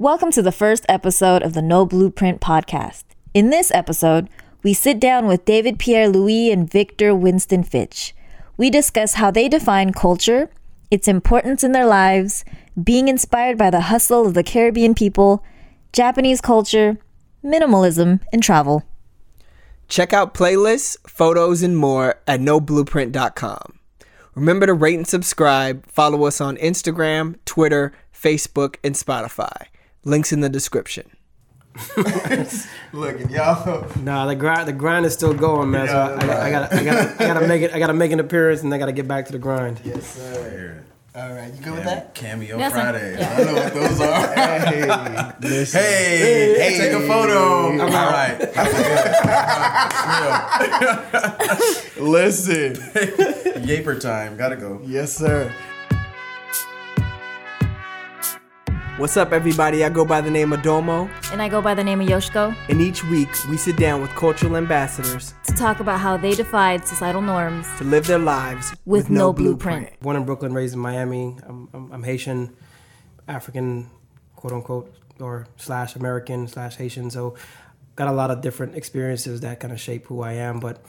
Welcome 0.00 0.30
to 0.30 0.42
the 0.42 0.52
first 0.52 0.86
episode 0.88 1.42
of 1.42 1.54
the 1.54 1.60
No 1.60 1.84
Blueprint 1.84 2.40
podcast. 2.40 3.02
In 3.34 3.50
this 3.50 3.72
episode, 3.72 4.30
we 4.62 4.72
sit 4.72 5.00
down 5.00 5.26
with 5.26 5.44
David 5.44 5.80
Pierre 5.80 6.08
Louis 6.08 6.52
and 6.52 6.70
Victor 6.70 7.12
Winston 7.16 7.64
Fitch. 7.64 8.14
We 8.56 8.70
discuss 8.70 9.14
how 9.14 9.32
they 9.32 9.48
define 9.48 9.92
culture, 9.92 10.50
its 10.88 11.08
importance 11.08 11.64
in 11.64 11.72
their 11.72 11.84
lives, 11.84 12.44
being 12.80 13.08
inspired 13.08 13.58
by 13.58 13.70
the 13.70 13.80
hustle 13.80 14.24
of 14.24 14.34
the 14.34 14.44
Caribbean 14.44 14.94
people, 14.94 15.42
Japanese 15.92 16.40
culture, 16.40 16.98
minimalism, 17.44 18.20
and 18.32 18.40
travel. 18.40 18.84
Check 19.88 20.12
out 20.12 20.32
playlists, 20.32 20.96
photos, 21.08 21.60
and 21.60 21.76
more 21.76 22.20
at 22.28 22.38
noblueprint.com. 22.38 23.80
Remember 24.36 24.66
to 24.66 24.74
rate 24.74 24.94
and 24.94 25.08
subscribe. 25.08 25.84
Follow 25.86 26.24
us 26.24 26.40
on 26.40 26.56
Instagram, 26.58 27.34
Twitter, 27.44 27.92
Facebook, 28.14 28.76
and 28.84 28.94
Spotify. 28.94 29.66
Links 30.04 30.32
in 30.32 30.40
the 30.40 30.48
description. 30.48 31.10
Look, 32.92 33.30
y'all. 33.30 33.86
Nah, 34.00 34.26
the 34.26 34.34
grind 34.34 34.66
the 34.66 34.72
grind 34.72 35.06
is 35.06 35.12
still 35.12 35.32
going, 35.34 35.70
man. 35.70 35.86
So 35.88 35.94
I, 35.96 36.26
I, 36.26 36.46
I 36.46 36.50
gotta 36.50 36.74
I 36.76 36.82
gotta 36.84 37.14
I 37.22 37.26
gotta 37.26 37.46
make 37.46 37.62
it 37.62 37.72
I 37.72 37.78
gotta 37.78 37.94
make 37.94 38.10
an 38.10 38.18
appearance 38.20 38.62
and 38.62 38.74
I 38.74 38.78
gotta 38.78 38.90
get 38.92 39.06
back 39.06 39.26
to 39.26 39.32
the 39.32 39.38
grind. 39.38 39.80
Yes, 39.84 40.04
sir. 40.16 40.82
All 41.14 41.32
right, 41.32 41.52
you 41.52 41.60
good 41.62 41.74
with 41.74 41.84
that? 41.84 42.14
Cameo 42.14 42.58
Yes, 42.58 42.72
sir. 42.72 42.78
Fridays. 42.80 43.18
Yeah. 43.18 43.36
I 43.38 43.42
know 43.44 43.54
what 43.54 43.74
those 43.74 44.00
are. 44.00 44.28
Hey, 45.40 45.48
listen. 45.48 45.80
hey, 45.80 46.54
Hey. 46.58 46.78
take 46.78 46.92
a 46.92 47.00
photo. 47.06 47.80
All 47.80 47.88
right. 47.88 48.38
That's 48.38 48.72
good. 51.96 52.02
Listen. 52.02 52.74
Yaper 53.66 54.00
time. 54.00 54.36
Gotta 54.36 54.56
go. 54.56 54.80
Yes, 54.84 55.12
sir. 55.16 55.52
What's 58.98 59.16
up, 59.16 59.30
everybody? 59.30 59.84
I 59.84 59.90
go 59.90 60.04
by 60.04 60.20
the 60.20 60.30
name 60.30 60.52
of 60.52 60.60
Domo, 60.62 61.08
And 61.30 61.40
I 61.40 61.48
go 61.48 61.62
by 61.62 61.72
the 61.72 61.84
name 61.84 62.00
of 62.00 62.08
Yoshiko 62.08 62.52
and 62.68 62.80
each 62.80 63.04
week 63.04 63.28
we 63.48 63.56
sit 63.56 63.76
down 63.76 64.02
with 64.02 64.10
cultural 64.16 64.56
ambassadors 64.56 65.34
to 65.44 65.52
talk 65.52 65.78
about 65.78 66.00
how 66.00 66.16
they 66.16 66.34
defied 66.34 66.84
societal 66.84 67.22
norms 67.22 67.68
to 67.78 67.84
live 67.84 68.08
their 68.08 68.18
lives 68.18 68.74
with, 68.86 69.08
no, 69.08 69.32
blueprint. 69.32 69.88
Born 70.00 70.16
in 70.16 70.24
Brooklyn, 70.24 70.52
raised 70.52 70.74
in 70.74 70.80
Miami. 70.80 71.36
I'm, 71.46 71.68
I'm, 71.72 71.92
I'm 71.92 72.02
Haitian, 72.02 72.56
African, 73.28 73.88
quote 74.34 74.52
unquote, 74.52 74.92
or 75.20 75.46
slash 75.58 75.94
American 75.94 76.48
slash 76.48 76.74
Haitian. 76.74 77.08
So 77.10 77.36
got 77.94 78.08
a 78.08 78.12
lot 78.12 78.32
of 78.32 78.40
different 78.40 78.74
experiences 78.74 79.42
that 79.42 79.60
kind 79.60 79.72
of 79.72 79.80
shape 79.80 80.06
who 80.06 80.22
I 80.22 80.32
am. 80.32 80.58
But 80.58 80.82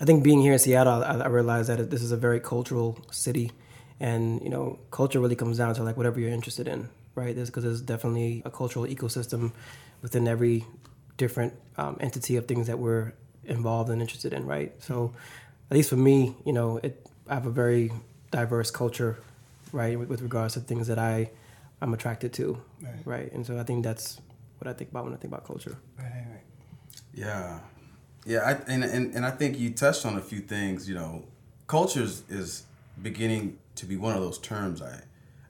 I 0.00 0.06
think 0.06 0.24
being 0.24 0.40
here 0.40 0.54
in 0.54 0.58
Seattle, 0.58 1.04
I, 1.04 1.18
I 1.18 1.26
realized 1.28 1.68
that 1.68 1.90
this 1.90 2.00
is 2.00 2.10
a 2.10 2.16
very 2.16 2.40
cultural 2.40 2.98
city, 3.10 3.52
and 4.00 4.40
you 4.40 4.48
know, 4.48 4.78
culture 4.90 5.20
really 5.20 5.36
comes 5.36 5.58
down 5.58 5.74
to 5.74 5.82
like 5.82 5.98
whatever 5.98 6.18
you're 6.18 6.30
interested 6.30 6.66
in, 6.66 6.88
right? 7.14 7.34
There's 7.34 7.50
because 7.50 7.64
there's 7.64 7.80
definitely 7.80 8.42
a 8.44 8.50
cultural 8.50 8.86
ecosystem 8.86 9.52
within 10.02 10.26
every 10.28 10.64
different 11.16 11.54
um, 11.76 11.96
entity 12.00 12.36
of 12.36 12.46
things 12.46 12.66
that 12.66 12.78
we're 12.78 13.12
involved 13.44 13.90
and 13.90 14.00
interested 14.00 14.32
in, 14.32 14.46
right? 14.46 14.72
So, 14.82 15.12
at 15.70 15.76
least 15.76 15.90
for 15.90 15.96
me, 15.96 16.34
you 16.44 16.52
know, 16.52 16.78
it 16.82 17.06
I 17.28 17.34
have 17.34 17.46
a 17.46 17.50
very 17.50 17.92
diverse 18.30 18.70
culture, 18.70 19.18
right, 19.72 19.98
with, 19.98 20.08
with 20.08 20.22
regards 20.22 20.54
to 20.54 20.60
things 20.60 20.86
that 20.88 20.98
I 20.98 21.30
I'm 21.80 21.92
attracted 21.94 22.32
to, 22.34 22.60
Right. 22.80 22.92
right? 23.04 23.32
And 23.32 23.44
so 23.44 23.58
I 23.58 23.64
think 23.64 23.82
that's 23.84 24.20
what 24.58 24.68
I 24.68 24.72
think 24.72 24.90
about 24.90 25.04
when 25.04 25.12
I 25.14 25.16
think 25.16 25.32
about 25.32 25.44
culture. 25.46 25.76
Right, 25.98 26.06
right. 26.30 26.42
Yeah. 27.12 27.58
Yeah, 28.24 28.38
I, 28.46 28.52
and, 28.72 28.84
and, 28.84 29.12
and 29.16 29.26
I 29.26 29.32
think 29.32 29.58
you 29.58 29.70
touched 29.70 30.06
on 30.06 30.16
a 30.16 30.20
few 30.20 30.38
things. 30.38 30.88
You 30.88 30.94
know, 30.94 31.24
culture 31.66 32.02
is, 32.02 32.22
is 32.28 32.62
beginning 33.02 33.58
to 33.74 33.86
be 33.86 33.96
one 33.96 34.14
of 34.14 34.20
those 34.22 34.38
terms 34.38 34.80
I, 34.80 35.00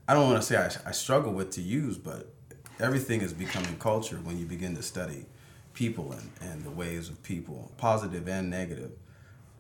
I 0.09 0.15
don't 0.15 0.29
want 0.29 0.43
to 0.43 0.47
say 0.47 0.57
I, 0.57 0.89
I 0.89 0.93
struggle 0.93 1.33
with 1.33 1.51
to 1.53 1.63
use, 1.63 1.97
but 1.97 2.33
everything 2.81 3.21
is 3.21 3.33
becoming 3.33 3.77
culture 3.79 4.17
when 4.17 4.39
you 4.39 4.45
begin 4.45 4.75
to 4.77 4.83
study 4.83 5.27
people 5.75 6.13
and, 6.13 6.31
and 6.41 6.65
the 6.65 6.71
ways 6.71 7.09
of 7.09 7.23
people, 7.23 7.73
positive 7.77 8.29
and 8.29 8.51
negative. 8.51 8.93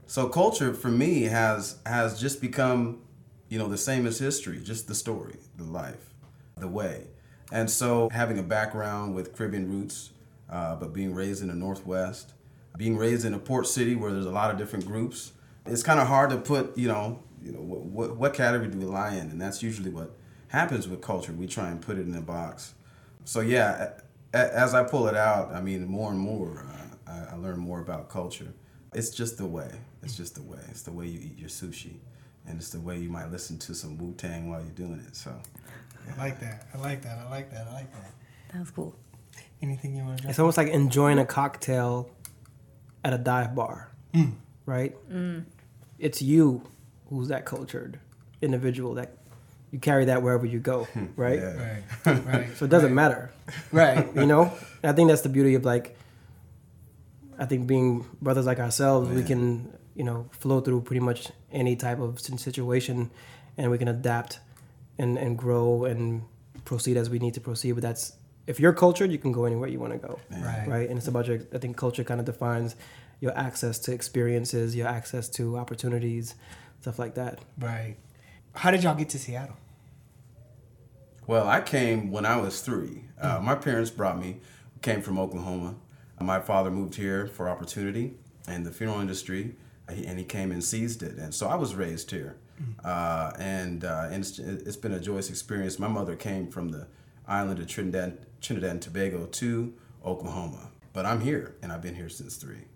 So 0.07 0.29
culture 0.29 0.75
for 0.75 0.89
me 0.89 1.23
has 1.23 1.79
has 1.87 2.21
just 2.21 2.41
become, 2.41 3.01
you 3.49 3.59
know, 3.59 3.69
the 3.69 3.79
same 3.79 4.07
as 4.07 4.19
history, 4.19 4.61
just 4.63 4.89
the 4.89 4.95
story, 4.95 5.37
the 5.57 5.65
life, 5.65 6.11
the 6.57 6.69
way. 6.69 7.07
And 7.51 7.71
so 7.71 8.09
having 8.11 8.39
a 8.39 8.43
background 8.43 9.15
with 9.15 9.35
Caribbean 9.37 9.71
roots, 9.71 10.11
uh, 10.51 10.77
but 10.77 10.93
being 10.93 11.15
raised 11.15 11.43
in 11.43 11.49
the 11.49 11.55
Northwest, 11.55 12.33
being 12.77 12.97
raised 12.97 13.25
in 13.25 13.33
a 13.35 13.39
port 13.39 13.67
city 13.67 13.95
where 13.95 14.11
there's 14.11 14.27
a 14.27 14.31
lot 14.31 14.51
of 14.51 14.59
different 14.59 14.87
groups, 14.87 15.33
it's 15.67 15.83
kind 15.83 16.01
of 16.01 16.09
hard 16.09 16.31
to 16.31 16.37
put, 16.37 16.77
you 16.77 16.89
know, 16.89 17.23
you 17.43 17.53
know, 17.53 17.61
what, 17.61 17.81
what, 17.81 18.17
what 18.17 18.35
category 18.35 18.71
do 18.71 18.79
we 18.79 18.85
lie 18.85 19.15
in? 19.15 19.31
And 19.31 19.41
that's 19.41 19.63
usually 19.63 19.91
what 19.91 20.15
happens 20.53 20.87
with 20.87 21.01
culture. 21.01 21.33
We 21.33 21.47
try 21.47 21.69
and 21.71 21.81
put 21.81 21.97
it 21.99 22.07
in 22.07 22.15
a 22.15 22.21
box. 22.21 22.75
So 23.25 23.41
yeah, 23.41 23.91
a- 24.35 24.39
a- 24.39 24.55
as 24.59 24.75
I 24.75 24.85
pull 24.85 25.09
it 25.09 25.17
out, 25.17 25.53
I 25.53 25.61
mean, 25.61 25.87
more 25.87 26.11
and 26.11 26.19
more, 26.21 26.67
uh, 27.07 27.11
I, 27.11 27.35
I 27.35 27.37
learn 27.37 27.59
more 27.59 27.81
about 27.81 28.09
culture. 28.11 28.53
It's 28.95 29.11
just 29.11 29.39
the 29.39 29.47
way. 29.47 29.71
It's 30.03 30.17
just 30.17 30.35
the 30.35 30.43
way. 30.43 30.59
It's 30.69 30.83
the 30.83 30.93
way 30.93 31.07
you 31.07 31.19
eat 31.21 31.39
your 31.39 31.49
sushi, 31.49 31.95
and 32.47 32.59
it's 32.59 32.69
the 32.71 32.81
way 32.81 32.99
you 32.99 33.09
might 33.09 33.31
listen 33.31 33.59
to 33.61 33.75
some 33.75 33.97
Wu 33.97 34.13
Tang 34.13 34.51
while 34.51 34.61
you're 34.61 34.71
doing 34.87 35.03
it. 35.09 35.17
So 35.17 35.33
I 36.15 36.19
like 36.19 36.39
that. 36.41 36.67
I 36.75 36.79
like 36.79 37.03
that. 37.03 37.19
I 37.19 37.31
like 37.31 37.51
that. 37.53 37.67
I 37.69 37.73
like 37.73 37.93
that. 37.93 38.13
That 38.53 38.61
was 38.61 38.71
cool. 38.71 38.95
Anything 39.63 39.95
you 39.97 40.05
want 40.05 40.21
to 40.23 40.29
It's 40.29 40.39
almost 40.39 40.59
like 40.59 40.69
enjoying 40.69 41.19
a 41.19 41.25
cocktail 41.25 42.11
at 43.05 43.13
a 43.15 43.19
dive 43.19 43.55
bar, 43.55 43.91
right? 44.67 44.95
It's 45.99 46.21
you 46.21 46.63
who's 47.09 47.29
that 47.29 47.47
cultured 47.47 47.99
individual 48.43 48.95
that 48.95 49.17
you 49.73 49.79
carry 49.81 50.05
that 50.05 50.23
wherever 50.23 50.47
you 50.47 50.61
go, 50.61 50.85
hmm, 50.85 51.07
right? 51.17 51.41
yeah. 51.41 51.81
Right, 52.07 52.25
right. 52.27 52.57
So 52.57 52.65
it 52.67 52.71
doesn't 52.71 52.95
matter, 52.95 53.31
Right. 53.73 54.07
you 54.15 54.27
know. 54.27 54.53
And 54.83 54.91
I 54.91 54.93
think 54.93 55.09
that's 55.09 55.23
the 55.23 55.29
beauty 55.29 55.55
of 55.57 55.65
like, 55.65 55.97
I 57.39 57.47
think 57.47 57.67
being 57.67 58.05
brothers 58.21 58.47
like 58.47 58.59
ourselves, 58.61 59.09
we 59.09 59.23
can 59.23 59.73
you 59.95 60.05
know 60.05 60.29
flow 60.33 60.61
through 60.61 60.83
pretty 60.83 61.01
much 61.01 61.31
any 61.51 61.75
type 61.77 61.99
of 62.01 62.21
situation, 62.21 63.11
and 63.57 63.71
we 63.71 63.79
can 63.79 63.89
adapt 63.89 64.41
and 64.99 65.17
and 65.19 65.37
grow 65.39 65.85
and 65.85 66.23
proceed 66.65 66.97
as 66.97 67.09
we 67.11 67.19
need 67.19 67.35
to 67.35 67.41
proceed. 67.41 67.73
But 67.73 67.83
that's 67.83 68.13
if 68.47 68.61
you're 68.61 68.73
cultured, 68.73 69.11
you 69.11 69.19
can 69.19 69.33
go 69.33 69.45
anywhere 69.45 69.69
you 69.69 69.79
want 69.81 69.93
to 69.93 69.99
go 69.99 70.19
Right. 70.31 70.67
right? 70.67 70.89
And 70.89 70.99
it's 70.99 71.09
about 71.09 71.27
your. 71.27 71.39
I 71.55 71.59
think 71.59 71.77
culture 71.77 72.05
kind 72.05 72.21
of 72.21 72.27
defines 72.27 72.77
your 73.21 73.37
access 73.39 73.79
to 73.81 73.93
experiences, 73.93 74.75
your 74.77 74.89
access 74.89 75.29
to 75.31 75.57
opportunities, 75.57 76.35
stuff 76.81 76.99
like 76.99 77.15
that. 77.15 77.39
Right. 77.59 77.97
How 78.55 78.71
did 78.71 78.83
y'all 78.83 78.95
get 78.95 79.09
to 79.11 79.19
Seattle? 79.19 79.57
Well, 81.27 81.49
I 81.49 81.61
came 81.61 82.11
when 82.11 82.27
I 82.27 82.37
was 82.37 82.61
three. 82.61 83.05
Uh, 83.21 83.41
my 83.41 83.55
parents 83.55 83.91
brought 83.91 84.19
me, 84.19 84.39
came 84.83 85.01
from 85.01 85.19
Oklahoma. 85.19 85.77
My 86.21 86.41
father 86.41 86.71
moved 86.71 86.97
here 86.97 87.27
for 87.27 87.49
opportunity 87.49 88.15
in 88.47 88.65
the 88.65 88.71
funeral 88.71 89.01
industry, 89.01 89.57
and 89.89 90.19
he 90.19 90.25
came 90.25 90.53
and 90.53 90.63
seized 90.63 91.03
it. 91.03 91.17
And 91.17 91.35
so 91.35 91.49
I 91.49 91.55
was 91.55 91.75
raised 91.75 92.11
here. 92.11 92.37
Uh, 92.85 93.33
and 93.39 93.85
uh, 93.85 94.09
and 94.11 94.23
it's, 94.23 94.39
it's 94.39 94.77
been 94.77 94.93
a 94.93 95.01
joyous 95.01 95.31
experience. 95.31 95.79
My 95.79 95.89
mother 95.89 96.15
came 96.15 96.49
from 96.49 96.69
the 96.69 96.87
island 97.27 97.59
of 97.59 97.67
Trinidad, 97.67 98.19
Trinidad 98.41 98.71
and 98.71 98.83
Tobago 98.83 99.27
to 99.27 99.75
Oklahoma. 100.05 100.71
But 100.93 101.07
I'm 101.07 101.21
here, 101.21 101.57
and 101.63 101.73
I've 101.73 101.83
been 101.83 101.95
here 101.95 102.09
since 102.09 102.37
three. 102.37 102.67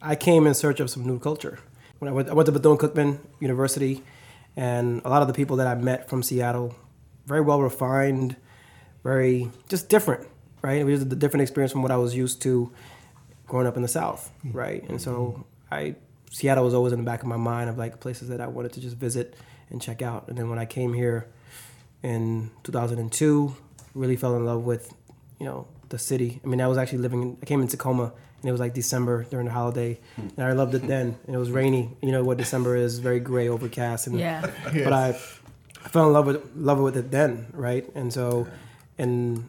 I 0.00 0.16
came 0.16 0.46
in 0.46 0.54
search 0.54 0.80
of 0.80 0.90
some 0.90 1.04
new 1.04 1.18
culture. 1.18 1.58
When 1.98 2.08
I 2.08 2.12
went, 2.12 2.28
I 2.28 2.34
went 2.34 2.46
to 2.46 2.52
Bethune 2.52 2.78
Cookman 2.78 3.18
University, 3.40 4.02
and 4.56 5.02
a 5.04 5.08
lot 5.08 5.22
of 5.22 5.28
the 5.28 5.34
people 5.34 5.56
that 5.56 5.66
I 5.66 5.74
met 5.74 6.08
from 6.08 6.22
Seattle, 6.22 6.74
very 7.26 7.40
well 7.40 7.60
refined, 7.60 8.36
very 9.02 9.50
just 9.68 9.88
different, 9.88 10.26
right? 10.62 10.78
It 10.78 10.84
was 10.84 11.02
a 11.02 11.06
different 11.06 11.42
experience 11.42 11.72
from 11.72 11.82
what 11.82 11.90
I 11.90 11.96
was 11.96 12.14
used 12.14 12.42
to 12.42 12.72
growing 13.46 13.66
up 13.66 13.76
in 13.76 13.82
the 13.82 13.88
South, 13.88 14.30
mm-hmm. 14.44 14.56
right? 14.56 14.88
And 14.88 15.00
so 15.00 15.12
mm-hmm. 15.12 15.42
I, 15.74 15.94
Seattle 16.30 16.64
was 16.64 16.74
always 16.74 16.92
in 16.92 17.00
the 17.00 17.04
back 17.04 17.22
of 17.22 17.28
my 17.28 17.36
mind 17.36 17.70
of 17.70 17.78
like 17.78 18.00
places 18.00 18.28
that 18.28 18.40
I 18.40 18.46
wanted 18.46 18.72
to 18.74 18.80
just 18.80 18.96
visit 18.96 19.34
and 19.70 19.80
check 19.82 20.02
out. 20.02 20.28
And 20.28 20.38
then 20.38 20.48
when 20.50 20.58
I 20.58 20.66
came 20.66 20.92
here 20.92 21.26
in 22.02 22.50
2002, 22.64 23.56
really 23.94 24.16
fell 24.16 24.36
in 24.36 24.44
love 24.44 24.64
with, 24.64 24.94
you 25.40 25.46
know, 25.46 25.66
the 25.88 25.98
city. 25.98 26.40
I 26.44 26.46
mean, 26.46 26.60
I 26.60 26.68
was 26.68 26.78
actually 26.78 26.98
living 26.98 27.22
in, 27.22 27.38
I 27.42 27.46
came 27.46 27.60
in 27.60 27.68
Tacoma 27.68 28.12
and 28.40 28.48
it 28.48 28.52
was 28.52 28.60
like 28.60 28.74
December 28.74 29.24
during 29.24 29.46
the 29.46 29.52
holiday. 29.52 29.98
And 30.16 30.40
I 30.40 30.52
loved 30.52 30.74
it 30.74 30.86
then. 30.86 31.16
And 31.26 31.34
it 31.34 31.38
was 31.38 31.50
rainy. 31.50 31.90
You 32.02 32.12
know 32.12 32.22
what 32.22 32.38
December 32.38 32.76
is, 32.76 32.98
very 32.98 33.20
gray, 33.20 33.48
overcast. 33.48 34.06
And, 34.06 34.18
Yeah. 34.72 34.84
But 34.84 34.92
I, 34.92 35.08
I 35.84 35.88
fell 35.88 36.06
in 36.06 36.12
love 36.12 36.26
with, 36.26 36.42
love 36.56 36.78
with 36.78 36.96
it 36.96 37.10
then, 37.10 37.46
right? 37.52 37.88
And 37.94 38.12
so 38.12 38.46
in 38.96 39.48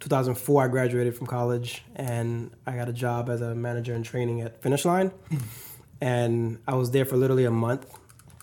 2004, 0.00 0.64
I 0.64 0.68
graduated 0.68 1.16
from 1.16 1.26
college 1.26 1.82
and 1.96 2.50
I 2.66 2.76
got 2.76 2.88
a 2.88 2.92
job 2.92 3.28
as 3.28 3.40
a 3.40 3.54
manager 3.54 3.94
in 3.94 4.02
training 4.02 4.40
at 4.42 4.62
Finish 4.62 4.84
Line. 4.84 5.10
And 6.00 6.58
I 6.66 6.74
was 6.74 6.90
there 6.90 7.04
for 7.04 7.16
literally 7.16 7.44
a 7.44 7.50
month. 7.52 7.86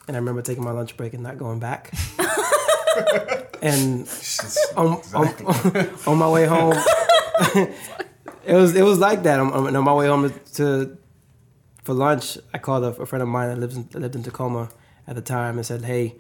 And 0.08 0.16
I 0.16 0.20
remember 0.22 0.42
taking 0.42 0.64
my 0.64 0.72
lunch 0.72 0.96
break 0.96 1.14
and 1.14 1.22
not 1.22 1.38
going 1.38 1.60
back. 1.60 1.94
and 3.62 4.08
on, 4.78 5.02
on, 5.14 5.28
on 6.08 6.18
my 6.18 6.30
way 6.30 6.46
home, 6.46 6.78
it 8.46 8.54
was 8.56 8.76
it 8.76 8.84
was 8.84 9.00
like 9.00 9.24
that. 9.24 9.40
On, 9.40 9.52
on 9.52 9.76
on 9.76 9.84
my 9.84 9.94
way 9.94 10.08
home 10.08 10.34
to 10.56 10.98
for 11.84 11.94
lunch, 11.94 12.38
I 12.54 12.58
called 12.58 12.84
a, 12.84 13.02
a 13.02 13.06
friend 13.06 13.22
of 13.24 13.28
mine 13.30 13.50
that 13.50 13.58
lives 13.60 13.76
in, 13.78 13.88
that 13.92 14.00
lived 14.00 14.16
in 14.16 14.24
Tacoma 14.24 14.70
at 15.08 15.16
the 15.16 15.22
time 15.22 15.58
and 15.58 15.66
said, 15.66 15.84
"Hey, 15.84 16.16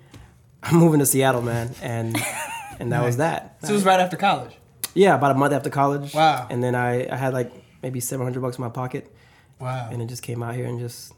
I'm 0.63 0.75
moving 0.77 1.00
to 1.00 1.06
Seattle, 1.06 1.42
man, 1.42 1.74
and 1.81 2.18
and 2.80 2.92
that 2.92 3.04
was 3.04 3.18
that. 3.18 3.57
So 3.63 3.69
it 3.69 3.74
was 3.74 3.86
right 3.86 4.00
after 4.00 4.18
college. 4.18 4.56
Yeah, 4.95 5.16
about 5.16 5.31
a 5.36 5.39
month 5.39 5.54
after 5.54 5.69
college. 5.69 6.13
Wow. 6.13 6.48
And 6.50 6.63
then 6.63 6.74
I, 6.75 7.07
I 7.12 7.16
had 7.16 7.33
like 7.33 7.51
maybe 7.83 8.00
seven 8.00 8.25
hundred 8.25 8.42
bucks 8.42 8.57
in 8.57 8.63
my 8.63 8.69
pocket, 8.69 9.13
Wow. 9.60 9.89
and 9.92 10.01
it 10.01 10.07
just 10.07 10.24
came 10.24 10.42
out 10.42 10.56
here 10.56 10.66
and 10.66 10.80
just 10.80 11.13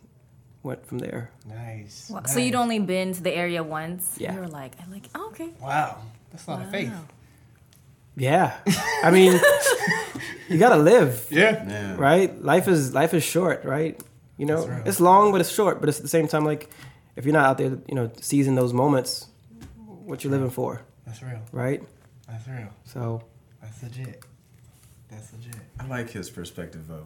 went 0.63 0.85
from 0.85 0.99
there. 0.99 1.31
nice. 1.47 2.09
Wow. 2.09 2.19
nice. 2.19 2.33
So 2.33 2.39
you'd 2.39 2.55
only 2.55 2.79
been 2.79 3.13
to 3.13 3.23
the 3.23 3.33
area 3.33 3.63
once. 3.63 4.15
Yeah. 4.19 4.33
You 4.35 4.41
were 4.41 4.47
like, 4.47 4.73
I'm 4.81 4.91
like, 4.91 5.07
oh, 5.15 5.27
okay. 5.29 5.49
Wow. 5.61 6.01
That's 6.31 6.45
a 6.47 6.51
lot 6.51 6.61
of 6.63 6.69
faith. 6.69 6.91
Yeah, 8.15 8.57
I 9.03 9.09
mean, 9.11 9.39
you 10.49 10.57
gotta 10.57 10.77
live, 10.77 11.27
Yeah. 11.31 11.63
Yeah. 11.67 11.95
right? 11.97 12.43
Life 12.43 12.67
is 12.67 12.93
life 12.93 13.13
is 13.13 13.23
short, 13.23 13.63
right? 13.65 13.99
You 14.37 14.45
know, 14.45 14.67
right. 14.67 14.85
it's 14.87 14.99
long, 14.99 15.31
but 15.31 15.39
it's 15.41 15.51
short. 15.51 15.79
But 15.79 15.89
it's 15.89 15.99
at 15.99 16.03
the 16.03 16.09
same 16.09 16.27
time, 16.27 16.43
like, 16.45 16.69
if 17.15 17.25
you're 17.25 17.33
not 17.33 17.45
out 17.45 17.57
there, 17.57 17.77
you 17.87 17.95
know, 17.95 18.11
seizing 18.19 18.55
those 18.55 18.73
moments, 18.73 19.27
what 19.85 20.23
you're 20.23 20.31
living 20.31 20.49
for, 20.49 20.81
That's 21.05 21.21
real. 21.23 21.39
right? 21.51 21.81
That's 22.27 22.47
real. 22.47 22.69
So 22.85 23.23
That's 23.61 23.81
legit. 23.83 24.23
That's 25.09 25.31
legit. 25.33 25.55
I 25.79 25.87
like 25.87 26.09
his 26.09 26.29
perspective 26.29 26.89
of 26.89 27.03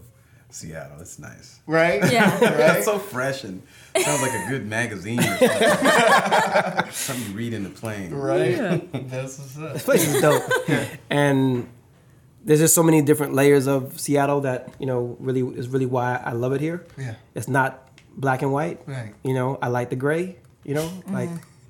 Seattle. 0.49 0.99
It's 1.01 1.19
nice. 1.19 1.59
Right? 1.67 2.01
Yeah. 2.11 2.37
It's 2.77 2.85
so 2.85 2.97
fresh 2.99 3.43
and 3.43 3.61
sounds 3.97 4.21
like 4.21 4.31
a 4.33 4.45
good 4.49 4.65
magazine. 4.65 5.19
Or 5.19 5.37
something. 5.37 6.91
something 6.91 7.31
you 7.31 7.37
read 7.37 7.53
in 7.53 7.63
the 7.63 7.69
plane. 7.69 8.13
Right? 8.13 8.51
Yeah. 8.51 8.77
That's 8.93 9.37
what's 9.39 9.57
up. 9.57 9.73
this 9.73 9.83
place 9.83 10.07
is 10.07 10.21
dope, 10.21 10.43
and 11.09 11.67
there's 12.43 12.59
just 12.59 12.75
so 12.75 12.83
many 12.83 13.01
different 13.01 13.33
layers 13.33 13.67
of 13.67 13.99
Seattle 13.99 14.41
that 14.41 14.73
you 14.79 14.85
know 14.85 15.17
really 15.19 15.41
is 15.57 15.67
really 15.67 15.85
why 15.87 16.15
I 16.23 16.31
love 16.33 16.53
it 16.53 16.61
here. 16.61 16.85
Yeah. 16.97 17.15
It's 17.33 17.47
not 17.47 17.89
black 18.15 18.41
and 18.41 18.51
white. 18.53 18.81
Right. 18.87 19.13
You 19.23 19.33
know, 19.33 19.57
I 19.61 19.67
like 19.67 19.89
the 19.89 19.95
gray. 19.97 20.37
You 20.63 20.73
know, 20.75 20.89
like 21.09 21.29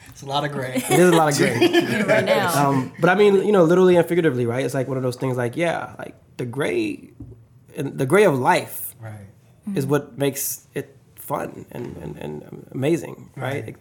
It's 0.10 0.22
a 0.22 0.26
lot 0.26 0.46
of 0.46 0.52
gray. 0.52 0.76
it 0.76 1.00
is 1.00 1.10
a 1.10 1.16
lot 1.16 1.30
of 1.32 1.38
gray. 1.38 2.04
right 2.04 2.24
now. 2.24 2.68
um, 2.70 2.94
but 3.02 3.10
I 3.10 3.16
mean, 3.16 3.36
you 3.46 3.52
know, 3.52 3.64
literally 3.64 3.96
and 3.98 4.08
figuratively, 4.08 4.46
right? 4.46 4.64
It's 4.64 4.74
like 4.74 4.88
one 4.88 4.96
of 4.98 5.04
those 5.04 5.18
things. 5.18 5.36
Like, 5.38 5.58
yeah, 5.58 5.96
like 5.98 6.16
the 6.38 6.46
gray, 6.46 7.10
and 7.76 7.98
the 7.98 8.06
gray 8.06 8.24
of 8.26 8.38
life 8.38 8.96
right. 9.00 9.28
is 9.76 9.86
what 9.86 10.18
makes 10.18 10.68
it 10.74 10.96
fun 11.16 11.66
and 11.72 11.98
and, 11.98 12.18
and 12.18 12.68
amazing, 12.72 13.30
right? 13.36 13.64
Right. 13.66 13.76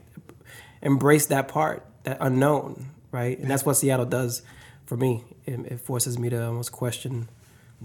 Embrace 0.83 1.27
that 1.27 1.49
part, 1.49 1.87
that 2.03 2.19
unknown, 2.21 2.87
right? 3.11 3.39
And 3.39 3.51
that's 3.51 3.65
what 3.65 3.75
Seattle 3.75 4.05
does 4.07 4.43
for 4.87 4.97
me. 4.97 5.25
It, 5.47 5.61
it 5.61 5.81
forces 5.81 6.19
me 6.19 6.29
to 6.31 6.45
almost 6.47 6.73
question 6.73 7.29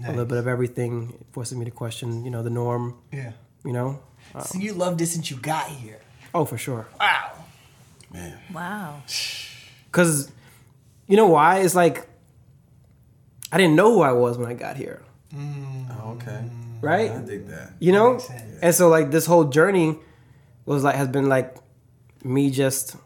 a 0.04 0.10
little 0.10 0.24
bit 0.24 0.38
of 0.38 0.46
everything. 0.46 1.14
It 1.20 1.26
forces 1.32 1.56
me 1.56 1.64
to 1.64 1.70
question, 1.70 2.24
you 2.24 2.30
know, 2.30 2.42
the 2.42 2.50
norm. 2.50 2.96
Yeah. 3.12 3.32
You 3.64 3.72
know, 3.72 4.00
So 4.44 4.58
you 4.58 4.72
loved 4.72 5.00
it 5.02 5.06
since 5.06 5.30
you 5.30 5.36
got 5.36 5.68
here. 5.68 6.00
oh 6.34 6.44
for 6.46 6.56
sure. 6.56 6.86
Wow. 6.98 7.32
Man. 8.12 8.38
wow. 8.52 9.02
Cause 9.92 10.30
you 11.06 11.16
know 11.16 11.26
why? 11.26 11.60
It's 11.60 11.74
like 11.74 12.08
I 13.52 13.58
didn't 13.58 13.76
know 13.76 13.92
who 13.94 14.00
I 14.02 14.12
was 14.12 14.38
when 14.38 14.48
I 14.48 14.54
got 14.54 14.76
here, 14.76 15.02
Mm. 15.34 15.86
Oh, 16.02 16.12
okay. 16.12 16.44
right? 16.80 17.10
I 17.10 17.18
dig 17.22 17.46
that. 17.48 17.72
You 17.78 17.92
know? 17.92 18.12
Makes 18.12 18.26
sense. 18.26 18.58
And 18.62 18.74
so 18.74 18.88
like 18.88 19.10
this 19.10 19.26
whole 19.26 19.44
journey 19.44 19.98
was 20.66 20.82
like 20.84 20.96
has 20.96 21.08
been 21.08 21.28
like 21.28 21.56
me 22.24 22.50
just 22.50 22.96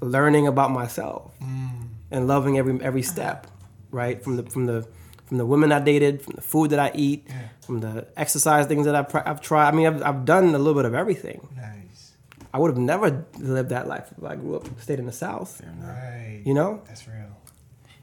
learning 0.00 0.46
about 0.46 0.70
myself 0.70 1.32
mm. 1.42 1.88
and 2.10 2.26
loving 2.28 2.58
every 2.58 2.78
every 2.82 3.02
step, 3.02 3.46
right? 3.90 4.22
From 4.22 4.36
the 4.36 4.42
from 4.44 4.66
the 4.66 4.86
from 5.26 5.38
the 5.38 5.46
women 5.46 5.72
I 5.72 5.80
dated, 5.80 6.22
from 6.22 6.34
the 6.36 6.42
food 6.42 6.70
that 6.70 6.78
I 6.78 6.90
eat, 6.94 7.26
Yeah. 7.28 7.48
from 7.60 7.80
the 7.80 8.06
exercise 8.16 8.66
things 8.66 8.86
that 8.86 8.94
I've, 8.94 9.14
I've 9.26 9.40
tried. 9.42 9.68
I 9.68 9.72
mean, 9.72 9.86
I've, 9.86 10.02
I've 10.02 10.24
done 10.24 10.54
a 10.54 10.58
little 10.58 10.74
bit 10.74 10.86
of 10.86 10.94
everything. 10.94 11.46
Nice. 11.54 12.12
I 12.54 12.58
would 12.58 12.70
have 12.70 12.78
never 12.78 13.26
lived 13.38 13.68
that 13.68 13.86
life 13.86 14.08
if 14.16 14.24
I 14.24 14.36
grew 14.36 14.56
up 14.56 14.66
stayed 14.80 14.98
in 14.98 15.04
the 15.04 15.12
South. 15.12 15.60
Right. 15.82 16.40
You 16.46 16.54
know? 16.54 16.80
That's 16.86 17.06
real. 17.06 17.27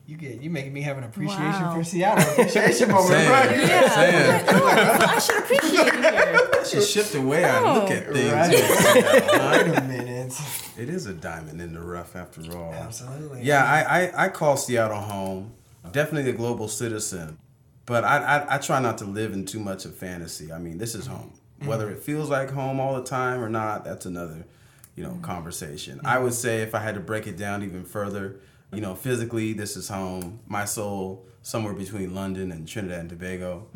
You 0.07 0.18
get 0.18 0.40
you 0.40 0.52
making 0.52 0.72
me 0.72 0.81
have 0.81 1.00
an 1.00 1.04
appreciation 1.04 1.63
Wow. 1.63 1.75
for 1.75 1.84
Seattle. 1.84 2.31
Appreciation 2.31 2.90
moment. 2.92 3.07
Saying, 3.07 3.31
Right. 3.31 3.92
saying. 3.92 4.46
Oh, 4.50 4.68
I 4.68 5.19
should 5.19 5.38
appreciate 5.38 5.94
you 5.94 6.02
here. 6.02 6.50
I 6.60 6.63
should 6.63 6.84
shift 6.84 7.13
the 7.13 7.22
way 7.22 7.44
I 7.44 7.60
oh. 7.60 7.74
look 7.74 7.92
at 7.92 8.13
things. 8.13 8.31
Right. 8.31 9.66
Wait 9.68 9.78
a 9.78 9.81
minute. 9.81 10.34
It 10.78 10.90
is 10.90 11.07
a 11.07 11.13
diamond 11.13 11.60
in 11.60 11.74
the 11.74 11.81
rough 11.81 12.16
after 12.16 12.42
all. 12.56 12.72
Absolutely. 12.74 13.42
Yeah, 13.42 13.63
I, 13.63 14.04
I, 14.04 14.25
I 14.25 14.30
call 14.30 14.57
Seattle 14.57 14.98
home. 14.98 15.54
Definitely 15.92 16.30
a 16.30 16.34
global 16.34 16.68
citizen. 16.68 17.40
But 17.86 18.04
I, 18.04 18.18
I, 18.18 18.56
I 18.56 18.58
try 18.58 18.80
not 18.80 18.98
to 19.00 19.06
live 19.06 19.34
in 19.34 19.46
too 19.46 19.60
much 19.60 19.86
of 19.86 19.96
fantasy. 19.96 20.51
I 20.51 20.60
mean, 20.60 20.78
this 20.78 20.96
is 20.96 21.08
home. 21.08 21.34
Mm-hmm. 21.60 21.68
Whether 21.69 21.90
it 21.90 22.00
feels 22.00 22.30
like 22.30 22.51
home 22.51 22.80
all 22.80 22.96
the 22.96 23.04
time 23.04 23.42
or 23.42 23.50
not, 23.50 23.86
that's 23.86 24.06
another, 24.06 24.46
you 24.96 25.04
know, 25.04 25.12
mm-hmm. 25.12 25.22
conversation. 25.22 26.01
I 26.04 26.19
would 26.19 26.34
say 26.34 26.62
if 26.62 26.75
I 26.75 26.80
had 26.80 26.96
to 26.96 27.01
break 27.01 27.28
it 27.28 27.38
down 27.38 27.63
even 27.63 27.86
further, 27.86 28.38
you 28.75 28.81
know, 28.81 28.95
physically, 28.95 29.54
this 29.54 29.75
is 29.77 29.88
home. 29.88 30.39
My 30.48 30.66
soul, 30.66 31.25
somewhere 31.42 31.74
between 31.74 32.13
London 32.13 32.51
and 32.51 32.68
Trinidad 32.68 33.00
and 33.01 33.10
Tobago. 33.10 33.68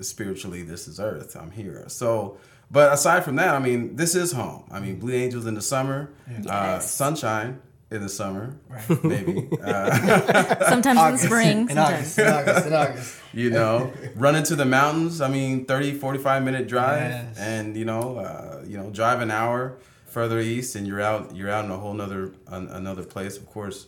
Spiritually, 0.00 0.62
this 0.62 0.88
is 0.88 1.00
Earth. 1.00 1.36
I'm 1.36 1.50
here. 1.50 1.84
So, 1.88 2.38
but 2.70 2.92
aside 2.92 3.24
from 3.24 3.36
that, 3.36 3.54
I 3.54 3.58
mean, 3.58 3.96
this 3.96 4.14
is 4.14 4.32
home. 4.32 4.64
I 4.70 4.80
mean, 4.80 4.98
Blue 4.98 5.12
Angels 5.14 5.46
in 5.46 5.54
the 5.54 5.62
summer, 5.62 6.10
uh, 6.28 6.32
Yes. 6.44 6.90
sunshine 6.90 7.60
in 7.90 8.00
the 8.02 8.08
summer, 8.08 8.56
Right. 8.68 9.04
maybe. 9.04 9.48
Uh, 9.62 10.64
Sometimes 10.70 10.98
in 11.00 11.12
the 11.12 11.18
spring. 11.18 11.70
In 11.70 11.78
August. 11.78 12.18
In 12.18 12.26
August. 12.28 12.66
In 12.66 12.72
August. 12.72 13.16
you 13.34 13.50
know, 13.50 13.92
run 14.16 14.34
into 14.34 14.56
the 14.56 14.64
mountains. 14.64 15.20
I 15.20 15.28
mean, 15.28 15.66
30, 15.66 15.92
45 15.94 16.42
minute 16.42 16.66
drive, 16.68 17.10
Yes. 17.10 17.38
and 17.38 17.76
you 17.76 17.84
know, 17.84 18.16
uh, 18.18 18.64
you 18.66 18.78
know, 18.78 18.88
drive 18.90 19.20
an 19.20 19.30
hour 19.30 19.76
further 20.06 20.40
east, 20.40 20.74
and 20.74 20.86
you're 20.86 21.00
out. 21.02 21.36
You're 21.36 21.50
out 21.50 21.64
in 21.66 21.70
a 21.70 21.76
whole 21.76 21.94
nother 21.94 22.32
an, 22.48 22.68
another 22.68 23.02
place. 23.04 23.36
Of 23.36 23.46
course, 23.46 23.86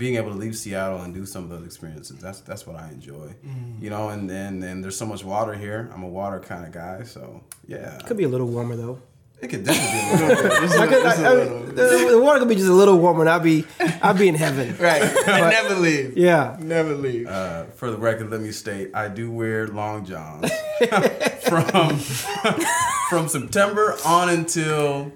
being 0.00 0.16
able 0.16 0.30
to 0.32 0.36
leave 0.38 0.56
Seattle 0.56 1.02
and 1.02 1.12
do 1.14 1.24
some 1.26 1.44
of 1.44 1.50
those 1.50 1.64
experiences. 1.66 2.16
That's 2.18 2.40
that's 2.40 2.66
what 2.66 2.76
I 2.76 2.88
enjoy. 2.88 3.34
Mm. 3.46 3.80
You 3.82 3.90
know, 3.90 4.08
and, 4.08 4.28
and 4.30 4.64
and 4.64 4.82
there's 4.82 4.96
so 4.96 5.06
much 5.06 5.22
water 5.22 5.54
here. 5.54 5.90
I'm 5.94 6.02
a 6.02 6.08
water 6.08 6.40
kind 6.40 6.64
of 6.66 6.72
guy, 6.72 7.04
so 7.04 7.42
yeah, 7.68 7.98
Could 8.06 8.16
be 8.16 8.24
a 8.24 8.28
little 8.28 8.48
warmer 8.48 8.74
though. 8.76 8.98
it 9.42 9.48
could 9.48 9.64
definitely 9.64 10.00
be. 10.00 10.24
A 10.24 10.26
little 10.28 10.68
bit. 10.68 10.80
I 10.80 10.86
could, 10.86 11.06
I- 11.06 11.30
I- 11.32 11.70
the, 11.70 12.08
the 12.12 12.20
water 12.22 12.38
could 12.40 12.48
be 12.48 12.56
just 12.56 12.68
a 12.68 12.72
little 12.82 12.98
warmer, 12.98 13.20
and 13.20 13.30
I'd 13.30 13.42
be, 13.42 13.64
I'd 14.02 14.18
be 14.18 14.28
in 14.28 14.34
heaven. 14.34 14.76
Right. 14.78 15.02
Never 15.26 15.74
leave. 15.76 16.16
Yeah. 16.18 16.56
Never 16.60 16.94
leave. 16.94 17.26
Uh, 17.28 17.64
for 17.76 17.90
the 17.90 17.96
record, 17.98 18.30
let 18.30 18.40
me 18.40 18.50
state 18.52 18.90
I 18.94 19.08
do 19.08 19.30
wear 19.30 19.66
long 19.68 20.04
johns 20.04 20.50
from 21.48 21.98
from 23.10 23.28
September 23.28 23.96
on 24.04 24.28
until 24.30 25.12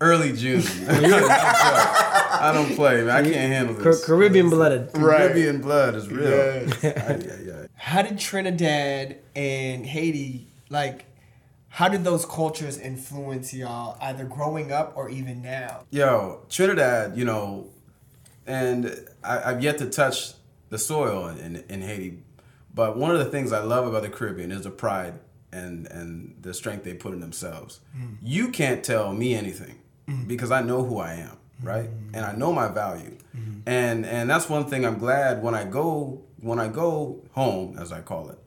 early 0.00 0.32
June. 0.32 0.62
I 0.88 2.52
don't 2.54 2.74
play, 2.74 3.02
man. 3.02 3.10
I 3.10 3.22
can't 3.22 3.34
handle 3.52 3.74
Car- 3.74 3.84
this. 3.92 4.04
Caribbean 4.04 4.50
blooded. 4.50 4.92
Caribbean 4.92 5.60
blood 5.60 5.94
is 5.94 6.08
real. 6.08 6.30
Yes. 6.30 6.84
Ay, 6.84 6.90
ay, 6.96 7.62
ay. 7.62 7.66
How 7.74 8.02
did 8.02 8.18
Trinidad 8.18 9.18
and 9.36 9.86
Haiti 9.86 10.48
like? 10.68 11.06
How 11.68 11.88
did 11.88 12.02
those 12.02 12.26
cultures 12.26 12.78
influence 12.78 13.54
y'all, 13.54 13.96
either 14.00 14.24
growing 14.24 14.72
up 14.72 14.92
or 14.96 15.08
even 15.08 15.40
now? 15.40 15.84
Yo, 15.90 16.44
Trinidad, 16.48 17.16
you 17.16 17.24
know, 17.24 17.68
and 18.44 19.06
I, 19.22 19.52
I've 19.52 19.62
yet 19.62 19.78
to 19.78 19.88
touch 19.88 20.32
the 20.68 20.78
soil 20.78 21.28
in, 21.28 21.62
in 21.68 21.82
Haiti, 21.82 22.24
but 22.74 22.96
one 22.96 23.12
of 23.12 23.18
the 23.18 23.26
things 23.26 23.52
I 23.52 23.62
love 23.62 23.86
about 23.86 24.02
the 24.02 24.08
Caribbean 24.08 24.50
is 24.50 24.62
the 24.64 24.70
pride 24.70 25.20
and 25.52 25.86
and 25.86 26.36
the 26.40 26.54
strength 26.54 26.84
they 26.84 26.94
put 26.94 27.12
in 27.12 27.20
themselves. 27.20 27.80
Hmm. 27.94 28.14
You 28.22 28.48
can't 28.48 28.82
tell 28.84 29.12
me 29.12 29.34
anything 29.34 29.76
Mm-hmm. 30.10 30.28
because 30.28 30.50
I 30.50 30.62
know 30.62 30.84
who 30.84 30.98
I 30.98 31.14
am, 31.14 31.36
right? 31.62 31.84
Mm-hmm. 31.84 32.14
And 32.14 32.24
I 32.24 32.32
know 32.32 32.52
my 32.52 32.68
value. 32.68 33.16
Mm-hmm. 33.36 33.60
And 33.66 34.04
and 34.06 34.28
that's 34.28 34.48
one 34.48 34.66
thing 34.66 34.84
I'm 34.84 34.98
glad 34.98 35.42
when 35.42 35.54
I 35.54 35.64
go 35.64 36.22
when 36.40 36.58
I 36.58 36.68
go 36.68 37.22
home, 37.32 37.78
as 37.78 37.92
I 37.92 38.00
call 38.00 38.30
it, 38.30 38.38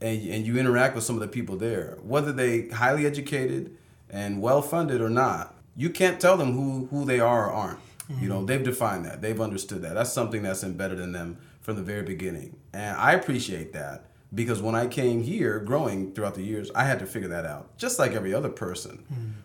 and, 0.00 0.26
and 0.28 0.46
you 0.46 0.58
interact 0.58 0.94
with 0.94 1.04
some 1.04 1.16
of 1.16 1.20
the 1.20 1.28
people 1.28 1.56
there, 1.56 1.98
whether 2.02 2.32
they 2.32 2.68
highly 2.68 3.04
educated 3.06 3.76
and 4.08 4.40
well 4.40 4.62
funded 4.62 5.00
or 5.00 5.10
not, 5.10 5.54
you 5.76 5.90
can't 5.90 6.20
tell 6.20 6.36
them 6.36 6.52
who 6.52 6.86
who 6.86 7.04
they 7.04 7.20
are 7.20 7.46
or 7.48 7.52
aren't. 7.52 7.78
You 8.20 8.28
know, 8.28 8.44
they've 8.44 8.62
defined 8.62 9.06
that. 9.06 9.22
They've 9.22 9.40
understood 9.40 9.82
that. 9.82 9.94
That's 9.94 10.12
something 10.12 10.42
that's 10.42 10.62
embedded 10.62 11.00
in 11.00 11.12
them 11.12 11.38
from 11.62 11.76
the 11.76 11.82
very 11.82 12.02
beginning. 12.02 12.56
And 12.74 12.94
I 12.96 13.12
appreciate 13.12 13.72
that 13.72 14.04
because 14.34 14.60
when 14.60 14.74
I 14.74 14.86
came 14.86 15.22
here 15.22 15.58
growing 15.60 16.12
throughout 16.12 16.34
the 16.34 16.42
years, 16.42 16.70
I 16.74 16.84
had 16.84 16.98
to 16.98 17.06
figure 17.06 17.28
that 17.28 17.46
out, 17.46 17.76
just 17.78 17.98
like 17.98 18.12
every 18.12 18.34
other 18.34 18.48
person. 18.50 19.04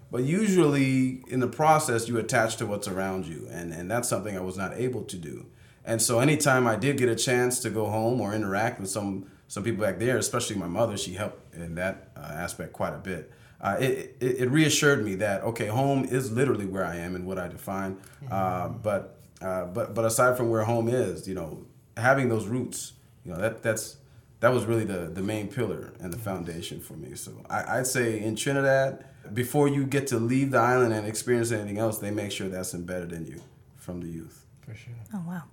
But 0.09 0.23
usually 0.23 1.23
in 1.27 1.39
the 1.39 1.47
process, 1.47 2.07
you 2.07 2.17
attach 2.17 2.55
to 2.57 2.65
what's 2.65 2.87
around 2.87 3.25
you. 3.25 3.47
And, 3.51 3.73
and 3.73 3.91
that's 3.91 4.07
something 4.07 4.37
I 4.37 4.41
was 4.41 4.57
not 4.57 4.73
able 4.75 5.03
to 5.03 5.17
do. 5.17 5.47
And 5.83 6.01
so 6.01 6.19
anytime 6.19 6.67
I 6.67 6.75
did 6.75 6.97
get 6.97 7.09
a 7.09 7.15
chance 7.15 7.59
to 7.61 7.69
go 7.69 7.85
home 7.85 8.19
or 8.19 8.33
interact 8.33 8.79
with 8.79 8.89
some 8.89 9.31
some 9.49 9.63
people 9.63 9.85
back 9.85 9.97
there, 9.97 10.17
especially 10.17 10.57
my 10.57 10.67
mother, 10.67 10.97
she 10.97 11.13
helped 11.13 11.55
in 11.55 11.75
that 11.75 12.09
uh, 12.17 12.19
aspect 12.19 12.73
quite 12.73 12.93
a 12.93 12.97
bit. 12.97 13.31
Uh, 13.61 13.77
it, 13.79 14.17
it, 14.19 14.41
it 14.41 14.51
reassured 14.51 15.03
me 15.03 15.15
that 15.15 15.43
okay, 15.43 15.67
home 15.67 16.03
is 16.03 16.29
literally 16.31 16.65
where 16.65 16.85
I 16.85 16.97
am 16.97 17.15
and 17.15 17.25
what 17.25 17.39
I 17.39 17.47
define. 17.47 17.97
Uh, 18.29 18.67
but 18.67 19.17
uh, 19.41 19.65
but 19.65 19.95
but 19.95 20.03
aside 20.03 20.35
from 20.35 20.49
where 20.49 20.65
home 20.65 20.89
is, 20.89 21.25
you 21.25 21.35
know, 21.35 21.65
having 21.95 22.27
those 22.27 22.47
roots, 22.47 22.93
you 23.23 23.31
know, 23.31 23.39
that 23.39 23.63
that's 23.63 23.95
that 24.41 24.49
was 24.49 24.65
really 24.65 24.83
the 24.83 25.09
the 25.13 25.23
main 25.23 25.47
pillar 25.47 25.93
and 26.01 26.11
the 26.11 26.17
foundation 26.17 26.81
for 26.81 26.93
me. 26.93 27.15
So 27.15 27.31
I, 27.49 27.79
I'd 27.79 27.87
say 27.87 28.19
in 28.21 28.35
Trinidad, 28.35 29.05
before 29.33 29.67
you 29.67 29.85
get 29.85 30.07
to 30.07 30.19
leave 30.19 30.51
the 30.51 30.59
island 30.59 30.93
and 30.93 31.07
experience 31.07 31.51
anything 31.51 31.77
else, 31.77 31.99
they 31.99 32.11
make 32.11 32.31
sure 32.31 32.49
that's 32.49 32.73
embedded 32.73 33.11
in 33.11 33.25
you 33.25 33.41
from 33.75 34.01
the 34.01 34.07
youth. 34.07 34.45
For 34.61 34.73
sure. 34.75 34.93
Oh 35.13 35.23
wow. 35.27 35.43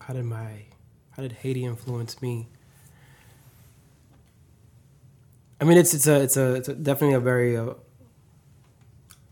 how 0.00 0.14
did 0.14 0.24
my 0.24 0.62
how 1.10 1.22
did 1.22 1.32
Haiti 1.32 1.64
influence 1.64 2.22
me? 2.22 2.48
I 5.60 5.64
mean, 5.64 5.76
it's 5.78 5.92
it's 5.94 6.06
a 6.06 6.22
it's 6.22 6.36
a, 6.36 6.54
it's 6.54 6.68
a 6.68 6.74
definitely 6.74 7.16
a 7.16 7.20
very 7.20 7.56
uh, 7.56 7.74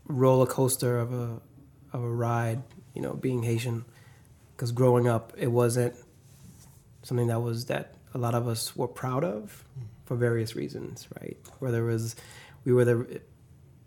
roller 0.05 0.45
coaster 0.45 0.99
of 0.99 1.13
a 1.13 1.39
of 1.93 2.03
a 2.03 2.09
ride. 2.09 2.61
You 2.93 3.01
know, 3.01 3.13
being 3.13 3.43
Haitian, 3.43 3.85
because 4.55 4.71
growing 4.71 5.07
up, 5.07 5.33
it 5.37 5.47
wasn't 5.47 5.95
something 7.03 7.27
that 7.27 7.41
was 7.41 7.65
that 7.65 7.95
a 8.13 8.17
lot 8.17 8.35
of 8.35 8.47
us 8.47 8.75
were 8.75 8.87
proud 8.87 9.23
of 9.23 9.63
for 10.07 10.15
various 10.15 10.55
reasons, 10.55 11.07
right? 11.21 11.37
Whether 11.59 11.87
it 11.87 11.93
was 11.93 12.15
we 12.65 12.73
were 12.73 12.85
the 12.85 13.21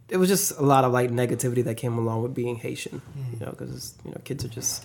it 0.08 0.16
was 0.16 0.28
just 0.28 0.58
a 0.58 0.62
lot 0.62 0.84
of 0.84 0.92
like 0.92 1.10
negativity 1.10 1.64
that 1.64 1.76
came 1.76 1.96
along 1.96 2.22
with 2.22 2.34
being 2.34 2.56
Haitian, 2.56 3.00
you 3.30 3.36
mm. 3.36 3.40
know, 3.40 3.50
because 3.50 3.94
you 4.04 4.10
know 4.10 4.20
kids 4.24 4.44
are 4.44 4.48
just 4.48 4.84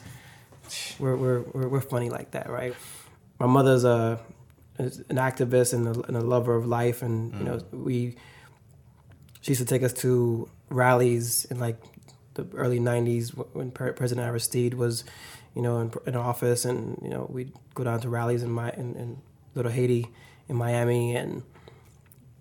we're, 1.00 1.15
we're 1.15 1.42
we're 1.42 1.68
we're 1.68 1.82
funny 1.82 2.10
like 2.10 2.32
that, 2.32 2.50
right? 2.50 2.74
My 3.39 3.48
mother's 3.48 3.84
a 3.84 4.20
an 4.77 5.18
activist 5.18 5.74
and 5.74 5.88
a, 5.88 6.01
and 6.08 6.18
a 6.18 6.22
lover 6.22 6.56
of 6.56 6.65
life, 6.65 7.01
and 7.01 7.34
you 7.36 7.44
know 7.44 7.58
mm. 7.58 7.84
we 7.84 8.15
she 9.42 9.51
used 9.51 9.62
to 9.62 9.68
take 9.68 9.84
us 9.84 9.94
to 9.94 10.50
rallies 10.70 11.46
in 11.46 11.60
like 11.60 11.82
the 12.36 12.48
early 12.54 12.80
'90s 12.80 13.30
when 13.54 13.72
President 13.72 14.27
Aristide 14.27 14.74
was, 14.74 15.04
you 15.56 15.62
know, 15.62 15.80
in, 15.80 15.92
in 16.06 16.15
office, 16.15 16.65
and 16.65 17.00
you 17.01 17.10
know 17.10 17.27
we'd 17.30 17.51
go 17.74 17.84
down 17.84 18.00
to 18.01 18.10
rallies 18.10 18.44
in 18.44 18.51
my 18.51 18.70
in, 18.72 18.96
in 18.96 19.22
Little 19.56 19.72
Haiti, 19.72 20.08
in 20.48 20.56
Miami, 20.56 21.16
and 21.16 21.44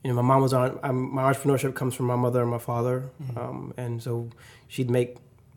you 0.03 0.11
know 0.11 0.17
my 0.17 0.23
mom 0.23 0.43
was 0.43 0.53
on. 0.53 0.79
Um, 0.83 1.15
my 1.15 1.33
entrepreneurship 1.33 1.75
comes 1.75 1.95
from 1.95 2.07
my 2.07 2.17
mother 2.17 2.43
and 2.43 2.51
my 2.51 2.59
father, 2.59 3.11
um, 3.37 3.75
and 3.77 4.03
so 4.03 4.31
she'd 4.69 4.91
make 4.91 5.17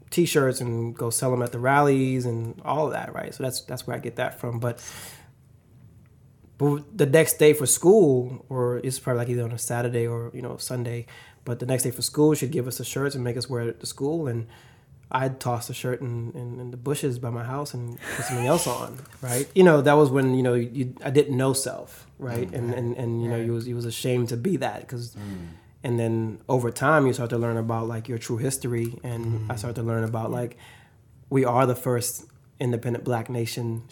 T-shirts 0.10 0.62
and 0.62 0.96
go 0.96 1.10
sell 1.10 1.32
them 1.32 1.42
at 1.42 1.52
the 1.52 1.60
rallies 1.60 2.26
and 2.26 2.62
all 2.64 2.88
of 2.88 2.94
that, 2.94 3.14
right? 3.14 3.34
So 3.34 3.44
that's 3.44 3.62
that's 3.62 3.86
where 3.86 3.96
I 3.96 4.00
get 4.00 4.16
that 4.18 4.40
from, 4.40 4.60
but. 4.60 4.84
But 6.60 6.98
the 6.98 7.06
next 7.06 7.38
day 7.38 7.54
for 7.54 7.68
school, 7.68 8.44
or 8.50 8.80
it's 8.80 8.98
probably 8.98 9.20
like 9.20 9.30
either 9.30 9.44
on 9.44 9.52
a 9.52 9.60
Saturday 9.60 10.08
or 10.08 10.32
you 10.34 10.42
know 10.42 10.58
Sunday, 10.58 11.06
but 11.46 11.60
the 11.60 11.68
next 11.68 11.84
day 11.84 11.92
for 11.92 12.02
school, 12.02 12.34
she'd 12.34 12.50
give 12.50 12.68
us 12.68 12.80
the 12.80 12.84
shirts 12.84 13.14
and 13.14 13.24
make 13.24 13.38
us 13.38 13.48
wear 13.48 13.70
it 13.70 13.80
to 13.80 13.86
school, 13.86 14.28
and 14.28 14.48
I'd 15.12 15.40
toss 15.40 15.70
a 15.70 15.74
shirt 15.74 16.02
in, 16.02 16.32
in, 16.34 16.60
in 16.60 16.72
the 16.72 16.78
bushes 16.78 17.18
by 17.18 17.30
my 17.30 17.44
house 17.44 17.74
and 17.74 17.98
put 18.16 18.26
something 18.26 18.46
else 18.46 18.68
on, 18.68 18.98
right? 19.22 19.50
You 19.56 19.64
know, 19.64 19.82
that 19.82 19.94
was 19.94 20.10
when 20.10 20.36
you 20.36 20.44
know 20.44 20.54
you, 20.54 20.96
I 21.04 21.12
didn't 21.12 21.38
know 21.38 21.54
self, 21.54 22.08
right? 22.20 22.52
And 22.52 22.74
and 22.74 22.96
and 22.98 23.24
you 23.24 23.30
know 23.30 23.38
you 23.38 23.54
was 23.54 23.68
you 23.68 23.76
was 23.76 23.86
ashamed 23.86 24.30
to 24.30 24.38
be 24.38 24.58
that 24.58 24.82
because, 24.82 25.16
mm. 25.16 25.48
and 25.84 25.98
then 25.98 26.40
over 26.50 26.72
time 26.72 27.08
you 27.08 27.14
start 27.14 27.30
to 27.30 27.38
learn 27.38 27.56
about 27.56 27.88
like 27.88 28.10
your 28.10 28.18
true 28.18 28.38
history, 28.38 29.00
and 29.04 29.26
I 29.26 29.28
mm-hmm. 29.28 29.56
start 29.56 29.76
to 29.76 29.84
learn 29.84 30.04
about 30.04 30.30
like 30.30 30.58
we 31.30 31.46
are 31.46 31.66
the 31.66 31.76
first 31.76 32.26
independent 32.60 33.06
black 33.06 33.30
nation, 33.30 33.84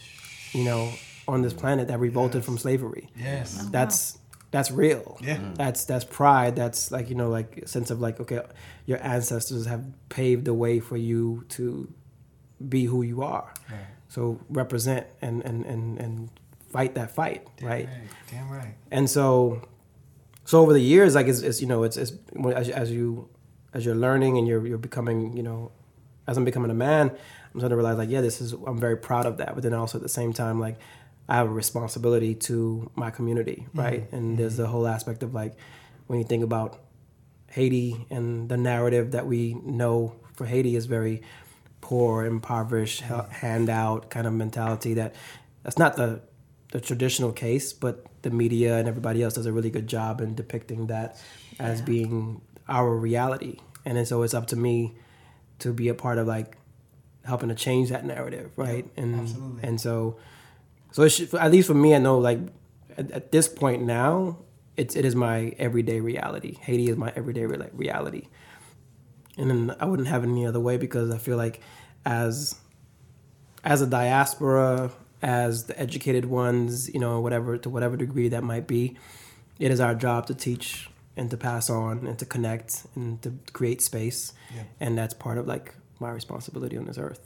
you 0.52 0.66
know, 0.66 0.92
on 1.28 1.42
this 1.42 1.54
planet 1.54 1.88
that 1.88 2.00
revolted 2.00 2.44
from 2.44 2.58
slavery. 2.58 3.10
Yes. 3.16 3.58
Oh, 3.62 3.70
That's 3.72 4.18
that's 4.56 4.72
real. 4.72 5.18
Yeah. 5.22 5.36
Mm. 5.36 5.58
That's 5.58 5.84
that's 5.84 6.06
pride. 6.06 6.56
That's 6.56 6.90
like 6.90 7.10
you 7.10 7.16
know 7.16 7.30
like 7.30 7.58
a 7.58 7.68
sense 7.68 7.92
of 7.92 8.00
like 8.00 8.22
okay, 8.22 8.40
your 8.86 9.04
ancestors 9.04 9.66
have 9.66 9.84
paved 10.08 10.46
the 10.46 10.54
way 10.54 10.80
for 10.80 10.96
you 10.96 11.44
to 11.50 11.92
be 12.70 12.86
who 12.86 13.02
you 13.02 13.22
are. 13.22 13.54
Right. 13.70 13.80
So 14.08 14.40
represent 14.48 15.08
and 15.22 15.44
and 15.44 15.66
and 15.66 16.00
and 16.00 16.30
fight 16.70 16.96
that 16.96 17.12
fight, 17.12 17.46
right? 17.62 17.90
Damn 18.32 18.50
right. 18.50 18.76
And 18.92 19.10
so, 19.10 19.62
so 20.46 20.62
over 20.62 20.72
the 20.72 20.80
years, 20.80 21.16
like 21.16 21.28
it's, 21.28 21.42
it's 21.42 21.60
you 21.60 21.68
know 21.68 21.84
it's, 21.84 21.98
it's 21.98 22.14
as, 22.56 22.70
as 22.70 22.92
you 22.94 23.28
as 23.74 23.86
you're 23.86 23.94
learning 23.94 24.38
and 24.38 24.48
you're 24.48 24.66
you're 24.66 24.78
becoming 24.78 25.36
you 25.36 25.44
know 25.44 25.74
as 26.28 26.38
I'm 26.38 26.46
becoming 26.46 26.72
a 26.72 26.76
man, 26.76 27.10
I'm 27.10 27.60
starting 27.60 27.72
to 27.72 27.76
realize 27.76 27.98
like 27.98 28.10
yeah, 28.10 28.22
this 28.22 28.40
is 28.40 28.54
I'm 28.54 28.80
very 28.80 28.96
proud 28.96 29.26
of 29.26 29.36
that. 29.38 29.54
But 29.54 29.64
then 29.64 29.74
also 29.74 29.98
at 29.98 30.02
the 30.02 30.08
same 30.08 30.32
time, 30.32 30.62
like 30.62 30.78
I 31.28 31.36
have 31.36 31.48
a 31.48 31.54
responsibility 31.54 32.36
to 32.36 32.92
my 32.96 33.10
community, 33.10 33.66
mm-hmm. 33.68 33.80
right? 33.80 34.12
And 34.12 34.24
mm-hmm. 34.24 34.36
there's 34.36 34.58
the 34.58 34.68
whole 34.68 34.88
aspect 34.88 35.24
of 35.24 35.34
like 35.34 35.56
when 36.08 36.20
you 36.20 36.26
think 36.26 36.44
about 36.44 36.80
Haiti 37.48 38.06
and 38.10 38.50
the 38.50 38.58
narrative 38.58 39.12
that 39.12 39.26
we 39.26 39.54
know 39.54 40.16
for 40.34 40.46
Haiti 40.46 40.76
is 40.76 40.86
very 40.86 41.22
poor, 41.82 42.26
impoverished, 42.26 43.02
ha- 43.02 43.22
mm-hmm. 43.22 43.32
handout 43.32 44.10
kind 44.10 44.28
of 44.28 44.34
mentality. 44.34 44.96
That 44.96 45.16
that's 45.64 45.78
not 45.78 45.96
the 45.96 46.22
the 46.72 46.82
traditional 46.82 47.32
case, 47.32 47.74
but 47.74 48.06
the 48.22 48.30
media 48.30 48.78
and 48.78 48.88
everybody 48.88 49.24
else 49.24 49.36
does 49.36 49.46
a 49.46 49.52
really 49.52 49.70
good 49.70 49.88
job 49.88 50.20
in 50.20 50.36
depicting 50.36 50.88
that 50.88 51.18
as 51.60 51.82
being 51.82 52.42
our 52.68 52.94
reality. 52.94 53.60
And 53.86 53.98
then 53.98 54.06
so 54.06 54.24
it's 54.24 54.34
up 54.34 54.48
to 54.48 54.56
me 54.56 54.96
to 55.60 55.72
be 55.72 55.88
a 55.88 55.94
part 55.94 56.18
of 56.18 56.28
like 56.28 56.58
helping 57.24 57.50
to 57.50 57.56
change 57.56 57.90
that 57.90 58.04
narrative, 58.04 58.52
right? 58.56 58.86
and 58.98 59.22
absolutely. 59.22 59.64
and 59.64 59.80
so 59.80 60.18
so 60.96 61.04
it 61.04 61.10
should, 61.10 61.34
at 61.36 61.52
least 61.52 61.68
for 61.68 61.74
me, 61.74 61.94
I 61.94 61.98
know 61.98 62.18
like 62.18 62.40
at, 62.98 63.12
at 63.12 63.32
this 63.34 63.48
point 63.50 63.84
now, 63.84 64.38
it's 64.78 64.96
it 64.96 65.04
is 65.04 65.14
my 65.14 65.54
everyday 65.60 66.00
reality. 66.00 66.56
Haiti 66.62 66.88
is 66.90 66.96
my 66.96 67.12
everyday 67.18 67.46
re- 67.46 67.70
reality, 67.74 68.28
and 69.38 69.50
then 69.50 69.76
I 69.78 69.86
wouldn't 69.86 70.08
have 70.08 70.24
it 70.24 70.28
any 70.30 70.46
other 70.46 70.62
way 70.62 70.78
because 70.78 71.12
I 71.12 71.18
feel 71.18 71.36
like 71.36 71.60
as 72.06 72.56
as 73.62 73.82
a 73.82 73.88
diaspora, 73.88 74.92
as 75.22 75.66
the 75.66 75.78
educated 75.78 76.26
ones, 76.26 76.88
you 76.94 77.00
know, 77.02 77.20
whatever 77.20 77.58
to 77.58 77.70
whatever 77.70 77.98
degree 77.98 78.30
that 78.30 78.44
might 78.44 78.66
be, 78.66 78.96
it 79.60 79.72
is 79.72 79.82
our 79.82 79.96
job 79.96 80.28
to 80.28 80.34
teach 80.34 80.90
and 81.18 81.30
to 81.32 81.36
pass 81.38 81.70
on 81.70 82.08
and 82.08 82.18
to 82.20 82.26
connect 82.26 82.86
and 82.96 83.22
to 83.22 83.34
create 83.52 83.82
space, 83.82 84.32
Yeah. 84.56 84.64
and 84.80 84.98
that's 84.98 85.14
part 85.14 85.38
of 85.38 85.46
like 85.46 85.74
my 86.00 86.10
responsibility 86.12 86.78
on 86.78 86.86
this 86.86 86.98
earth. 86.98 87.20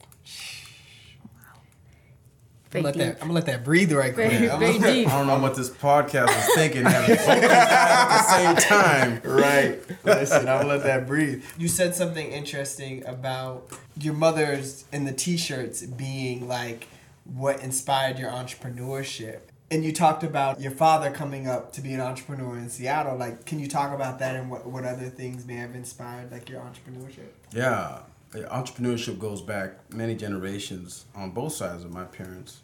I'm 2.71 2.83
Very 2.83 2.83
gonna, 2.83 2.97
let 2.97 3.05
that. 3.07 3.21
I'm 3.21 3.27
gonna 3.29 3.33
let 3.33 3.45
that 3.47 3.63
breathe 3.63 3.91
right 3.91 4.13
quick. 4.13 4.29
Very, 4.29 4.49
I'm 4.49 4.59
very 4.59 4.77
deep. 4.77 5.07
I 5.07 5.17
don't 5.17 5.25
know 5.25 5.39
what 5.39 5.55
this 5.55 5.71
podcast 5.71 6.29
is 6.29 6.53
thinking 6.53 6.83
having 6.83 7.15
both 7.15 7.27
at 7.27 8.17
the 8.17 8.21
same 8.21 8.55
time. 8.57 9.21
Right. 9.23 9.81
Listen, 10.05 10.47
I'm 10.47 10.61
gonna 10.61 10.67
let 10.67 10.83
that 10.83 11.07
breathe. 11.07 11.43
You 11.57 11.67
said 11.67 11.95
something 11.95 12.31
interesting 12.31 13.03
about 13.07 13.71
your 13.99 14.13
mother's 14.13 14.85
and 14.91 15.07
the 15.07 15.13
t-shirts 15.13 15.81
being 15.81 16.47
like 16.47 16.87
what 17.23 17.63
inspired 17.63 18.19
your 18.19 18.29
entrepreneurship. 18.29 19.39
And 19.71 19.83
you 19.83 19.91
talked 19.91 20.23
about 20.23 20.61
your 20.61 20.71
father 20.71 21.11
coming 21.11 21.47
up 21.47 21.73
to 21.73 21.81
be 21.81 21.93
an 21.93 22.01
entrepreneur 22.01 22.57
in 22.57 22.69
Seattle. 22.69 23.15
Like, 23.17 23.45
can 23.45 23.59
you 23.59 23.67
talk 23.67 23.93
about 23.93 24.17
that 24.19 24.35
and 24.35 24.49
what, 24.49 24.65
what 24.65 24.83
other 24.83 25.09
things 25.09 25.45
may 25.45 25.55
have 25.55 25.75
inspired 25.75 26.31
like 26.31 26.49
your 26.49 26.61
entrepreneurship? 26.61 27.29
Yeah, 27.51 27.99
the 28.07 28.08
entrepreneurship 28.33 29.19
goes 29.19 29.41
back 29.41 29.93
many 29.93 30.15
generations 30.15 31.05
on 31.15 31.31
both 31.31 31.53
sides 31.53 31.83
of 31.83 31.91
my 31.91 32.03
parents. 32.03 32.61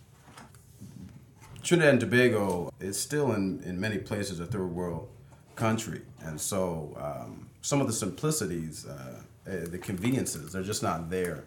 Trinidad 1.64 1.92
and 1.94 2.00
Tobago 2.00 2.72
is 2.80 3.00
still 3.00 3.34
in, 3.34 3.62
in 3.64 3.80
many 3.80 3.98
places 3.98 4.40
a 4.40 4.46
third 4.46 4.68
world 4.68 5.10
country, 5.56 6.02
and 6.22 6.40
so 6.40 6.96
um, 7.00 7.50
some 7.62 7.82
of 7.82 7.88
the 7.88 7.94
simplicities, 7.94 8.86
uh, 8.86 9.22
eh, 9.48 9.66
the 9.66 9.80
conveniences, 9.80 10.54
they're 10.54 10.62
just 10.62 10.84
not 10.84 11.10
there. 11.10 11.46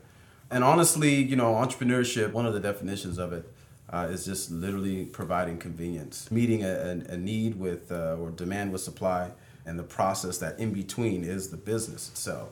And 0.51 0.65
honestly, 0.65 1.15
you 1.15 1.37
know, 1.37 1.53
entrepreneurship, 1.55 2.33
one 2.33 2.47
of 2.47 2.55
the 2.55 2.61
definitions 2.61 3.19
of 3.19 3.33
it 3.33 3.49
uh, 3.91 4.09
is 4.11 4.25
just 4.25 4.51
literally 4.51 5.05
providing 5.05 5.59
convenience, 5.59 6.31
meeting 6.31 6.65
a, 6.65 6.69
a, 6.69 7.13
a 7.13 7.17
need 7.17 7.55
with 7.55 7.93
uh, 7.93 8.17
or 8.19 8.31
demand 8.31 8.73
with 8.73 8.81
supply, 8.81 9.31
and 9.67 9.79
the 9.79 9.85
process 9.85 10.39
that 10.39 10.59
in 10.59 10.73
between 10.73 11.23
is 11.23 11.51
the 11.51 11.57
business 11.57 12.09
itself. 12.09 12.49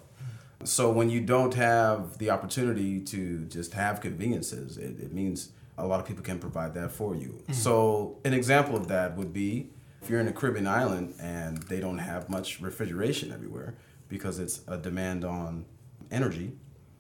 So 0.65 0.91
when 0.91 1.11
you 1.11 1.21
don't 1.21 1.55
have 1.55 2.19
the 2.19 2.31
opportunity 2.31 3.01
to 3.01 3.45
just 3.45 3.75
have 3.75 4.01
conveniences, 4.01 4.79
it, 4.79 4.99
it 4.99 5.13
means 5.13 5.51
a 5.79 5.87
lot 5.87 6.01
of 6.01 6.07
people 6.07 6.23
can 6.23 6.39
provide 6.39 6.75
that 6.75 6.91
for 6.91 7.15
you. 7.15 7.29
Mm-hmm. 7.29 7.53
So 7.53 8.19
an 8.25 8.33
example 8.33 8.77
of 8.77 8.89
that 8.89 9.17
would 9.17 9.33
be 9.33 9.69
if 10.03 10.11
you're 10.11 10.21
in 10.21 10.29
a 10.29 10.33
Caribbean 10.33 10.67
island 10.67 11.15
and 11.21 11.59
they 11.65 11.81
don't 11.81 11.99
have 11.99 12.31
much 12.31 12.61
refrigeration 12.61 13.33
everywhere 13.33 13.75
because 14.09 14.39
it's 14.39 14.61
a 14.69 14.77
demand 14.77 15.25
on 15.25 15.65
energy, 16.11 16.53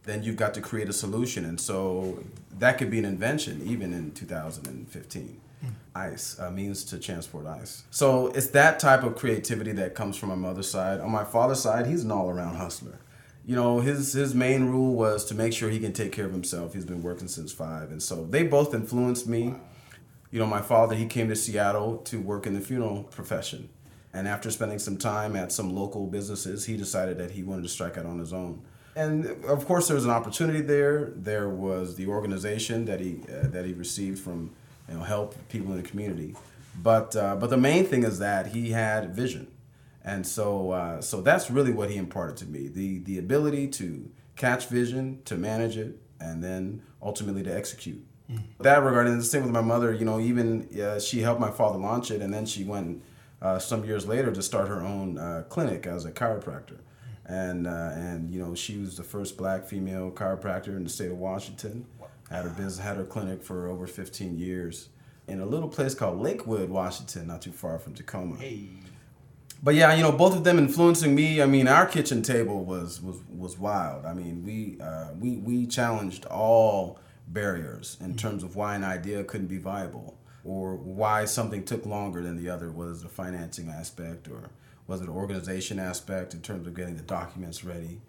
then 0.03 0.23
you've 0.23 0.37
got 0.37 0.55
to 0.55 0.61
create 0.61 0.89
a 0.89 0.93
solution. 0.93 1.45
And 1.45 1.61
so 1.61 2.25
that 2.59 2.79
could 2.79 2.91
be 2.91 2.99
an 2.99 3.05
invention 3.05 3.63
even 3.65 3.93
in 3.93 4.13
2015. 4.13 5.41
Hmm. 5.61 5.69
Ice, 5.95 6.39
a 6.39 6.51
means 6.51 6.85
to 6.85 6.99
transport 6.99 7.47
ice. 7.47 7.85
So 7.91 8.29
it's 8.29 8.49
that 8.49 8.79
type 8.79 9.03
of 9.03 9.17
creativity 9.17 9.73
that 9.73 9.95
comes 9.95 10.17
from 10.17 10.29
my 10.29 10.35
mother's 10.35 10.71
side. 10.71 11.01
On 11.01 11.11
my 11.11 11.25
father's 11.25 11.61
side, 11.61 11.87
he's 11.87 12.05
an 12.05 12.11
all 12.11 12.29
around 12.29 12.57
hustler 12.57 12.99
you 13.47 13.55
know 13.55 13.79
his 13.79 14.13
his 14.13 14.35
main 14.35 14.65
rule 14.65 14.95
was 14.95 15.25
to 15.27 15.35
make 15.35 15.53
sure 15.53 15.71
he 15.71 15.79
can 15.79 15.93
take 15.93 16.11
care 16.11 16.27
of 16.27 16.33
himself. 16.33 16.75
He's 16.75 16.85
been 16.85 17.03
working 17.03 17.29
since 17.29 17.53
five. 17.53 17.93
And 17.93 18.03
so 18.03 18.27
they 18.27 18.43
both 18.43 18.75
influenced 18.75 19.29
me. 19.29 19.55
You 20.33 20.41
know 20.41 20.47
my 20.47 20.61
father 20.61 20.97
he 20.97 21.07
came 21.07 21.29
to 21.29 21.37
seattle 21.37 21.99
to 21.99 22.21
work 22.21 22.47
in 22.47 22.55
the 22.55 22.61
funeral 22.61 23.05
profession. 23.05 23.69
And 24.13 24.27
after 24.27 24.51
spending 24.51 24.79
some 24.79 24.97
time 24.97 25.37
at 25.37 25.53
some 25.53 25.75
local 25.75 26.09
businesses 26.09 26.67
he 26.67 26.77
decided 26.77 27.19
that 27.19 27.31
he 27.31 27.45
wanted 27.45 27.63
to 27.63 27.69
strike 27.69 27.97
out 27.97 28.05
on 28.05 28.19
his 28.19 28.33
own. 28.33 28.63
And 28.97 29.27
of 29.45 29.65
course 29.67 29.87
there 29.87 29.95
was 29.95 30.05
an 30.05 30.11
opportunity 30.11 30.61
there. 30.61 31.13
There 31.15 31.49
was 31.49 31.95
the 31.95 32.09
organization 32.09 32.85
that 32.87 32.99
he 32.99 33.21
uh, 33.31 33.47
that 33.49 33.65
he 33.65 33.75
received 33.75 34.19
from 34.19 34.51
you 34.89 34.95
know 34.95 35.05
help 35.05 35.37
people 35.49 35.71
in 35.71 35.81
the 35.81 35.89
community. 35.89 36.35
But 36.83 37.15
uh, 37.15 37.37
but 37.37 37.51
the 37.51 37.57
main 37.57 37.87
thing 37.87 38.03
is 38.03 38.19
that 38.19 38.49
he 38.49 38.71
had 38.71 39.15
vision 39.15 39.47
and 40.07 40.25
so, 40.25 40.71
uh, 40.71 41.01
so 41.01 41.21
that's 41.21 41.51
really 41.51 41.73
what 41.73 41.91
he 41.91 41.97
imparted 41.97 42.37
to 42.39 42.47
me: 42.47 42.69
the 42.69 43.01
the 43.01 43.19
ability 43.19 43.67
to 43.69 44.09
catch 44.37 44.69
vision, 44.69 45.21
to 45.25 45.37
manage 45.37 45.77
it, 45.77 46.01
and 46.21 46.43
then 46.43 46.83
ultimately 47.03 47.43
to 47.43 47.55
execute. 47.55 48.03
That 48.61 48.83
regarding 48.83 49.19
the 49.19 49.25
same 49.25 49.43
with 49.43 49.53
my 49.53 49.61
mother, 49.61 49.93
you 49.93 50.05
know, 50.05 50.19
even 50.21 50.69
uh, 50.81 51.01
she 51.01 51.21
helped 51.21 51.41
my 51.41 51.51
father 51.51 51.79
launch 51.79 52.11
it, 52.11 52.23
and 52.23 52.33
then 52.33 52.47
she 52.47 52.65
went 52.65 53.03
uh, 53.43 53.59
some 53.59 53.85
years 53.85 54.07
later 54.07 54.33
to 54.33 54.43
start 54.43 54.69
her 54.69 54.81
own 54.81 55.19
uh, 55.19 55.45
clinic 55.49 55.87
as 55.87 56.05
a 56.05 56.13
chiropractor, 56.13 56.79
and 57.25 57.67
uh, 57.67 57.91
and 57.95 58.31
you 58.31 58.39
know 58.39 58.55
she 58.55 58.79
was 58.79 58.97
the 58.97 59.05
first 59.05 59.37
black 59.37 59.67
female 59.67 60.13
chiropractor 60.13 60.77
in 60.77 60.85
the 60.85 60.91
state 60.91 61.11
of 61.11 61.19
Washington. 61.19 61.85
Had 62.31 62.45
her 62.45 62.51
business, 62.51 62.79
had 62.79 62.97
her 62.97 63.05
clinic 63.05 63.43
for 63.43 63.69
over 63.69 63.87
15 63.87 64.37
years 64.37 64.89
in 65.29 65.41
a 65.41 65.47
little 65.47 65.69
place 65.69 65.95
called 65.95 66.21
Lakewood, 66.21 66.71
Washington, 66.71 67.29
not 67.29 67.43
too 67.43 67.53
far 67.53 67.79
from 67.79 67.95
Tacoma. 67.95 68.37
But 69.63 69.75
yeah, 69.75 69.95
you 69.95 70.03
know, 70.03 70.13
both 70.13 70.37
of 70.37 70.45
them 70.45 70.59
influencing 70.59 71.15
me. 71.15 71.43
I 71.43 71.47
mean, 71.47 71.67
our 71.67 71.87
kitchen 71.87 72.23
table 72.23 72.65
was 72.65 73.01
was 73.03 73.19
was 73.29 73.59
wild. 73.59 74.05
I 74.05 74.15
mean, 74.15 74.45
we 74.45 74.79
uh, 74.81 75.13
we 75.19 75.37
we 75.39 75.67
challenged 75.67 76.27
all 76.27 77.01
barriers 77.29 77.97
in 78.01 78.17
terms 78.17 78.43
of 78.43 78.55
why 78.55 78.77
an 78.77 78.85
idea 78.85 79.25
couldn't 79.25 79.49
be 79.49 79.59
viable 79.59 80.17
or 80.45 80.77
why 80.77 81.25
something 81.25 81.65
took 81.65 81.85
longer 81.85 82.23
than 82.23 82.37
the 82.37 82.49
other. 82.49 82.71
Was 82.71 83.01
it 83.01 83.03
the 83.05 83.09
financing 83.09 83.69
aspect 83.69 84.29
or 84.29 84.51
was 84.87 85.01
it 85.01 85.07
the 85.07 85.13
organization 85.13 85.79
aspect 85.79 86.35
in 86.35 86.41
terms 86.41 86.67
of 86.67 86.75
getting 86.75 86.97
the 86.97 87.03
documents 87.03 87.65
ready? 87.65 88.01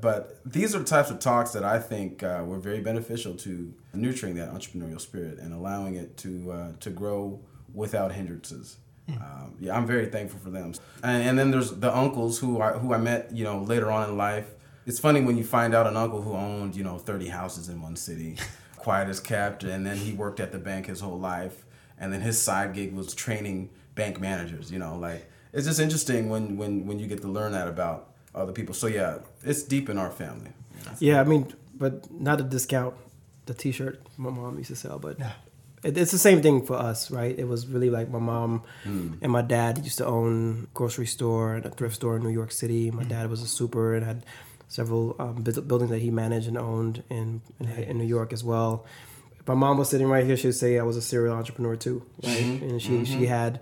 But 0.00 0.40
these 0.46 0.74
are 0.74 0.78
the 0.78 0.84
types 0.84 1.10
of 1.10 1.18
talks 1.18 1.50
that 1.50 1.64
I 1.64 1.78
think 1.78 2.22
uh, 2.22 2.42
were 2.46 2.58
very 2.58 2.80
beneficial 2.80 3.34
to 3.36 3.74
nurturing 3.92 4.34
that 4.36 4.52
entrepreneurial 4.52 5.00
spirit 5.00 5.38
and 5.38 5.52
allowing 5.52 5.96
it 5.96 6.16
to 6.18 6.52
uh, 6.52 6.72
to 6.80 6.90
grow 6.90 7.40
without 7.74 8.12
hindrances. 8.12 8.76
Um, 9.18 9.54
yeah, 9.60 9.76
I'm 9.76 9.86
very 9.86 10.06
thankful 10.06 10.40
for 10.40 10.50
them. 10.50 10.74
And, 11.02 11.28
and 11.28 11.38
then 11.38 11.50
there's 11.50 11.70
the 11.70 11.94
uncles 11.94 12.38
who 12.38 12.60
I 12.60 12.72
who 12.72 12.92
I 12.94 12.98
met, 12.98 13.30
you 13.32 13.44
know, 13.44 13.62
later 13.62 13.90
on 13.90 14.08
in 14.08 14.16
life. 14.16 14.48
It's 14.86 14.98
funny 14.98 15.20
when 15.20 15.36
you 15.36 15.44
find 15.44 15.74
out 15.74 15.86
an 15.86 15.96
uncle 15.96 16.22
who 16.22 16.32
owned, 16.32 16.74
you 16.74 16.82
know, 16.82 16.98
30 16.98 17.28
houses 17.28 17.68
in 17.68 17.80
one 17.82 17.96
city, 17.96 18.38
quiet 18.76 19.08
as 19.08 19.20
kept, 19.20 19.62
and 19.62 19.86
then 19.86 19.96
he 19.96 20.12
worked 20.12 20.40
at 20.40 20.52
the 20.52 20.58
bank 20.58 20.86
his 20.86 21.00
whole 21.00 21.18
life, 21.18 21.64
and 21.98 22.12
then 22.12 22.20
his 22.22 22.40
side 22.40 22.74
gig 22.74 22.94
was 22.94 23.14
training 23.14 23.70
bank 23.94 24.20
managers. 24.20 24.72
You 24.72 24.78
know, 24.78 24.96
like 24.96 25.30
it's 25.52 25.66
just 25.66 25.80
interesting 25.80 26.28
when 26.28 26.56
when 26.56 26.86
when 26.86 26.98
you 26.98 27.06
get 27.06 27.20
to 27.22 27.28
learn 27.28 27.52
that 27.52 27.68
about 27.68 28.10
other 28.34 28.52
people. 28.52 28.74
So 28.74 28.86
yeah, 28.86 29.18
it's 29.44 29.62
deep 29.62 29.88
in 29.88 29.98
our 29.98 30.10
family. 30.10 30.50
Yeah, 30.98 31.20
I 31.20 31.24
mean, 31.24 31.52
but 31.74 32.10
not 32.10 32.38
to 32.38 32.44
discount 32.44 32.94
the 33.46 33.54
T-shirt 33.54 34.00
my 34.16 34.30
mom 34.30 34.58
used 34.58 34.68
to 34.70 34.76
sell, 34.76 34.98
but 34.98 35.18
it, 35.18 35.26
it's 35.82 36.12
the 36.12 36.18
same 36.18 36.42
thing 36.42 36.64
for 36.66 36.74
us, 36.76 37.10
right? 37.10 37.36
It 37.38 37.48
was 37.48 37.66
really 37.66 37.90
like 37.90 38.10
my 38.10 38.18
mom 38.18 38.62
and 38.84 39.30
my 39.32 39.42
dad 39.42 39.78
used 39.84 39.98
to 39.98 40.06
own 40.06 40.64
a 40.64 40.74
grocery 40.74 41.06
store 41.06 41.54
and 41.54 41.64
a 41.66 41.70
thrift 41.70 41.94
store 41.94 42.16
in 42.16 42.22
New 42.22 42.30
York 42.30 42.52
City. 42.52 42.90
My 42.90 43.04
dad 43.04 43.30
was 43.30 43.42
a 43.42 43.46
super 43.46 43.94
and 43.94 44.04
had 44.04 44.24
several 44.68 45.16
um, 45.18 45.42
buildings 45.42 45.90
that 45.90 46.00
he 46.00 46.10
managed 46.10 46.46
and 46.48 46.58
owned 46.58 47.02
in, 47.10 47.40
in 47.58 47.68
in 47.68 47.98
New 47.98 48.04
York 48.04 48.32
as 48.32 48.44
well. 48.44 48.84
If 49.38 49.48
my 49.48 49.54
mom 49.54 49.78
was 49.78 49.88
sitting 49.88 50.06
right 50.06 50.24
here, 50.24 50.36
she 50.36 50.48
would 50.48 50.54
say 50.56 50.78
I 50.78 50.82
was 50.82 50.96
a 50.96 51.02
serial 51.02 51.34
entrepreneur 51.34 51.76
too, 51.76 52.02
right? 52.22 52.44
And 52.62 52.80
she 52.80 53.04
she 53.06 53.26
had, 53.26 53.60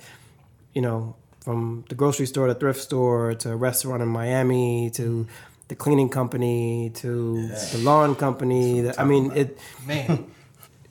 you 0.74 0.82
know, 0.82 1.14
from 1.44 1.84
the 1.88 1.94
grocery 1.94 2.26
store 2.26 2.48
to 2.48 2.54
thrift 2.54 2.80
store 2.80 3.34
to 3.34 3.52
a 3.52 3.56
restaurant 3.56 4.02
in 4.02 4.08
Miami 4.08 4.90
to 4.94 5.26
the 5.68 5.76
cleaning 5.76 6.08
company 6.08 6.90
to 6.96 7.48
the 7.72 7.78
lawn 7.78 8.14
company. 8.16 8.80
The- 8.80 9.00
I 9.00 9.04
mean, 9.04 9.30
it 9.32 9.58
Man. 9.86 10.26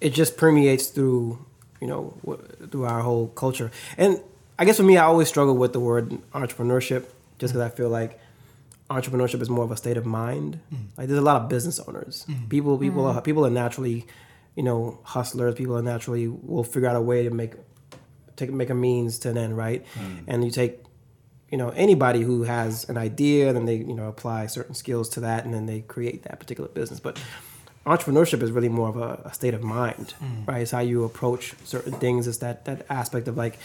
It 0.02 0.12
just 0.12 0.38
permeates 0.38 0.88
through 0.88 1.46
you 1.82 1.88
know 1.88 2.14
through 2.72 2.86
our 2.86 3.02
whole 3.02 3.28
culture. 3.30 3.72
And 3.98 4.22
I 4.60 4.66
guess 4.66 4.78
for 4.78 4.84
me, 4.84 4.98
I 4.98 5.06
always 5.06 5.28
struggle 5.28 5.56
with 5.56 5.74
the 5.74 5.80
word 5.80 6.12
entrepreneurship, 6.34 7.06
just 7.40 7.54
because 7.54 7.62
I 7.62 7.70
feel 7.70 7.90
like 7.90 8.20
entrepreneurship 8.90 9.42
is 9.42 9.50
more 9.50 9.64
of 9.64 9.72
a 9.72 9.78
state 9.78 9.98
of 9.98 10.06
mind. 10.06 10.60
Mm-hmm. 10.74 10.84
Like 10.98 11.08
there's 11.08 11.20
a 11.20 11.24
lot 11.24 11.42
of 11.42 11.50
business 11.50 11.80
owners. 11.80 12.26
Mm-hmm. 12.28 12.48
People 12.48 12.78
people 12.78 13.04
mm-hmm. 13.04 13.18
are 13.18 13.22
people 13.22 13.46
are 13.46 13.52
naturally, 13.52 14.06
you 14.56 14.64
know, 14.64 15.00
hustlers. 15.04 15.56
People 15.56 15.78
are 15.78 15.82
naturally 15.82 16.28
will 16.28 16.64
figure 16.64 16.88
out 16.88 16.96
a 16.96 17.02
way 17.02 17.24
to 17.24 17.30
make 17.30 17.54
take 18.36 18.52
make 18.52 18.70
a 18.70 18.76
means 18.76 19.20
to 19.20 19.30
an 19.30 19.38
end, 19.38 19.58
right? 19.58 19.86
Mm. 19.96 20.24
And 20.28 20.46
you 20.46 20.52
take 20.52 20.84
you 21.52 21.58
know 21.58 21.70
anybody 21.70 22.22
who 22.22 22.44
has 22.44 22.88
an 22.90 22.98
idea 22.98 23.48
and 23.48 23.58
then 23.58 23.66
they 23.66 23.76
you 23.76 23.94
know 23.94 24.08
apply 24.08 24.48
certain 24.48 24.76
skills 24.76 25.10
to 25.10 25.22
that 25.22 25.46
and 25.46 25.54
then 25.54 25.66
they 25.66 25.82
create 25.82 26.24
that 26.24 26.40
particular 26.40 26.70
business 26.70 27.00
but 27.00 27.20
entrepreneurship 27.88 28.42
is 28.44 28.52
really 28.52 28.70
more 28.70 28.90
of 28.90 28.98
a, 28.98 29.22
a 29.26 29.34
state 29.34 29.54
of 29.54 29.64
mind 29.64 30.14
mm. 30.22 30.48
right? 30.48 30.62
It's 30.62 30.72
how 30.72 30.80
you 30.80 31.04
approach 31.04 31.54
certain 31.64 31.94
things. 31.94 32.28
It's 32.28 32.40
that 32.40 32.66
that 32.66 32.86
aspect 32.90 33.28
of 33.28 33.38
like 33.38 33.58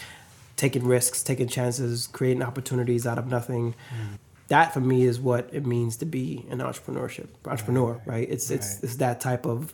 taking 0.55 0.85
risks 0.85 1.23
taking 1.23 1.47
chances 1.47 2.07
creating 2.07 2.41
opportunities 2.41 3.05
out 3.05 3.17
of 3.17 3.27
nothing. 3.27 3.73
Mm. 3.73 4.19
That 4.47 4.73
for 4.73 4.81
me 4.81 5.03
is 5.03 5.19
what 5.19 5.49
it 5.51 5.65
means 5.65 5.97
to 5.97 6.05
be 6.05 6.45
an 6.49 6.59
entrepreneurship 6.59 7.27
entrepreneur 7.45 8.01
right. 8.05 8.27
it's 8.29 8.49
it's 8.49 8.75
Right. 8.75 8.83
it's 8.83 8.95
that 8.97 9.19
type 9.21 9.45
of 9.45 9.73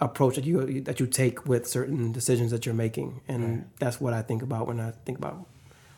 approach 0.00 0.36
that 0.36 0.44
you 0.44 0.80
that 0.82 1.00
you 1.00 1.06
take 1.06 1.46
with 1.46 1.66
certain 1.66 2.12
decisions 2.12 2.50
that 2.52 2.66
you're 2.66 2.74
making. 2.74 3.20
And 3.28 3.70
that's 3.80 4.00
what 4.00 4.12
i 4.12 4.22
think 4.22 4.42
about 4.42 4.66
when 4.68 4.80
i 4.80 4.92
think 5.04 5.18
about 5.18 5.46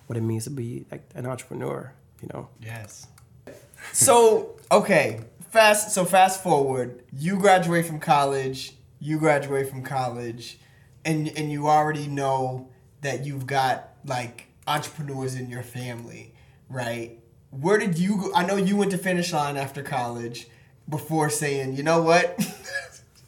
what 0.07 0.17
it 0.17 0.23
means 0.23 0.45
to 0.45 0.51
be 0.51 0.87
like 0.91 1.03
an 1.15 1.27
entrepreneur 1.27 1.93
you 2.23 2.29
know? 2.33 2.49
Yes. 2.61 3.07
So 3.93 4.57
okay, 4.71 5.21
fast. 5.51 5.93
So 5.93 6.05
fast 6.05 6.43
forward. 6.43 7.03
You 7.13 7.39
graduate 7.39 7.87
from 7.87 8.01
college. 8.01 8.75
You 8.99 9.19
graduate 9.19 9.69
from 9.69 9.83
college, 9.83 10.59
and 11.05 11.29
and 11.37 11.51
you 11.51 11.69
already 11.69 12.07
know 12.07 12.69
that 13.01 13.25
you've 13.25 13.47
got 13.47 13.91
like 14.05 14.47
entrepreneurs 14.67 15.35
in 15.35 15.51
your 15.51 15.63
family, 15.63 16.35
right? 16.69 17.19
Where 17.51 17.79
did 17.79 17.99
you? 17.99 18.17
go? 18.17 18.33
I 18.35 18.47
know 18.47 18.57
you 18.57 18.77
went 18.77 18.91
to 18.93 18.99
finish 18.99 19.33
line 19.33 19.57
after 19.57 19.83
college, 19.83 20.49
before 20.91 21.31
saying, 21.31 21.77
you 21.77 21.83
know 21.83 22.03
what, 22.03 22.39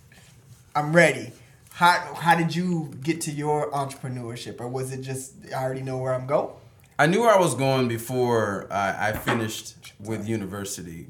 I'm 0.75 0.93
ready. 0.93 1.33
How 1.71 2.15
how 2.15 2.37
did 2.37 2.55
you 2.55 2.95
get 3.03 3.23
to 3.23 3.31
your 3.31 3.71
entrepreneurship, 3.71 4.61
or 4.61 4.69
was 4.69 4.93
it 4.93 5.01
just 5.01 5.35
I 5.55 5.63
already 5.63 5.83
know 5.83 5.97
where 5.99 6.15
I'm 6.15 6.27
going? 6.27 6.55
I 6.99 7.07
knew 7.07 7.21
where 7.21 7.35
I 7.35 7.39
was 7.39 7.55
going 7.55 7.89
before 7.89 8.69
I, 8.71 9.09
I 9.09 9.13
finished 9.13 9.95
with 9.99 10.29
university. 10.29 11.09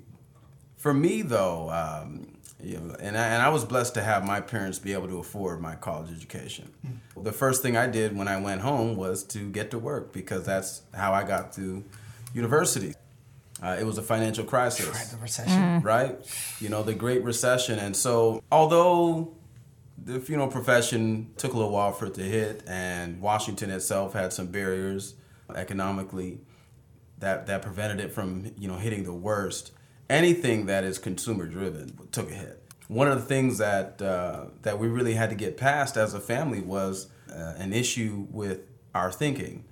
For 0.82 0.92
me, 0.92 1.22
though, 1.22 1.70
um, 1.70 2.26
you 2.60 2.76
know, 2.76 2.96
and 2.98 3.16
I, 3.16 3.28
and 3.28 3.40
I 3.40 3.50
was 3.50 3.64
blessed 3.64 3.94
to 3.94 4.02
have 4.02 4.26
my 4.26 4.40
parents 4.40 4.80
be 4.80 4.94
able 4.94 5.06
to 5.06 5.20
afford 5.20 5.60
my 5.60 5.76
college 5.76 6.10
education. 6.10 6.72
The 7.16 7.30
first 7.30 7.62
thing 7.62 7.76
I 7.76 7.86
did 7.86 8.16
when 8.16 8.26
I 8.26 8.40
went 8.40 8.62
home 8.62 8.96
was 8.96 9.22
to 9.26 9.48
get 9.48 9.70
to 9.70 9.78
work 9.78 10.12
because 10.12 10.44
that's 10.44 10.82
how 10.92 11.12
I 11.12 11.22
got 11.22 11.52
to 11.52 11.84
university. 12.34 12.94
Uh, 13.62 13.76
it 13.78 13.84
was 13.84 13.96
a 13.96 14.02
financial 14.02 14.44
crisis 14.44 14.88
right? 14.88 15.06
The 15.08 15.18
recession. 15.18 15.82
right? 15.82 16.18
You 16.60 16.68
know, 16.68 16.82
the 16.82 16.94
Great 16.94 17.22
Recession. 17.22 17.78
And 17.78 17.94
so, 17.96 18.42
although 18.50 19.36
the 20.04 20.18
funeral 20.18 20.48
profession 20.48 21.30
took 21.36 21.52
a 21.52 21.56
little 21.56 21.70
while 21.70 21.92
for 21.92 22.06
it 22.06 22.14
to 22.14 22.22
hit, 22.22 22.64
and 22.66 23.20
Washington 23.20 23.70
itself 23.70 24.14
had 24.14 24.32
some 24.32 24.48
barriers 24.48 25.14
economically 25.54 26.40
that, 27.20 27.46
that 27.46 27.62
prevented 27.62 28.00
it 28.00 28.10
from, 28.12 28.50
you 28.58 28.66
know, 28.66 28.78
hitting 28.78 29.04
the 29.04 29.12
worst, 29.12 29.70
anything 30.08 30.66
that 30.66 30.84
is 30.84 30.98
consumer 30.98 31.46
driven 31.46 31.98
took 32.10 32.30
a 32.30 32.34
hit. 32.34 32.62
One 32.88 33.08
of 33.08 33.18
the 33.18 33.24
things 33.24 33.58
that, 33.58 34.02
uh, 34.02 34.46
that 34.62 34.78
we 34.78 34.88
really 34.88 35.14
had 35.14 35.30
to 35.30 35.36
get 35.36 35.56
past 35.56 35.96
as 35.96 36.14
a 36.14 36.20
family 36.20 36.60
was 36.60 37.08
uh, 37.30 37.54
an 37.56 37.72
issue 37.72 38.26
with 38.30 38.60
our 38.94 39.10
thinking. 39.10 39.64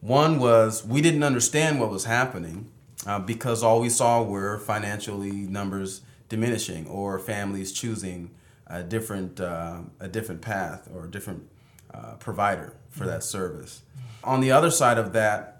One 0.00 0.38
was 0.38 0.86
we 0.86 1.00
didn't 1.00 1.24
understand 1.24 1.80
what 1.80 1.90
was 1.90 2.04
happening 2.04 2.70
uh, 3.06 3.18
because 3.18 3.62
all 3.62 3.80
we 3.80 3.88
saw 3.88 4.22
were 4.22 4.58
financially 4.58 5.32
numbers 5.32 6.02
diminishing 6.28 6.86
or 6.86 7.18
families 7.18 7.72
choosing 7.72 8.30
a 8.66 8.82
different 8.82 9.40
uh, 9.40 9.80
a 9.98 10.08
different 10.08 10.40
path 10.40 10.88
or 10.94 11.06
a 11.06 11.10
different 11.10 11.48
uh, 11.92 12.14
provider 12.20 12.74
for 12.90 13.06
that 13.06 13.24
service. 13.24 13.82
On 14.22 14.40
the 14.40 14.52
other 14.52 14.70
side 14.70 14.98
of 14.98 15.12
that, 15.14 15.57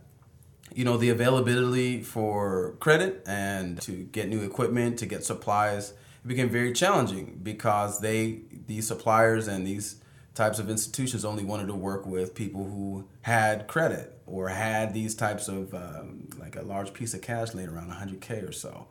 you 0.74 0.84
know, 0.84 0.96
the 0.96 1.10
availability 1.10 2.02
for 2.02 2.74
credit 2.80 3.22
and 3.26 3.80
to 3.82 3.92
get 3.92 4.28
new 4.28 4.42
equipment, 4.42 4.98
to 4.98 5.06
get 5.06 5.24
supplies, 5.24 5.92
it 6.24 6.28
became 6.28 6.48
very 6.48 6.72
challenging 6.72 7.40
because 7.42 8.00
they 8.00 8.40
these 8.66 8.86
suppliers 8.86 9.48
and 9.48 9.66
these 9.66 9.96
types 10.34 10.58
of 10.58 10.70
institutions 10.70 11.24
only 11.24 11.44
wanted 11.44 11.66
to 11.66 11.74
work 11.74 12.06
with 12.06 12.34
people 12.34 12.64
who 12.64 13.08
had 13.22 13.66
credit 13.66 14.16
or 14.24 14.48
had 14.48 14.94
these 14.94 15.14
types 15.14 15.48
of 15.48 15.74
um, 15.74 16.28
like 16.38 16.54
a 16.54 16.62
large 16.62 16.92
piece 16.92 17.12
of 17.12 17.20
cash 17.20 17.54
laying 17.54 17.68
around 17.68 17.90
100k 17.90 18.48
or 18.48 18.52
so. 18.52 18.86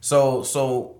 So 0.00 0.42
so 0.42 0.96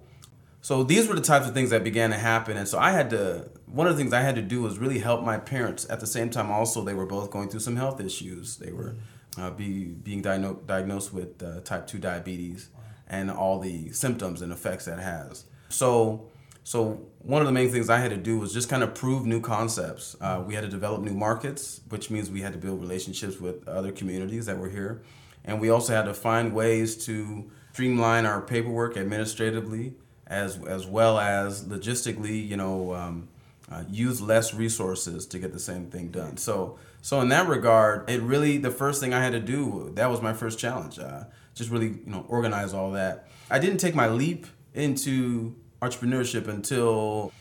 so 0.61 0.85
these 0.85 1.09
were 1.09 1.15
the 1.15 1.21
types 1.21 1.47
of 1.47 1.55
things 1.55 1.71
that 1.71 1.85
began 1.85 2.11
to 2.11 2.19
happen. 2.19 2.57
And 2.57 2.67
so 2.67 2.79
i 2.79 2.91
had 2.91 3.11
to 3.11 3.49
one 3.67 3.87
of 3.87 3.97
the 3.97 4.03
things 4.03 4.13
i 4.13 4.21
had 4.21 4.35
to 4.35 4.43
do 4.43 4.63
was 4.63 4.79
really 4.79 4.99
help 4.99 5.25
my 5.25 5.39
parents. 5.39 5.89
At 5.89 6.01
the 6.01 6.07
same 6.07 6.31
time 6.31 6.51
also 6.51 6.83
they 6.83 6.95
were 6.95 7.07
both 7.07 7.31
going 7.31 7.49
through 7.49 7.61
some 7.61 7.77
health 7.77 8.01
issues. 8.01 8.57
They 8.57 8.73
were 8.73 8.97
uh, 9.39 9.51
be, 9.51 9.85
being 9.85 10.23
diagno- 10.23 10.67
diagnosed 10.67 11.13
with 11.13 11.43
uh, 11.43 11.61
type 11.61 11.87
2 11.87 11.99
diabetes 11.99 12.69
and 13.09 13.31
all 13.31 13.59
the 13.59 13.91
symptoms 13.93 14.43
and 14.43 14.53
effects 14.53 14.85
that 14.85 14.99
has. 14.99 15.45
So 15.69 16.29
so 16.65 17.09
one 17.19 17.43
of 17.43 17.47
the 17.47 17.53
main 17.53 17.71
things 17.73 17.91
i 17.91 17.99
had 17.99 18.11
to 18.11 18.17
do 18.17 18.39
was 18.39 18.53
just 18.53 18.69
kind 18.69 18.85
of 18.85 18.95
prove 18.95 19.27
new 19.27 19.41
concepts. 19.41 20.15
Uh, 20.21 20.43
we 20.47 20.55
had 20.55 20.63
to 20.63 20.69
develop 20.69 21.03
new 21.03 21.15
markets 21.15 21.81
which 21.89 22.11
means 22.11 22.31
we 22.31 22.43
had 22.43 22.53
to 22.53 22.59
build 22.59 22.81
relationships 22.81 23.41
with 23.41 23.67
other 23.69 23.91
communities 23.91 24.47
that 24.47 24.59
were 24.59 24.69
here. 24.69 25.03
And 25.45 25.61
we 25.61 25.71
also 25.71 25.93
had 25.93 26.05
to 26.05 26.15
find 26.15 26.55
ways 26.55 27.05
to 27.07 27.51
streamline 27.73 28.27
our 28.27 28.41
paperwork 28.41 28.97
administratively 28.97 29.95
as 30.27 30.59
as 30.65 30.87
well 30.87 31.19
as 31.19 31.65
logistically, 31.65 32.47
you 32.47 32.57
know, 32.57 32.95
um, 32.95 33.29
uh, 33.71 33.85
use 33.89 34.21
less 34.21 34.55
resources 34.55 35.27
to 35.27 35.39
get 35.39 35.53
the 35.53 35.59
same 35.59 35.87
thing 35.87 36.09
done. 36.09 36.37
So, 36.37 36.79
so 37.03 37.21
in 37.21 37.29
that 37.29 37.49
regard, 37.49 38.09
it 38.09 38.23
really 38.23 38.57
the 38.57 38.71
first 38.71 39.01
thing 39.01 39.13
I 39.13 39.23
had 39.23 39.33
to 39.33 39.41
do 39.41 39.91
that 39.95 40.09
was 40.09 40.23
my 40.23 40.33
first 40.33 40.59
challenge. 40.59 40.99
Uh, 40.99 41.25
just 41.55 41.71
really, 41.71 41.89
you 41.89 42.03
know, 42.07 42.25
organize 42.29 42.73
all 42.73 42.93
that. 42.93 43.29
I 43.51 43.59
didn't 43.59 43.79
take 43.79 43.95
my 43.95 44.09
leap 44.09 44.47
into 44.73 45.55
entrepreneurship 45.83 46.49
until, 46.49 47.33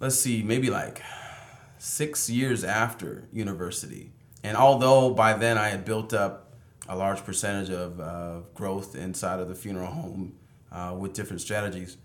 let's 0.00 0.16
see, 0.16 0.42
maybe 0.42 0.70
like 0.70 1.02
six 1.78 2.28
years 2.28 2.64
after 2.64 3.28
university. 3.32 4.10
And 4.42 4.56
although 4.56 5.10
by 5.10 5.34
then 5.34 5.58
I 5.58 5.68
had 5.68 5.84
built 5.84 6.12
up 6.12 6.54
a 6.88 6.96
large 6.96 7.24
percentage 7.24 7.70
of 7.70 8.00
uh, 8.00 8.40
growth 8.54 8.96
inside 8.96 9.40
of 9.40 9.48
the 9.48 9.54
funeral 9.54 9.88
home 9.88 10.34
uh, 10.72 10.96
with 10.98 11.12
different 11.12 11.42
strategies, 11.42 11.96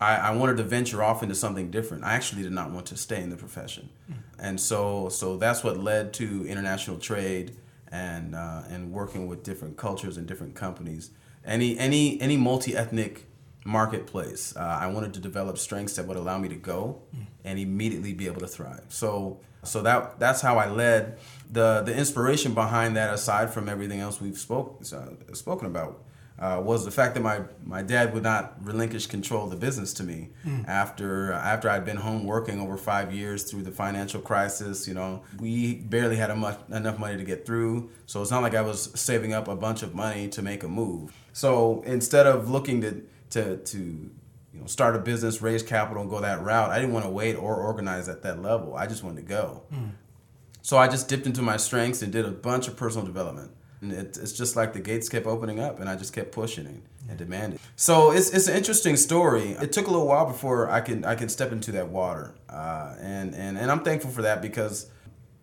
I, 0.00 0.16
I, 0.16 0.30
wanted 0.34 0.56
to 0.56 0.64
venture 0.64 1.02
off 1.02 1.22
into 1.22 1.34
something 1.34 1.70
different. 1.70 2.04
I 2.04 2.14
actually 2.14 2.42
did 2.42 2.52
not 2.52 2.70
want 2.70 2.86
to 2.86 2.96
stay 2.96 3.22
in 3.22 3.30
the 3.30 3.36
profession, 3.36 3.90
mm. 4.10 4.16
And 4.44 4.60
so 4.60 5.08
so 5.08 5.38
that's 5.38 5.64
what 5.64 5.78
led 5.78 6.12
to 6.14 6.46
international 6.46 6.98
trade 6.98 7.56
and 7.90 8.34
uh, 8.34 8.62
and 8.68 8.92
working 8.92 9.26
with 9.26 9.42
different 9.42 9.78
cultures 9.78 10.18
and 10.18 10.26
different 10.26 10.54
companies. 10.54 11.10
Any 11.46 11.78
any 11.78 12.20
any 12.20 12.36
multi 12.36 12.76
ethnic 12.76 13.26
marketplace. 13.64 14.54
Uh, 14.54 14.60
I 14.60 14.88
wanted 14.88 15.14
to 15.14 15.20
develop 15.20 15.56
strengths 15.56 15.96
that 15.96 16.06
would 16.06 16.18
allow 16.18 16.36
me 16.36 16.50
to 16.50 16.56
go 16.56 17.00
mm. 17.16 17.24
and 17.42 17.58
immediately 17.58 18.12
be 18.12 18.26
able 18.26 18.40
to 18.40 18.46
thrive. 18.46 18.84
So 18.90 19.40
so 19.62 19.80
that 19.80 20.18
that's 20.18 20.42
how 20.42 20.58
I 20.58 20.68
led. 20.68 21.18
The 21.50 21.80
the 21.80 21.96
inspiration 21.96 22.52
behind 22.52 22.96
that, 22.98 23.14
aside 23.14 23.48
from 23.54 23.66
everything 23.70 24.00
else 24.00 24.20
we've 24.20 24.38
spoke 24.38 24.82
uh, 24.92 25.34
spoken 25.34 25.66
about, 25.66 26.03
uh, 26.38 26.60
was 26.64 26.84
the 26.84 26.90
fact 26.90 27.14
that 27.14 27.20
my, 27.20 27.42
my 27.64 27.80
dad 27.80 28.12
would 28.12 28.24
not 28.24 28.54
relinquish 28.64 29.06
control 29.06 29.44
of 29.44 29.50
the 29.50 29.56
business 29.56 29.92
to 29.94 30.02
me 30.02 30.30
mm. 30.44 30.66
after 30.66 31.32
after 31.32 31.70
I'd 31.70 31.84
been 31.84 31.96
home 31.96 32.24
working 32.24 32.60
over 32.60 32.76
five 32.76 33.14
years 33.14 33.44
through 33.44 33.62
the 33.62 33.70
financial 33.70 34.20
crisis. 34.20 34.88
You 34.88 34.94
know, 34.94 35.22
we 35.38 35.76
barely 35.76 36.16
had 36.16 36.36
much, 36.36 36.58
enough 36.70 36.98
money 36.98 37.16
to 37.16 37.24
get 37.24 37.46
through, 37.46 37.90
so 38.06 38.20
it's 38.20 38.32
not 38.32 38.42
like 38.42 38.54
I 38.54 38.62
was 38.62 38.90
saving 38.98 39.32
up 39.32 39.46
a 39.46 39.54
bunch 39.54 39.82
of 39.82 39.94
money 39.94 40.28
to 40.28 40.42
make 40.42 40.64
a 40.64 40.68
move. 40.68 41.14
So 41.32 41.82
instead 41.86 42.26
of 42.26 42.50
looking 42.50 42.80
to 42.80 43.02
to 43.30 43.56
to 43.58 43.78
you 43.78 44.60
know 44.60 44.66
start 44.66 44.96
a 44.96 44.98
business, 44.98 45.40
raise 45.40 45.62
capital, 45.62 46.02
and 46.02 46.10
go 46.10 46.20
that 46.20 46.42
route, 46.42 46.70
I 46.70 46.80
didn't 46.80 46.94
want 46.94 47.04
to 47.04 47.12
wait 47.12 47.36
or 47.36 47.54
organize 47.54 48.08
at 48.08 48.22
that 48.22 48.42
level. 48.42 48.74
I 48.74 48.88
just 48.88 49.04
wanted 49.04 49.22
to 49.22 49.28
go. 49.28 49.62
Mm. 49.72 49.92
So 50.62 50.78
I 50.78 50.88
just 50.88 51.08
dipped 51.08 51.26
into 51.26 51.42
my 51.42 51.58
strengths 51.58 52.02
and 52.02 52.10
did 52.10 52.24
a 52.24 52.30
bunch 52.30 52.66
of 52.66 52.76
personal 52.76 53.06
development 53.06 53.52
and 53.84 53.92
it, 53.92 54.18
it's 54.20 54.32
just 54.32 54.56
like 54.56 54.72
the 54.72 54.80
gates 54.80 55.08
kept 55.08 55.26
opening 55.26 55.60
up, 55.60 55.80
and 55.80 55.88
I 55.88 55.96
just 55.96 56.12
kept 56.12 56.32
pushing 56.32 56.66
and, 56.66 56.82
and 57.08 57.18
demanding. 57.18 57.58
So 57.76 58.10
it's, 58.12 58.30
it's 58.30 58.48
an 58.48 58.56
interesting 58.56 58.96
story. 58.96 59.50
It 59.52 59.72
took 59.72 59.86
a 59.86 59.90
little 59.90 60.06
while 60.06 60.26
before 60.26 60.70
I 60.70 60.80
can 60.80 61.04
I 61.04 61.14
can 61.14 61.28
step 61.28 61.52
into 61.52 61.72
that 61.72 61.88
water, 61.88 62.34
uh, 62.48 62.94
and 63.00 63.34
and 63.34 63.58
and 63.58 63.70
I'm 63.70 63.80
thankful 63.80 64.10
for 64.10 64.22
that 64.22 64.42
because. 64.42 64.90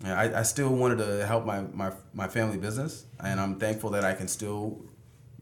I, 0.04 0.39
I 0.39 0.41
still 0.41 0.69
wanted 0.69 0.97
to 0.97 1.27
help 1.27 1.45
my, 1.45 1.62
my, 1.62 1.91
my 2.12 2.27
family 2.27 2.58
business, 2.58 3.06
and 3.19 3.39
I'm 3.39 3.60
thankful 3.60 3.91
that 3.91 4.04
I 4.04 4.15
can 4.15 4.27
still 4.27 4.82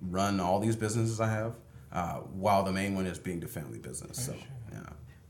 run 0.01 0.41
all 0.41 0.59
these 0.59 0.75
businesses 0.75 1.21
I 1.21 1.29
have, 1.29 1.53
uh, 1.93 2.15
while 2.15 2.63
the 2.63 2.73
main 2.73 2.93
one 2.93 3.05
is 3.05 3.17
being 3.17 3.39
the 3.39 3.47
family 3.47 3.79
business. 3.79 4.17
so, 4.25 4.33
sure. 4.33 4.41
yeah. 4.73 4.79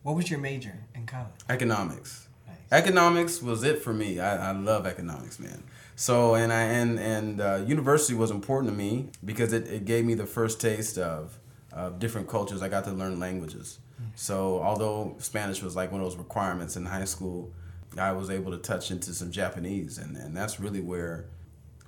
What 0.01 0.15
was 0.15 0.31
your 0.31 0.39
major 0.39 0.73
in 0.95 1.05
college? 1.05 1.29
Economics. 1.47 2.27
Nice. 2.47 2.57
Economics 2.71 3.39
was 3.39 3.63
it 3.63 3.83
for 3.83 3.93
me. 3.93 4.19
I, 4.19 4.49
I 4.49 4.51
love 4.51 4.87
economics, 4.87 5.39
man. 5.39 5.63
So 5.99 6.35
and 6.35 6.53
I 6.53 6.61
and 6.61 6.97
and 6.97 7.41
uh, 7.41 7.55
university 7.67 8.13
was 8.13 8.31
important 8.31 8.71
to 8.71 8.77
me 8.77 9.09
because 9.25 9.51
it, 9.51 9.67
it 9.67 9.83
gave 9.83 10.05
me 10.05 10.13
the 10.13 10.25
first 10.25 10.61
taste 10.61 10.97
of 10.97 11.37
of 11.73 11.99
different 11.99 12.29
cultures. 12.29 12.61
I 12.61 12.69
got 12.69 12.85
to 12.85 12.91
learn 12.91 13.19
languages. 13.19 13.79
So 14.15 14.63
although 14.63 15.15
Spanish 15.17 15.61
was 15.61 15.75
like 15.75 15.91
one 15.91 15.99
of 15.99 16.07
those 16.07 16.15
requirements 16.15 16.77
in 16.77 16.85
high 16.85 17.03
school, 17.03 17.51
I 17.97 18.13
was 18.13 18.29
able 18.29 18.51
to 18.51 18.57
touch 18.59 18.91
into 18.91 19.13
some 19.13 19.29
Japanese, 19.29 19.97
and, 19.97 20.15
and 20.15 20.37
that's 20.37 20.57
really 20.57 20.79
where 20.79 21.25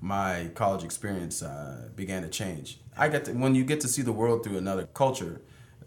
my 0.02 0.52
college 0.56 0.84
experience 0.84 1.42
uh, 1.42 1.88
began 1.96 2.22
to 2.24 2.28
change. 2.28 2.82
I 2.98 3.08
get 3.08 3.24
to, 3.26 3.32
when 3.32 3.56
you 3.56 3.64
get 3.64 3.80
to 3.80 3.88
see 3.88 4.02
the 4.02 4.12
world 4.12 4.44
through 4.44 4.58
another 4.58 4.88
culture, 4.88 5.40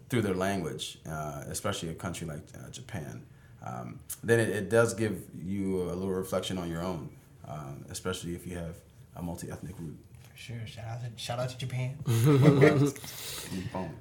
through 0.09 0.23
their 0.23 0.33
language, 0.33 0.97
uh, 1.07 1.43
especially 1.45 1.89
a 1.89 1.93
country 1.93 2.25
like 2.25 2.41
uh, 2.57 2.71
Japan, 2.71 3.21
um, 3.63 3.99
then 4.23 4.39
it, 4.39 4.49
it 4.49 4.69
does 4.71 4.95
give 4.95 5.21
you 5.37 5.83
a 5.83 5.93
little 5.93 6.15
reflection 6.23 6.57
on 6.57 6.71
your 6.71 6.81
own 6.81 7.09
um, 7.47 7.85
especially 7.89 8.35
if 8.35 8.45
you 8.47 8.57
have 8.57 8.75
a 9.15 9.21
multi-ethnic 9.21 9.75
root. 9.79 9.97
For 10.31 10.37
sure. 10.37 10.57
Shout 10.65 10.85
out 10.85 11.01
to 11.01 11.09
shout 11.15 11.39
out 11.39 11.49
to 11.49 11.57
Japan. 11.57 11.97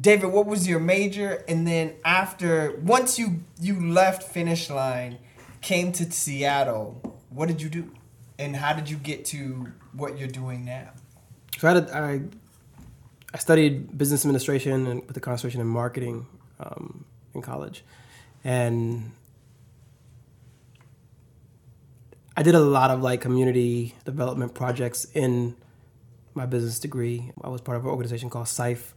David, 0.00 0.32
what 0.32 0.46
was 0.46 0.66
your 0.66 0.80
major? 0.80 1.44
And 1.46 1.66
then 1.66 1.94
after 2.04 2.78
once 2.82 3.18
you 3.18 3.44
you 3.60 3.92
left 3.92 4.22
finish 4.22 4.70
line, 4.70 5.18
came 5.60 5.92
to 5.92 6.10
Seattle, 6.10 7.18
what 7.30 7.48
did 7.48 7.60
you 7.60 7.68
do? 7.68 7.90
And 8.38 8.56
how 8.56 8.72
did 8.72 8.90
you 8.90 8.96
get 8.96 9.24
to 9.26 9.72
what 9.92 10.18
you're 10.18 10.28
doing 10.28 10.64
now? 10.64 10.90
So 11.58 11.68
I, 11.68 11.74
did, 11.74 11.90
I, 11.90 12.20
I 13.32 13.38
studied 13.38 13.96
business 13.96 14.24
administration 14.24 14.86
and 14.86 15.06
with 15.06 15.16
a 15.16 15.20
concentration 15.20 15.60
in 15.60 15.66
marketing 15.68 16.26
um, 16.58 17.04
in 17.34 17.42
college, 17.42 17.84
and 18.42 19.12
I 22.36 22.42
did 22.42 22.54
a 22.54 22.60
lot 22.60 22.90
of 22.90 23.02
like 23.02 23.20
community 23.20 23.94
development 24.04 24.54
projects 24.54 25.04
in 25.14 25.56
my 26.34 26.46
business 26.46 26.80
degree. 26.80 27.30
I 27.42 27.48
was 27.48 27.60
part 27.60 27.76
of 27.76 27.84
an 27.84 27.90
organization 27.90 28.28
called 28.28 28.48
SIFE, 28.48 28.94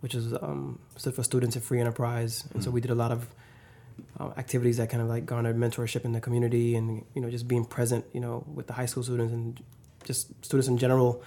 which 0.00 0.14
is 0.14 0.32
um, 0.32 0.80
stood 0.96 1.14
for 1.14 1.22
Students 1.22 1.54
in 1.54 1.62
Free 1.62 1.78
Enterprise, 1.78 2.42
and 2.42 2.54
mm-hmm. 2.54 2.62
so 2.62 2.70
we 2.70 2.80
did 2.80 2.90
a 2.90 2.96
lot 2.96 3.12
of 3.12 3.28
uh, 4.18 4.30
activities 4.36 4.78
that 4.78 4.90
kind 4.90 5.02
of 5.02 5.08
like 5.08 5.24
garnered 5.24 5.56
mentorship 5.56 6.04
in 6.04 6.12
the 6.12 6.20
community, 6.20 6.74
and 6.74 7.04
you 7.14 7.22
know 7.22 7.30
just 7.30 7.46
being 7.46 7.64
present, 7.64 8.04
you 8.12 8.20
know, 8.20 8.44
with 8.52 8.66
the 8.66 8.72
high 8.72 8.86
school 8.86 9.04
students 9.04 9.32
and 9.32 9.62
just 10.04 10.32
students 10.44 10.66
in 10.66 10.76
general, 10.76 11.22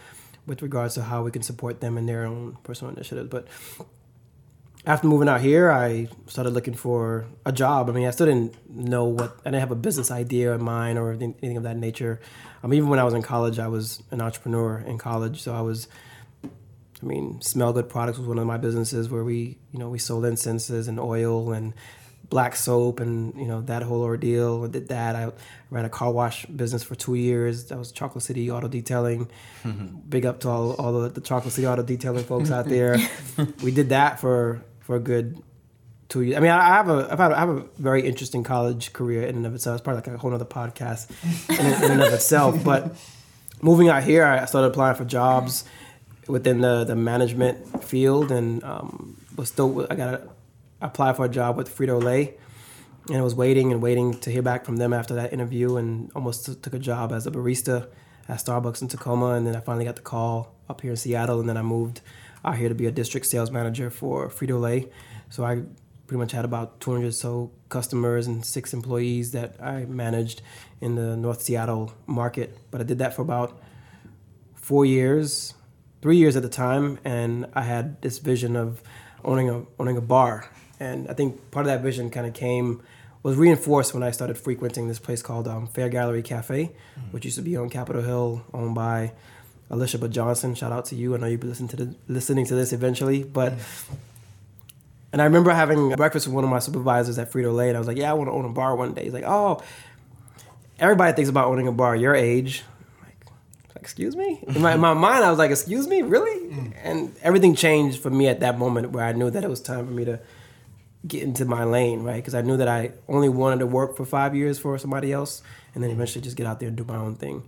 with 0.46 0.62
regards 0.62 0.96
to 0.96 1.04
how 1.04 1.24
we 1.24 1.32
can 1.32 1.44
support 1.44 1.80
them 1.80 1.98
in 1.98 2.06
their 2.08 2.26
own 2.26 2.58
personal 2.64 2.94
initiatives. 2.94 3.30
But 3.30 3.48
after 4.86 5.08
moving 5.08 5.30
out 5.30 5.40
here, 5.40 5.72
I 5.72 6.10
started 6.28 6.52
looking 6.52 6.74
for 6.74 7.26
a 7.46 7.52
job. 7.52 7.90
I 7.90 7.94
mean, 7.94 8.06
I 8.06 8.12
still 8.12 8.26
didn't 8.26 8.70
know 8.70 9.06
what, 9.06 9.40
I 9.46 9.50
didn't 9.50 9.62
have 9.62 9.72
a 9.72 9.76
business 9.76 10.12
idea 10.12 10.54
in 10.54 10.62
mind 10.62 11.00
or 11.00 11.14
anything 11.14 11.56
of 11.56 11.64
that 11.64 11.78
nature. 11.78 12.20
Um, 12.64 12.74
even 12.74 12.90
when 12.90 13.00
I 13.00 13.04
was 13.06 13.14
in 13.14 13.22
college, 13.22 13.60
I 13.60 13.68
was 13.68 14.04
an 14.12 14.22
entrepreneur 14.22 14.80
in 14.80 14.98
college. 14.98 15.42
So 15.42 15.54
I 15.54 15.62
was, 15.62 15.88
I 16.44 17.06
mean, 17.06 17.40
Smell 17.42 17.72
Good 17.72 17.88
Products 17.88 18.18
was 18.18 18.28
one 18.28 18.40
of 18.40 18.46
my 18.46 18.58
businesses 18.58 19.10
where 19.10 19.24
we, 19.24 19.58
you 19.72 19.80
know, 19.80 19.90
we 19.90 20.00
sold 20.00 20.26
incenses 20.26 20.90
and 20.90 21.00
oil 21.00 21.54
and 21.54 21.74
black 22.30 22.56
soap 22.56 23.00
and, 23.00 23.34
you 23.36 23.46
know, 23.46 23.62
that 23.62 23.84
whole 23.84 24.02
ordeal. 24.02 24.66
I 24.66 24.68
did 24.68 24.90
that. 24.90 25.16
I 25.16 25.32
ran 25.70 25.86
a 25.86 25.90
car 25.90 26.12
wash 26.12 26.46
business 26.48 26.84
for 26.84 26.96
two 26.96 27.16
years. 27.16 27.66
That 27.66 27.78
was 27.78 27.94
Chocolate 27.94 28.24
City 28.24 28.52
Auto 28.52 28.68
Detailing. 28.68 29.30
Big 30.10 30.26
up 30.26 30.42
to 30.42 30.50
all, 30.50 30.74
all 30.74 31.02
the, 31.02 31.10
the 31.10 31.22
Chocolate 31.22 31.54
City 31.54 31.68
Auto 31.68 31.84
Detailing 31.84 32.26
folks 32.26 32.52
out 32.52 32.68
there. 32.68 32.98
we 33.64 33.72
did 33.72 33.90
that 33.90 34.20
for 34.20 34.64
for 34.84 34.96
a 34.96 35.00
good 35.00 35.42
two 36.10 36.22
years. 36.22 36.38
I 36.38 36.40
mean, 36.42 36.52
I 36.52 36.68
have 36.68 36.90
a 36.90 37.08
I've 37.12 37.20
had 37.20 37.32
I 37.32 37.40
have 37.40 37.50
a 37.50 37.66
very 37.78 38.06
interesting 38.06 38.44
college 38.44 38.94
career 38.94 39.24
in 39.24 39.36
and 39.38 39.46
of 39.46 39.56
itself. 39.56 39.76
It's 39.78 39.84
probably 39.84 40.02
like 40.02 40.08
a 40.08 40.18
whole 40.18 40.34
other 40.34 40.46
podcast 40.46 41.10
in, 41.50 41.84
in 41.84 41.92
and 41.92 42.02
of 42.02 42.14
itself. 42.14 42.64
But 42.64 42.96
moving 43.62 43.90
out 43.90 44.04
here, 44.04 44.24
I 44.24 44.46
started 44.46 44.68
applying 44.68 44.96
for 44.96 45.06
jobs 45.06 45.66
within 46.28 46.62
the 46.62 46.84
the 46.84 46.96
management 46.96 47.84
field, 47.84 48.32
and 48.32 48.64
um, 48.64 49.18
was 49.36 49.50
still 49.50 49.88
I 49.90 49.96
got 49.96 50.22
apply 50.82 51.14
for 51.14 51.26
a 51.26 51.30
job 51.30 51.58
with 51.58 51.76
Frito 51.76 52.02
Lay. 52.02 52.36
And 53.10 53.18
I 53.18 53.22
was 53.22 53.36
waiting 53.36 53.74
and 53.74 53.82
waiting 53.82 54.18
to 54.22 54.32
hear 54.32 54.42
back 54.42 54.64
from 54.64 54.78
them 54.78 54.94
after 54.94 55.14
that 55.16 55.34
interview, 55.34 55.76
and 55.76 56.10
almost 56.16 56.46
t- 56.46 56.56
took 56.56 56.74
a 56.74 56.80
job 56.80 57.12
as 57.12 57.28
a 57.28 57.32
barista 57.32 57.88
at 58.30 58.38
Starbucks 58.38 58.82
in 58.82 58.88
Tacoma. 58.88 59.32
And 59.32 59.46
then 59.46 59.58
I 59.58 59.60
finally 59.60 59.84
got 59.84 59.98
the 59.98 60.02
call 60.02 60.56
up 60.70 60.80
here 60.80 60.92
in 60.92 60.96
Seattle, 60.96 61.42
and 61.42 61.50
then 61.50 61.58
I 61.58 61.64
moved 61.64 62.00
out 62.46 62.58
here 62.58 62.70
to 62.70 62.76
be 62.76 62.86
a 62.86 62.92
district 62.92 63.26
sales 63.26 63.52
manager 63.52 63.90
for 63.90 64.30
Frito 64.30 64.60
Lay. 64.60 64.90
So 65.30 65.44
I 65.44 65.64
pretty 66.08 66.20
much 66.20 66.32
had 66.32 66.46
about 66.46 66.80
200 66.80 67.08
or 67.08 67.12
so 67.12 67.52
customers 67.70 68.28
and 68.28 68.46
six 68.46 68.74
employees 68.74 69.32
that 69.32 69.56
I 69.62 69.86
managed 69.86 70.42
in 70.82 70.96
the 70.96 71.16
North 71.16 71.42
Seattle 71.42 71.94
market. 72.06 72.58
But 72.72 72.82
I 72.82 72.84
did 72.84 73.00
that 73.00 73.16
for 73.16 73.22
about 73.22 73.62
four 74.56 74.86
years, 74.86 75.54
three 76.02 76.18
years 76.18 76.36
at 76.36 76.44
the 76.44 76.50
time, 76.50 77.00
and 77.04 77.48
I 77.54 77.62
had 77.62 78.02
this 78.02 78.20
vision 78.20 78.56
of 78.56 78.84
owning 79.24 79.50
a 79.50 79.64
owning 79.80 79.98
a 79.98 80.02
bar. 80.02 80.50
And 80.80 81.10
I 81.10 81.14
think 81.14 81.52
part 81.52 81.66
of 81.66 81.72
that 81.72 81.82
vision 81.82 82.10
kind 82.10 82.28
of 82.28 82.34
came 82.34 82.82
was 83.24 83.38
reinforced 83.38 83.94
when 83.94 84.04
I 84.04 84.12
started 84.12 84.38
frequenting 84.38 84.90
this 84.90 85.00
place 85.00 85.22
called 85.22 85.48
um, 85.48 85.68
Faire 85.68 85.88
Gallery 85.88 86.22
Cafe, 86.22 86.66
mm-hmm. 86.66 87.12
which 87.12 87.24
used 87.24 87.38
to 87.38 87.42
be 87.42 87.56
on 87.56 87.70
Capitol 87.70 88.02
Hill, 88.02 88.44
owned 88.54 88.76
by 88.76 89.14
Alicia 89.74 89.98
but 89.98 90.12
Johnson. 90.12 90.54
Shout 90.54 90.72
out 90.72 90.86
to 90.86 90.96
you. 90.96 91.16
I 91.16 91.18
know 91.18 91.26
you'll 91.26 91.42
be 91.42 91.48
listening 91.48 91.70
to 91.70 91.76
the, 91.78 91.96
listening 92.08 92.46
to 92.46 92.56
this 92.56 92.72
eventually, 92.74 93.24
but. 93.24 93.54
And 95.12 95.22
I 95.22 95.26
remember 95.26 95.52
having 95.52 95.90
breakfast 95.92 96.26
with 96.26 96.34
one 96.34 96.44
of 96.44 96.50
my 96.50 96.58
supervisors 96.58 97.20
at 97.20 97.32
Frito 97.32 97.54
Lay, 97.54 97.68
and 97.68 97.78
I 97.78 97.80
was 97.80 97.88
like, 97.88 97.98
"Yeah, 97.98 98.10
I 98.10 98.14
want 98.14 98.30
to 98.30 98.32
own 98.32 98.46
a 98.46 98.50
bar 98.50 98.76
one 98.76 98.94
day." 98.94 99.04
He's 99.04 99.14
like, 99.14 99.26
"Oh, 99.28 99.62
everybody 100.80 101.14
thinks 101.14 101.30
about 101.30 101.48
owning 101.50 101.68
a 101.68 101.72
bar 101.72 101.96
your 101.96 102.16
age." 102.16 102.64
I'm 103.00 103.06
like, 103.06 103.28
excuse 103.76 104.16
me? 104.16 104.44
In 104.48 104.62
my, 104.64 104.74
in 104.74 104.80
my 104.80 104.96
mind, 104.96 105.24
I 105.24 105.30
was 105.30 105.38
like, 105.38 105.52
"Excuse 105.52 105.88
me, 105.88 106.02
really?" 106.02 106.48
Mm. 106.48 106.74
And 106.84 107.16
everything 107.22 107.54
changed 107.54 108.02
for 108.02 108.10
me 108.10 108.28
at 108.28 108.40
that 108.40 108.58
moment, 108.58 108.90
where 108.90 109.06
I 109.06 109.12
knew 109.12 109.30
that 109.30 109.44
it 109.44 109.50
was 109.52 109.62
time 109.62 109.86
for 109.86 109.94
me 109.94 110.04
to 110.06 110.20
get 111.08 111.22
into 111.22 111.46
my 111.46 111.64
lane, 111.64 112.02
right? 112.02 112.16
Because 112.16 112.34
I 112.34 112.42
knew 112.42 112.58
that 112.58 112.68
I 112.68 112.94
only 113.08 113.30
wanted 113.30 113.60
to 113.60 113.68
work 113.68 113.96
for 113.96 114.06
five 114.06 114.36
years 114.36 114.58
for 114.58 114.80
somebody 114.80 115.12
else, 115.12 115.44
and 115.76 115.84
then 115.84 115.92
eventually 115.92 116.24
just 116.24 116.38
get 116.38 116.48
out 116.48 116.60
there 116.60 116.70
and 116.70 116.78
do 116.78 116.86
my 116.86 116.98
own 116.98 117.16
thing. 117.16 117.48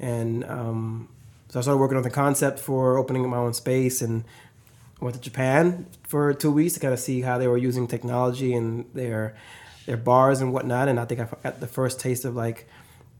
And 0.00 0.42
um, 0.44 1.08
so 1.48 1.58
I 1.60 1.62
started 1.62 1.78
working 1.78 1.96
on 1.96 2.02
the 2.02 2.10
concept 2.10 2.58
for 2.58 2.98
opening 2.98 3.28
my 3.28 3.36
own 3.36 3.54
space, 3.54 4.02
and 4.02 4.24
I 5.00 5.04
went 5.04 5.14
to 5.14 5.20
Japan 5.20 5.86
for 6.08 6.32
two 6.34 6.50
weeks 6.50 6.74
to 6.74 6.80
kind 6.80 6.92
of 6.92 7.00
see 7.00 7.20
how 7.20 7.38
they 7.38 7.48
were 7.48 7.58
using 7.58 7.86
technology 7.86 8.54
and 8.54 8.86
their 8.94 9.36
their 9.86 9.96
bars 9.96 10.40
and 10.40 10.52
whatnot. 10.52 10.88
And 10.88 10.98
I 10.98 11.04
think 11.04 11.20
I 11.20 11.28
got 11.42 11.60
the 11.60 11.66
first 11.66 12.00
taste 12.00 12.24
of 12.24 12.34
like 12.34 12.66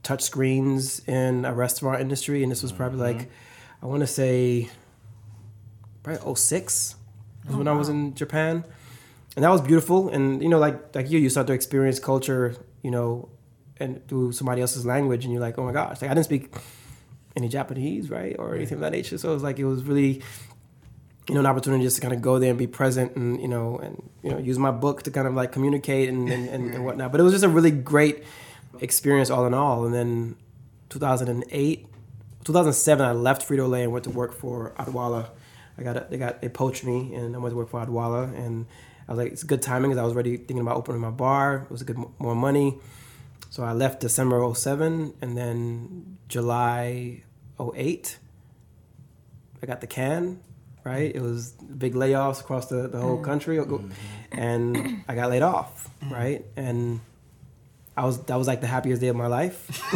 touch 0.03 0.23
screens 0.23 1.01
in 1.07 1.45
a 1.45 1.55
restaurant 1.55 2.01
industry, 2.01 2.43
and 2.43 2.51
this 2.51 2.63
was 2.63 2.73
probably 2.73 2.99
like 2.99 3.19
mm-hmm. 3.19 3.85
I 3.85 3.87
want 3.87 4.01
to 4.01 4.07
say 4.07 4.71
probably 6.03 6.35
06 6.35 6.97
was 7.47 7.55
oh, 7.55 7.59
when 7.59 7.69
I 7.69 7.73
was 7.73 7.89
in 7.89 8.15
Japan. 8.15 8.65
And 9.37 9.45
that 9.45 9.51
was 9.51 9.61
beautiful. 9.61 10.09
And 10.09 10.43
you 10.43 10.49
know, 10.49 10.59
like 10.59 10.95
like 10.95 11.11
you, 11.11 11.19
you 11.19 11.29
start 11.29 11.47
to 11.49 11.53
experience 11.53 11.99
culture, 11.99 12.57
you 12.83 12.91
know, 12.91 13.29
and 13.77 14.07
through 14.09 14.33
somebody 14.33 14.63
else's 14.63 14.87
language, 14.87 15.25
and 15.25 15.33
you're 15.33 15.43
like, 15.43 15.59
oh 15.59 15.65
my 15.65 15.73
gosh, 15.73 16.01
like 16.01 16.11
I 16.11 16.15
didn't 16.15 16.25
speak 16.25 16.55
any 17.37 17.49
Japanese, 17.49 18.11
right, 18.11 18.35
or 18.39 18.55
anything 18.55 18.77
of 18.77 18.81
that 18.81 18.93
nature. 18.93 19.19
So 19.19 19.31
it 19.31 19.35
was 19.35 19.43
like 19.43 19.59
it 19.59 19.67
was 19.67 19.85
really, 19.85 20.23
you 21.29 21.35
know, 21.35 21.41
an 21.41 21.47
opportunity 21.47 21.85
just 21.85 21.97
to 21.97 22.03
kind 22.03 22.15
of 22.15 22.23
go 22.23 22.39
there 22.39 22.51
and 22.51 22.59
be 22.59 22.67
present, 22.67 23.15
and 23.15 23.41
you 23.41 23.49
know, 23.49 23.79
and 23.79 24.03
you 24.23 24.31
know, 24.31 24.39
use 24.39 24.59
my 24.59 24.71
book 24.71 25.03
to 25.03 25.11
kind 25.11 25.29
of 25.29 25.35
like 25.35 25.53
communicate 25.53 26.09
and 26.09 26.29
and, 26.31 26.49
and, 26.49 26.75
and 26.75 26.85
whatnot. 26.85 27.13
But 27.13 27.21
it 27.21 27.25
was 27.25 27.33
just 27.33 27.45
a 27.45 27.49
really 27.49 27.71
great 27.71 28.25
experience 28.81 29.31
all 29.31 29.47
in 29.47 29.55
all. 29.55 29.85
And 29.85 29.95
then 29.95 30.37
2008, 30.89 31.87
2007, 32.45 33.07
I 33.07 33.13
left 33.13 33.47
Frito 33.47 33.69
Lay 33.69 33.83
and 33.83 33.93
went 33.93 34.05
to 34.05 34.11
work 34.11 34.33
for 34.33 34.73
Odwalla. 34.79 35.29
I 35.79 35.83
got 35.83 35.97
a, 35.97 36.07
they 36.09 36.17
got 36.17 36.41
they 36.41 36.49
poached 36.49 36.85
me, 36.85 37.15
and 37.15 37.37
I 37.37 37.39
went 37.39 37.53
to 37.53 37.57
work 37.57 37.69
for 37.69 37.85
Odwalla, 37.85 38.35
and 38.35 38.67
I 39.07 39.13
was 39.13 39.19
like, 39.19 39.33
it's 39.33 39.43
good 39.43 39.61
timing 39.61 39.91
because 39.91 40.01
I 40.01 40.05
was 40.05 40.15
already 40.15 40.39
thinking 40.39 40.61
about 40.61 40.77
opening 40.77 41.03
my 41.03 41.11
bar. 41.11 41.67
It 41.67 41.71
was 41.71 41.83
a 41.83 41.85
good 41.85 41.99
more 42.19 42.35
money, 42.35 42.79
so 43.51 43.63
I 43.63 43.73
left 43.73 44.01
December 44.01 44.55
07, 44.55 45.13
and 45.21 45.37
then 45.37 46.16
July 46.29 47.23
08, 47.61 48.19
I 49.63 49.67
got 49.67 49.81
the 49.81 49.87
can. 49.87 50.41
Right, 50.85 51.13
it 51.13 51.21
was 51.21 51.51
big 51.51 51.95
layoffs 51.95 52.41
across 52.41 52.67
the, 52.67 52.87
the 52.87 53.01
whole 53.01 53.19
mm. 53.19 53.25
country, 53.25 53.57
mm-hmm. 53.57 53.91
and 54.31 55.03
I 55.09 55.17
got 55.17 55.31
laid 55.31 55.43
off. 55.43 55.91
Mm. 56.01 56.13
Right, 56.13 56.45
and 56.55 57.01
I 57.97 58.05
was 58.05 58.23
that 58.27 58.37
was 58.37 58.47
like 58.47 58.61
the 58.61 58.69
happiest 58.69 59.01
day 59.01 59.09
of 59.09 59.17
my 59.17 59.27
life. 59.27 59.67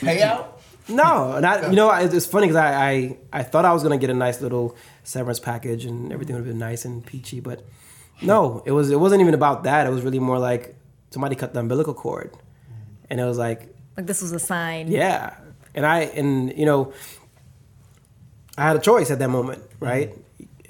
Payout? 0.00 0.46
No, 0.88 1.40
not 1.40 1.70
you 1.70 1.74
know. 1.74 1.88
I- 1.88 2.04
It's 2.04 2.26
funny 2.26 2.46
because 2.46 2.62
I, 2.62 2.90
I 2.90 3.16
I 3.32 3.42
thought 3.42 3.64
I 3.64 3.72
was 3.72 3.82
gonna 3.82 3.98
get 3.98 4.10
a 4.10 4.14
nice 4.14 4.40
little 4.40 4.76
severance 5.02 5.40
package 5.40 5.84
and 5.84 6.12
everything 6.12 6.36
would 6.36 6.46
have 6.46 6.48
been 6.48 6.58
nice 6.60 6.84
and 6.84 7.04
peachy, 7.04 7.40
but 7.40 7.64
no, 8.20 8.62
it 8.66 8.72
was 8.72 8.90
it 8.90 9.00
wasn't 9.00 9.20
even 9.20 9.34
about 9.34 9.64
that. 9.64 9.86
It 9.86 9.90
was 9.90 10.02
really 10.02 10.20
more 10.20 10.38
like 10.38 10.76
somebody 11.10 11.34
cut 11.34 11.54
the 11.54 11.60
umbilical 11.60 11.94
cord, 11.94 12.32
and 13.10 13.18
it 13.18 13.24
was 13.24 13.38
like 13.38 13.71
Like 13.96 14.06
this 14.06 14.22
was 14.22 14.32
a 14.32 14.38
sign. 14.38 14.88
yeah, 14.88 15.34
and 15.74 15.84
I 15.84 16.00
and 16.00 16.56
you 16.56 16.64
know, 16.66 16.92
I 18.56 18.62
had 18.68 18.76
a 18.76 18.80
choice 18.80 19.10
at 19.10 19.18
that 19.18 19.28
moment, 19.30 19.60
mm-hmm. 19.62 19.84
right? 19.84 20.14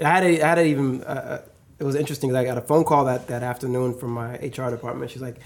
I 0.01 0.09
had 0.09 0.25
a, 0.25 0.43
I 0.43 0.49
had 0.49 0.59
a 0.59 0.65
even. 0.65 1.03
Uh, 1.05 1.07
uh, 1.07 1.49
it 1.79 1.85
was 1.85 1.97
interesting. 1.97 2.31
'cause 2.31 2.37
I 2.37 2.45
got 2.45 2.59
a 2.59 2.63
phone 2.63 2.85
call 2.85 3.07
that 3.07 3.27
that 3.29 3.43
afternoon 3.43 3.95
from 3.99 4.11
my 4.13 4.35
HR 4.37 4.71
department. 4.71 5.11
She's 5.11 5.23
like, 5.23 5.39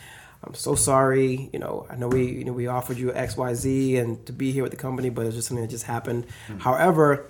"I'm 0.44 0.54
so 0.54 0.74
sorry. 0.74 1.48
You 1.52 1.58
know, 1.58 1.86
I 1.88 1.96
know 1.96 2.08
we 2.08 2.26
you 2.26 2.44
know 2.44 2.52
we 2.52 2.66
offered 2.66 2.98
you 2.98 3.12
X 3.14 3.36
Y 3.36 3.54
Z 3.54 3.96
and 3.96 4.24
to 4.26 4.32
be 4.32 4.52
here 4.52 4.62
with 4.62 4.72
the 4.72 4.76
company, 4.78 5.08
but 5.10 5.26
it's 5.26 5.34
just 5.34 5.48
something 5.48 5.64
that 5.64 5.70
just 5.70 5.84
happened. 5.84 6.26
Mm-hmm. 6.48 6.58
However, 6.58 7.26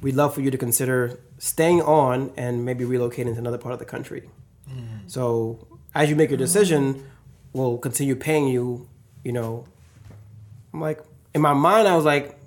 we'd 0.00 0.14
love 0.14 0.34
for 0.34 0.40
you 0.40 0.50
to 0.50 0.58
consider 0.58 1.18
staying 1.38 1.82
on 1.82 2.32
and 2.36 2.64
maybe 2.64 2.84
relocating 2.84 3.34
to 3.34 3.38
another 3.38 3.58
part 3.58 3.72
of 3.74 3.78
the 3.78 3.84
country. 3.84 4.30
Mm-hmm. 4.70 5.08
So 5.08 5.66
as 5.94 6.08
you 6.08 6.16
make 6.16 6.30
your 6.30 6.38
decision, 6.38 7.04
we'll 7.52 7.78
continue 7.78 8.16
paying 8.16 8.48
you. 8.48 8.88
You 9.22 9.32
know, 9.32 9.66
I'm 10.76 10.82
like, 10.82 11.00
in 11.32 11.40
my 11.40 11.54
mind, 11.54 11.88
I 11.88 11.96
was 11.96 12.04
like, 12.04 12.38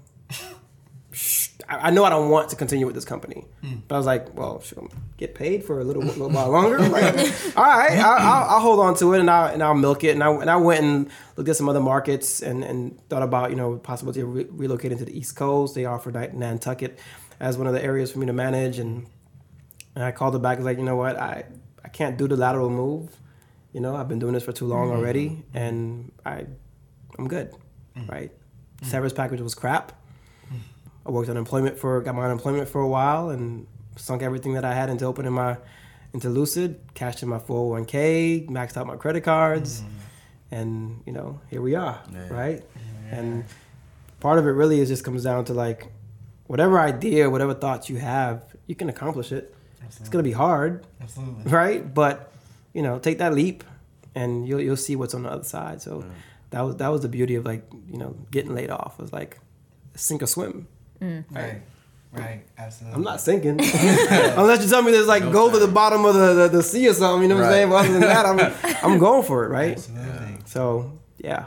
I 1.67 1.89
know 1.89 2.03
I 2.03 2.09
don't 2.11 2.29
want 2.29 2.49
to 2.49 2.55
continue 2.55 2.85
with 2.85 2.93
this 2.93 3.03
company, 3.03 3.43
hmm. 3.61 3.77
but 3.87 3.95
I 3.95 3.97
was 3.97 4.05
like, 4.05 4.37
well, 4.37 4.61
should 4.61 4.77
I 4.77 4.83
get 5.17 5.33
paid 5.33 5.63
for 5.63 5.79
a 5.79 5.83
little, 5.83 6.03
little 6.05 6.29
while 6.29 6.51
longer? 6.51 6.77
Like, 6.77 7.15
all 7.57 7.63
right, 7.63 7.97
I'll, 7.97 8.19
I'll, 8.19 8.49
I'll 8.49 8.59
hold 8.59 8.79
on 8.81 8.95
to 8.97 9.13
it 9.13 9.19
and 9.19 9.31
I'll 9.31 9.51
and 9.51 9.63
I'll 9.63 9.73
milk 9.73 10.03
it. 10.03 10.11
And 10.11 10.23
I 10.23 10.29
and 10.29 10.47
I 10.49 10.57
went 10.57 10.83
and 10.83 11.09
looked 11.37 11.49
at 11.49 11.55
some 11.55 11.67
other 11.67 11.79
markets 11.79 12.43
and, 12.43 12.63
and 12.63 13.01
thought 13.09 13.23
about 13.23 13.49
you 13.49 13.55
know 13.55 13.77
possibility 13.77 14.21
of 14.21 14.31
re- 14.31 14.45
relocating 14.45 14.99
to 14.99 15.05
the 15.05 15.17
East 15.17 15.35
Coast. 15.35 15.73
They 15.73 15.85
offered 15.85 16.13
Nantucket 16.13 16.99
as 17.39 17.57
one 17.57 17.65
of 17.65 17.73
the 17.73 17.83
areas 17.83 18.11
for 18.11 18.19
me 18.19 18.27
to 18.27 18.33
manage, 18.33 18.77
and 18.77 19.07
and 19.95 20.03
I 20.03 20.11
called 20.11 20.35
it 20.35 20.41
back. 20.43 20.57
I 20.57 20.59
was 20.59 20.65
like, 20.65 20.77
you 20.77 20.85
know 20.85 20.97
what, 20.97 21.19
I 21.19 21.45
I 21.83 21.87
can't 21.87 22.15
do 22.15 22.27
the 22.27 22.37
lateral 22.37 22.69
move. 22.69 23.15
You 23.73 23.81
know, 23.81 23.95
I've 23.95 24.07
been 24.07 24.19
doing 24.19 24.33
this 24.33 24.43
for 24.43 24.51
too 24.51 24.65
long 24.65 24.89
mm-hmm. 24.89 24.99
already, 24.99 25.43
and 25.55 26.11
I 26.23 26.45
I'm 27.19 27.27
good, 27.27 27.53
Mm. 27.97 28.09
right? 28.09 28.31
Mm. 28.81 28.85
Severance 28.85 29.13
package 29.13 29.41
was 29.41 29.55
crap. 29.55 29.91
I 31.05 31.11
worked 31.11 31.29
unemployment 31.29 31.77
for 31.77 32.01
got 32.01 32.13
my 32.15 32.25
unemployment 32.25 32.67
for 32.69 32.81
a 32.81 32.87
while 32.87 33.29
and 33.29 33.65
sunk 33.95 34.21
everything 34.21 34.53
that 34.53 34.63
I 34.65 34.73
had 34.73 34.89
into 34.89 35.05
opening 35.05 35.33
my 35.33 35.57
into 36.13 36.29
Lucid, 36.29 36.79
cashed 36.93 37.21
in 37.23 37.29
my 37.29 37.39
401k, 37.39 38.47
maxed 38.49 38.77
out 38.77 38.87
my 38.87 38.95
credit 38.95 39.21
cards, 39.21 39.81
mm. 39.81 39.87
and 40.51 41.01
you 41.05 41.13
know 41.13 41.39
here 41.49 41.61
we 41.61 41.75
are, 41.75 41.99
Yeah. 42.13 42.29
right? 42.33 42.63
And 43.11 43.45
part 44.19 44.37
of 44.39 44.45
it 44.45 44.51
really 44.51 44.79
is 44.79 44.89
just 44.89 45.03
comes 45.03 45.23
down 45.23 45.45
to 45.45 45.53
like 45.53 45.87
whatever 46.47 46.79
idea, 46.79 47.29
whatever 47.29 47.53
thoughts 47.53 47.89
you 47.89 47.97
have, 47.97 48.43
you 48.67 48.75
can 48.75 48.89
accomplish 48.89 49.31
it. 49.31 49.55
It's 49.99 50.09
gonna 50.09 50.23
be 50.23 50.31
hard, 50.33 50.85
Absolutely. 51.01 51.51
right? 51.51 51.93
But 51.93 52.31
you 52.73 52.81
know, 52.83 52.99
take 52.99 53.17
that 53.17 53.33
leap, 53.33 53.63
and 54.13 54.47
you'll 54.47 54.61
you'll 54.61 54.77
see 54.77 54.95
what's 54.95 55.13
on 55.15 55.23
the 55.23 55.29
other 55.31 55.43
side. 55.43 55.81
So 55.81 56.05
that 56.51 56.61
was 56.61 56.75
that 56.77 56.87
was 56.89 57.01
the 57.01 57.09
beauty 57.09 57.35
of 57.35 57.45
like 57.45 57.63
you 57.89 57.97
know 57.97 58.15
getting 58.31 58.55
laid 58.55 58.69
off. 58.69 58.99
Was 58.99 59.13
like 59.13 59.39
sink 59.95 60.23
or 60.23 60.27
swim. 60.27 60.67
Mm. 61.01 61.25
Right. 61.31 61.61
Right. 62.11 62.43
Absolutely. 62.57 62.95
I'm 62.95 63.03
not 63.03 63.21
sinking 63.21 63.59
unless 63.61 64.63
you 64.63 64.69
tell 64.69 64.81
me 64.81 64.91
there's 64.91 65.05
like 65.07 65.31
gold 65.31 65.53
at 65.53 65.59
the 65.59 65.67
bottom 65.67 66.05
of 66.05 66.15
the, 66.15 66.33
the, 66.33 66.47
the 66.47 66.63
sea 66.63 66.89
or 66.89 66.93
something. 66.93 67.21
You 67.21 67.27
know 67.29 67.35
what 67.35 67.45
I'm 67.45 67.51
saying? 67.51 67.69
But 67.69 67.75
other 67.75 67.91
than 67.91 68.01
that, 68.01 68.25
I'm 68.25 68.39
I'm 68.93 68.99
going 68.99 69.23
for 69.23 69.45
it, 69.45 69.49
right? 69.49 69.73
Absolutely. 69.73 70.37
So 70.45 70.99
yeah, 71.19 71.45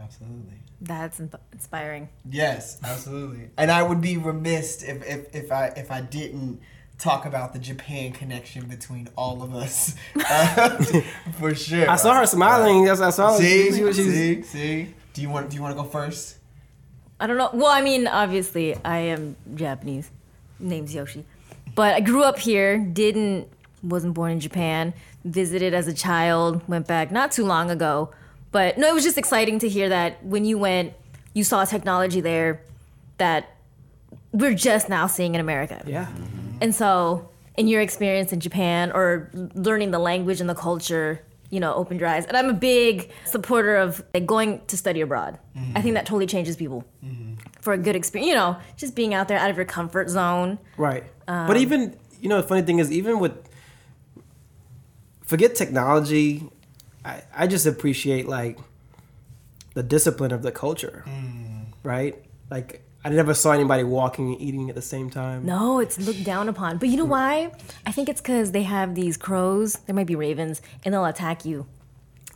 Absolutely. 0.00 0.58
That's 0.80 1.20
inspiring. 1.52 2.08
Yes, 2.28 2.80
absolutely. 2.82 3.50
And 3.56 3.70
I 3.70 3.84
would 3.84 4.00
be 4.00 4.16
remiss 4.16 4.82
if, 4.82 5.06
if, 5.06 5.34
if 5.34 5.52
I 5.52 5.66
if 5.76 5.92
I 5.92 6.00
didn't 6.00 6.60
talk 7.02 7.26
about 7.26 7.52
the 7.52 7.58
Japan 7.58 8.12
connection 8.12 8.66
between 8.66 9.08
all 9.16 9.42
of 9.42 9.54
us. 9.54 9.94
Uh, 10.34 10.78
for 11.38 11.54
sure. 11.54 11.90
I 11.90 11.96
saw 11.96 12.14
her 12.14 12.26
smiling. 12.26 12.84
Yes, 12.86 13.00
I 13.00 13.10
saw. 13.10 13.36
See, 13.36 13.70
she, 13.70 13.72
she, 13.72 13.92
she's- 13.92 13.94
see, 13.94 14.42
see. 14.42 14.94
Do 15.14 15.20
you 15.20 15.28
want 15.28 15.50
do 15.50 15.56
you 15.56 15.62
want 15.62 15.76
to 15.76 15.82
go 15.82 15.88
first? 15.88 16.38
I 17.20 17.26
don't 17.26 17.36
know. 17.36 17.50
Well, 17.52 17.70
I 17.70 17.82
mean, 17.82 18.06
obviously, 18.06 18.74
I 18.84 18.98
am 19.14 19.36
Japanese. 19.54 20.10
Name's 20.58 20.94
Yoshi, 20.94 21.24
but 21.74 21.94
I 21.94 22.00
grew 22.00 22.22
up 22.22 22.38
here. 22.38 22.78
Didn't 22.78 23.48
wasn't 23.82 24.14
born 24.14 24.30
in 24.32 24.40
Japan. 24.40 24.94
Visited 25.24 25.74
as 25.74 25.86
a 25.88 25.92
child. 25.94 26.66
Went 26.68 26.86
back 26.86 27.10
not 27.10 27.32
too 27.32 27.44
long 27.44 27.70
ago. 27.70 28.10
But 28.52 28.78
no, 28.78 28.88
it 28.88 28.94
was 28.94 29.04
just 29.04 29.18
exciting 29.18 29.58
to 29.60 29.68
hear 29.68 29.88
that 29.88 30.24
when 30.24 30.44
you 30.44 30.56
went, 30.58 30.94
you 31.34 31.42
saw 31.44 31.64
technology 31.64 32.20
there 32.20 32.62
that 33.18 33.50
we're 34.32 34.54
just 34.54 34.88
now 34.88 35.06
seeing 35.06 35.34
in 35.34 35.40
America. 35.40 35.82
yeah. 35.86 36.06
And 36.62 36.72
so, 36.72 37.28
in 37.56 37.66
your 37.66 37.80
experience 37.80 38.32
in 38.32 38.38
Japan 38.38 38.92
or 38.92 39.30
learning 39.54 39.90
the 39.90 39.98
language 39.98 40.40
and 40.40 40.48
the 40.48 40.54
culture, 40.54 41.20
you 41.50 41.58
know, 41.58 41.74
opened 41.74 41.98
your 41.98 42.08
eyes. 42.08 42.24
And 42.24 42.36
I'm 42.36 42.48
a 42.48 42.54
big 42.54 43.10
supporter 43.24 43.76
of 43.76 44.02
like, 44.14 44.26
going 44.26 44.62
to 44.68 44.76
study 44.76 45.00
abroad. 45.00 45.40
I 45.74 45.82
think 45.82 45.94
that 45.96 46.06
totally 46.06 46.26
changes 46.26 46.56
people 46.56 46.84
mm-hmm. 47.04 47.34
for 47.60 47.72
a 47.72 47.78
good 47.78 47.96
experience. 47.96 48.28
You 48.28 48.36
know, 48.36 48.56
just 48.76 48.94
being 48.94 49.12
out 49.12 49.26
there 49.26 49.38
out 49.38 49.50
of 49.50 49.56
your 49.56 49.66
comfort 49.66 50.08
zone. 50.08 50.58
Right. 50.76 51.04
but 51.26 51.50
um, 51.50 51.56
even 51.56 51.96
you 52.20 52.28
know 52.28 52.40
the 52.40 52.46
funny 52.46 52.62
thing 52.62 52.78
is 52.78 52.92
even 52.92 53.18
with 53.18 53.32
forget 55.24 55.56
technology, 55.56 56.48
I, 57.04 57.22
I 57.34 57.46
just 57.48 57.66
appreciate 57.66 58.28
like 58.28 58.56
the 59.74 59.82
discipline 59.82 60.30
of 60.30 60.42
the 60.42 60.52
culture. 60.52 61.02
Mm. 61.08 61.64
Right? 61.82 62.24
Like 62.50 62.84
I 63.04 63.08
never 63.08 63.34
saw 63.34 63.52
anybody 63.52 63.82
walking 63.82 64.32
and 64.32 64.40
eating 64.40 64.68
at 64.68 64.74
the 64.76 64.82
same 64.82 65.10
time. 65.10 65.44
No, 65.44 65.80
it's 65.80 65.98
looked 65.98 66.24
down 66.24 66.48
upon. 66.48 66.78
But 66.78 66.88
you 66.88 66.96
know 66.96 67.04
why? 67.04 67.50
I 67.84 67.90
think 67.92 68.08
it's 68.08 68.20
because 68.20 68.52
they 68.52 68.62
have 68.62 68.94
these 68.94 69.16
crows. 69.16 69.74
There 69.86 69.94
might 69.94 70.06
be 70.06 70.14
ravens, 70.14 70.62
and 70.84 70.94
they'll 70.94 71.04
attack 71.04 71.44
you. 71.44 71.66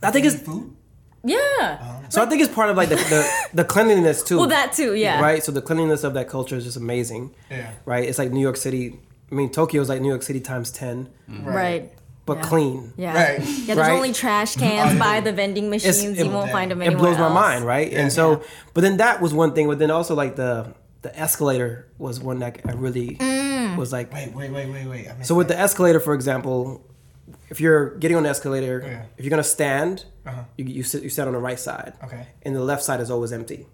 I 0.03 0.11
think 0.11 0.25
it's 0.25 0.35
food. 0.35 0.75
Yeah. 1.23 1.37
Oh. 1.81 2.03
so 2.09 2.21
I 2.21 2.25
think 2.25 2.41
it's 2.41 2.53
part 2.53 2.69
of 2.69 2.77
like 2.77 2.89
the 2.89 2.95
the, 2.95 3.29
the 3.53 3.63
cleanliness 3.65 4.23
too. 4.23 4.37
Well, 4.37 4.47
that 4.47 4.73
too. 4.73 4.93
Yeah. 4.93 5.21
Right? 5.21 5.43
So 5.43 5.51
the 5.51 5.61
cleanliness 5.61 6.03
of 6.03 6.13
that 6.13 6.27
culture 6.29 6.55
is 6.55 6.63
just 6.63 6.77
amazing. 6.77 7.33
Yeah. 7.49 7.71
Right? 7.85 8.07
It's 8.07 8.17
like 8.19 8.31
New 8.31 8.41
York 8.41 8.57
City. 8.57 8.99
I 9.31 9.35
mean, 9.35 9.49
Tokyo 9.49 9.81
is 9.81 9.89
like 9.89 10.01
New 10.01 10.07
York 10.09 10.23
City 10.23 10.39
times 10.39 10.71
10, 10.71 11.09
Right. 11.41 11.91
But 12.27 12.37
Yeah. 12.37 12.43
clean. 12.43 12.93
Yeah. 12.97 13.13
Right. 13.15 13.39
Yeah. 13.39 13.65
There's 13.65 13.77
Right. 13.79 13.91
only 13.93 14.13
trash 14.13 14.55
cans 14.55 14.99
by 15.07 15.21
the 15.21 15.31
vending 15.31 15.71
machines. 15.71 16.03
it- 16.03 16.23
you 16.25 16.29
won't 16.29 16.51
find 16.51 16.69
them 16.69 16.81
anywhere. 16.83 16.95
It 16.97 16.99
anywhere 16.99 17.17
blows 17.17 17.33
my 17.33 17.33
mind, 17.33 17.65
right? 17.65 17.91
And 17.91 18.11
so, 18.13 18.41
but 18.75 18.81
then 18.81 18.97
that 18.97 19.19
was 19.21 19.33
one 19.33 19.53
thing. 19.53 19.65
But 19.67 19.79
then 19.79 19.89
also 19.89 20.13
like 20.13 20.35
the 20.35 20.67
the 21.03 21.17
escalator 21.17 21.87
was 21.97 22.19
one 22.19 22.39
that 22.39 22.59
I 22.67 22.73
really 22.73 23.17
Mm. 23.19 23.77
was 23.77 23.91
like. 23.93 24.11
Wait, 24.13 24.33
wait, 24.35 24.51
wait, 24.51 24.67
wait, 24.69 24.85
wait. 24.87 25.07
I 25.09 25.13
missed 25.13 25.27
So 25.27 25.35
with 25.35 25.47
that. 25.47 25.55
the 25.55 25.59
escalator, 25.61 25.99
for 25.99 26.13
example, 26.13 26.81
if 27.49 27.61
you're 27.61 27.91
getting 27.97 28.17
on 28.17 28.23
the 28.23 28.29
escalator, 28.29 28.83
Yeah. 28.85 29.01
if 29.17 29.23
you're 29.23 29.29
gonna 29.29 29.43
stand, 29.43 30.05
Uh-huh. 30.25 30.41
you, 30.57 30.65
you 30.65 30.83
sit 30.83 31.03
you 31.03 31.09
sit 31.09 31.25
on 31.27 31.33
the 31.33 31.39
right 31.39 31.59
side. 31.59 31.93
Okay. 32.03 32.27
And 32.43 32.53
the 32.55 32.63
left 32.63 32.83
side 32.83 32.99
is 32.99 33.09
always 33.09 33.31
empty. 33.31 33.67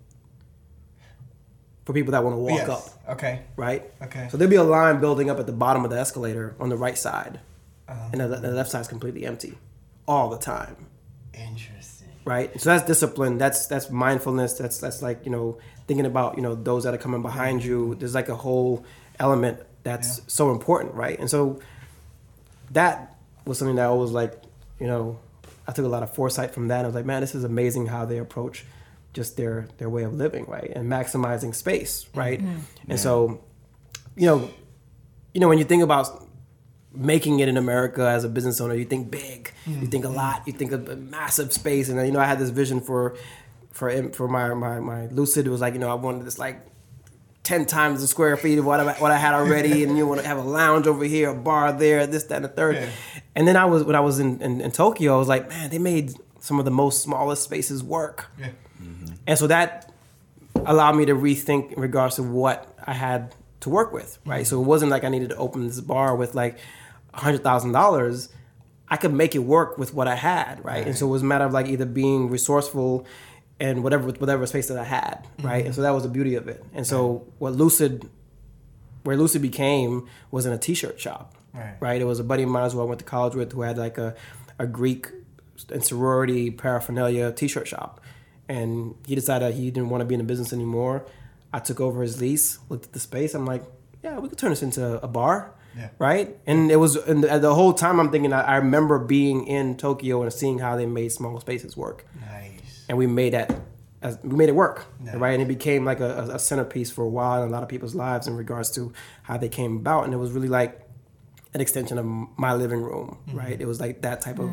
For 1.85 1.91
people 1.93 2.11
that 2.11 2.23
want 2.23 2.33
to 2.35 2.39
walk 2.39 2.59
Yes. 2.59 2.69
up, 2.69 2.83
Okay. 3.17 3.41
right? 3.57 3.83
Okay. 4.01 4.27
So 4.31 4.37
there'll 4.37 4.49
be 4.49 4.55
a 4.55 4.63
line 4.63 4.99
building 5.01 5.29
up 5.29 5.37
at 5.39 5.47
the 5.47 5.51
bottom 5.53 5.83
of 5.83 5.91
the 5.91 5.99
escalator 5.99 6.55
on 6.59 6.69
the 6.69 6.77
right 6.77 6.97
side, 6.97 7.39
Uh-huh. 7.87 8.09
and 8.11 8.21
the, 8.21 8.27
the 8.27 8.51
left 8.51 8.71
side 8.71 8.81
is 8.81 8.87
completely 8.87 9.25
empty, 9.25 9.57
all 10.07 10.29
the 10.29 10.37
time, 10.37 10.87
Interesting. 11.33 12.09
right? 12.25 12.59
So 12.61 12.69
that's 12.69 12.85
discipline. 12.85 13.37
That's 13.37 13.67
that's 13.67 13.89
mindfulness. 13.89 14.53
That's 14.53 14.77
that's 14.77 15.01
like 15.01 15.25
you 15.25 15.31
know 15.31 15.57
thinking 15.87 16.05
about 16.05 16.35
you 16.37 16.41
know 16.43 16.55
those 16.55 16.83
that 16.85 16.93
are 16.93 16.97
coming 16.97 17.21
behind 17.21 17.63
you. 17.63 17.95
There's 17.95 18.15
like 18.15 18.29
a 18.29 18.35
whole 18.35 18.85
element 19.19 19.59
that's 19.83 20.19
Yeah. 20.19 20.23
so 20.27 20.51
important, 20.51 20.93
right? 20.95 21.19
And 21.19 21.29
so 21.29 21.59
that 22.71 23.15
was 23.45 23.57
something 23.59 23.75
that 23.75 23.85
I 23.87 23.91
was 23.91 24.11
like, 24.11 24.41
you 24.79 24.87
know, 24.87 25.19
I 25.67 25.71
took 25.73 25.85
a 25.85 25.89
lot 25.89 26.03
of 26.03 26.13
foresight 26.15 26.51
from 26.53 26.69
that. 26.69 26.85
I 26.85 26.87
was 26.87 26.95
like, 26.95 27.05
man, 27.05 27.21
this 27.21 27.35
is 27.35 27.43
amazing 27.43 27.87
how 27.87 28.05
they 28.05 28.17
approach 28.17 28.65
just 29.13 29.35
their 29.37 29.67
their 29.77 29.89
way 29.89 30.03
of 30.03 30.13
living, 30.13 30.45
right, 30.47 30.71
and 30.75 30.89
maximizing 30.89 31.53
space, 31.53 32.07
right. 32.15 32.41
And 32.87 32.99
so, 32.99 33.41
you 34.15 34.25
know, 34.25 34.49
you 35.33 35.41
know 35.41 35.47
when 35.49 35.57
you 35.57 35.65
think 35.65 35.83
about 35.83 36.22
making 36.93 37.39
it 37.39 37.47
in 37.47 37.57
America 37.57 38.07
as 38.07 38.23
a 38.23 38.29
business 38.29 38.61
owner, 38.61 38.75
you 38.75 38.85
think 38.85 39.09
big, 39.09 39.51
you 39.65 39.87
think 39.87 40.05
a 40.05 40.09
lot, 40.09 40.43
you 40.45 40.53
think 40.53 40.71
of 40.71 40.87
a 40.87 40.95
massive 40.95 41.51
space, 41.51 41.89
and 41.89 41.99
uh, 41.99 42.03
you 42.03 42.11
know, 42.11 42.19
I 42.19 42.25
had 42.25 42.39
this 42.39 42.49
vision 42.49 42.81
for 42.81 43.15
for 43.71 44.09
for 44.11 44.27
my 44.27 44.53
my 44.53 44.79
my 44.79 45.07
lucid. 45.07 45.47
It 45.47 45.49
was 45.49 45.61
like 45.61 45.73
you 45.73 45.79
know, 45.79 45.89
I 45.89 45.95
wanted 45.95 46.25
this 46.25 46.39
like. 46.39 46.67
10 47.43 47.65
times 47.65 47.99
the 47.99 48.07
square 48.07 48.37
feet 48.37 48.57
of 48.57 48.63
what 48.63 48.79
I, 48.79 48.93
what 48.93 49.11
I 49.11 49.17
had 49.17 49.33
already, 49.33 49.83
and 49.83 49.97
you 49.97 50.07
want 50.07 50.21
to 50.21 50.25
have 50.25 50.37
a 50.37 50.41
lounge 50.41 50.87
over 50.87 51.03
here, 51.03 51.31
a 51.31 51.35
bar 51.35 51.73
there, 51.73 52.07
this, 52.07 52.23
that, 52.23 52.37
and 52.37 52.45
the 52.45 52.47
third. 52.47 52.75
Yeah. 52.75 52.89
And 53.35 53.45
then 53.45 53.57
I 53.57 53.65
was, 53.65 53.83
when 53.83 53.97
I 53.97 53.99
was 53.99 54.17
in, 54.19 54.41
in, 54.41 54.61
in 54.61 54.71
Tokyo, 54.71 55.13
I 55.13 55.17
was 55.17 55.27
like, 55.27 55.49
man, 55.49 55.69
they 55.69 55.77
made 55.77 56.13
some 56.39 56.57
of 56.57 56.63
the 56.63 56.71
most 56.71 57.01
smallest 57.01 57.43
spaces 57.43 57.83
work. 57.83 58.27
Yeah. 58.39 58.51
Mm-hmm. 58.81 59.13
And 59.27 59.37
so 59.37 59.47
that 59.47 59.91
allowed 60.65 60.93
me 60.93 61.05
to 61.05 61.15
rethink 61.15 61.73
in 61.73 61.81
regards 61.81 62.15
to 62.15 62.23
what 62.23 62.77
I 62.85 62.93
had 62.93 63.35
to 63.61 63.69
work 63.69 63.91
with, 63.91 64.19
right? 64.25 64.41
Mm-hmm. 64.41 64.49
So 64.49 64.61
it 64.61 64.65
wasn't 64.65 64.91
like 64.91 65.03
I 65.03 65.09
needed 65.09 65.29
to 65.29 65.35
open 65.37 65.67
this 65.67 65.81
bar 65.81 66.15
with 66.15 66.35
like 66.35 66.57
$100,000. 67.13 68.29
I 68.89 68.97
could 68.97 69.13
make 69.13 69.33
it 69.35 69.39
work 69.39 69.77
with 69.77 69.93
what 69.93 70.07
I 70.07 70.15
had, 70.15 70.63
right? 70.63 70.85
And 70.85 70.95
so 70.95 71.07
it 71.07 71.09
was 71.09 71.21
a 71.21 71.25
matter 71.25 71.45
of 71.45 71.53
like 71.53 71.67
either 71.67 71.85
being 71.85 72.29
resourceful 72.29 73.07
and 73.59 73.83
whatever 73.83 74.09
whatever 74.11 74.45
space 74.45 74.67
that 74.67 74.77
I 74.77 74.83
had, 74.83 75.25
mm-hmm. 75.37 75.47
right? 75.47 75.65
And 75.65 75.73
so 75.73 75.81
that 75.81 75.91
was 75.91 76.03
the 76.03 76.09
beauty 76.09 76.35
of 76.35 76.47
it. 76.47 76.63
And 76.73 76.85
so 76.85 77.25
what 77.39 77.53
Lucid 77.53 78.09
where 79.03 79.17
Lucid 79.17 79.41
became 79.41 80.07
was 80.31 80.45
in 80.45 80.53
a 80.53 80.57
t-shirt 80.57 80.99
shop, 80.99 81.35
Right. 81.79 82.01
It 82.01 82.05
was 82.05 82.19
a 82.19 82.23
buddy 82.23 82.43
of 82.43 82.49
mine 82.49 82.69
who 82.71 82.81
I 82.81 82.83
went 82.83 82.99
to 82.99 83.05
college 83.05 83.35
with 83.35 83.51
who 83.53 83.61
had 83.61 83.77
like 83.77 83.97
a, 83.97 84.15
a 84.57 84.65
Greek 84.65 85.09
and 85.69 85.83
sorority 85.83 86.49
paraphernalia 86.49 87.31
t-shirt 87.31 87.67
shop, 87.67 88.01
and 88.49 88.95
he 89.05 89.15
decided 89.15 89.53
he 89.53 89.69
didn't 89.69 89.89
want 89.89 90.01
to 90.01 90.05
be 90.05 90.15
in 90.15 90.19
the 90.19 90.25
business 90.25 90.51
anymore. 90.51 91.05
I 91.53 91.59
took 91.59 91.79
over 91.79 92.01
his 92.01 92.19
lease, 92.19 92.57
looked 92.69 92.85
at 92.85 92.93
the 92.93 92.99
space. 92.99 93.35
I'm 93.35 93.45
like, 93.45 93.63
yeah, 94.03 94.17
we 94.17 94.29
could 94.29 94.37
turn 94.39 94.49
this 94.49 94.63
into 94.63 95.03
a 95.03 95.07
bar, 95.07 95.53
Yeah. 95.77 95.89
right? 95.99 96.35
And 96.45 96.69
it 96.71 96.75
was 96.77 96.95
and 96.95 97.23
the, 97.23 97.39
the 97.39 97.53
whole 97.55 97.73
time 97.73 97.99
I'm 97.99 98.11
thinking 98.11 98.31
I, 98.33 98.41
I 98.41 98.55
remember 98.57 98.99
being 98.99 99.47
in 99.47 99.75
Tokyo 99.77 100.21
and 100.21 100.31
seeing 100.31 100.59
how 100.59 100.75
they 100.75 100.85
made 100.85 101.11
small 101.11 101.39
spaces 101.39 101.75
work 101.75 102.05
Nice. 102.21 102.85
and 102.89 102.97
we 102.97 103.07
made 103.07 103.33
that 103.33 103.55
as 104.01 104.19
we 104.23 104.35
made 104.35 104.49
it 104.49 104.55
work 104.55 104.85
Nice. 104.99 105.15
right 105.15 105.33
and 105.33 105.41
it 105.41 105.47
became 105.47 105.83
like 105.85 105.99
a, 105.99 106.29
a 106.33 106.37
centerpiece 106.39 106.91
for 106.91 107.03
a 107.03 107.09
while 107.09 107.41
in 107.43 107.49
a 107.49 107.51
lot 107.51 107.63
of 107.63 107.69
people's 107.69 107.95
lives 107.95 108.27
in 108.27 108.35
regards 108.35 108.69
to 108.71 108.93
how 109.23 109.37
they 109.37 109.49
came 109.49 109.77
about 109.77 110.03
and 110.05 110.13
it 110.13 110.17
was 110.17 110.31
really 110.31 110.49
like 110.49 110.79
an 111.55 111.61
extension 111.61 111.97
of 111.97 112.05
my 112.37 112.53
living 112.53 112.81
room 112.81 113.17
right 113.31 113.59
it 113.61 113.65
was 113.67 113.79
like 113.79 114.01
that 114.01 114.21
type 114.21 114.39
of 114.39 114.51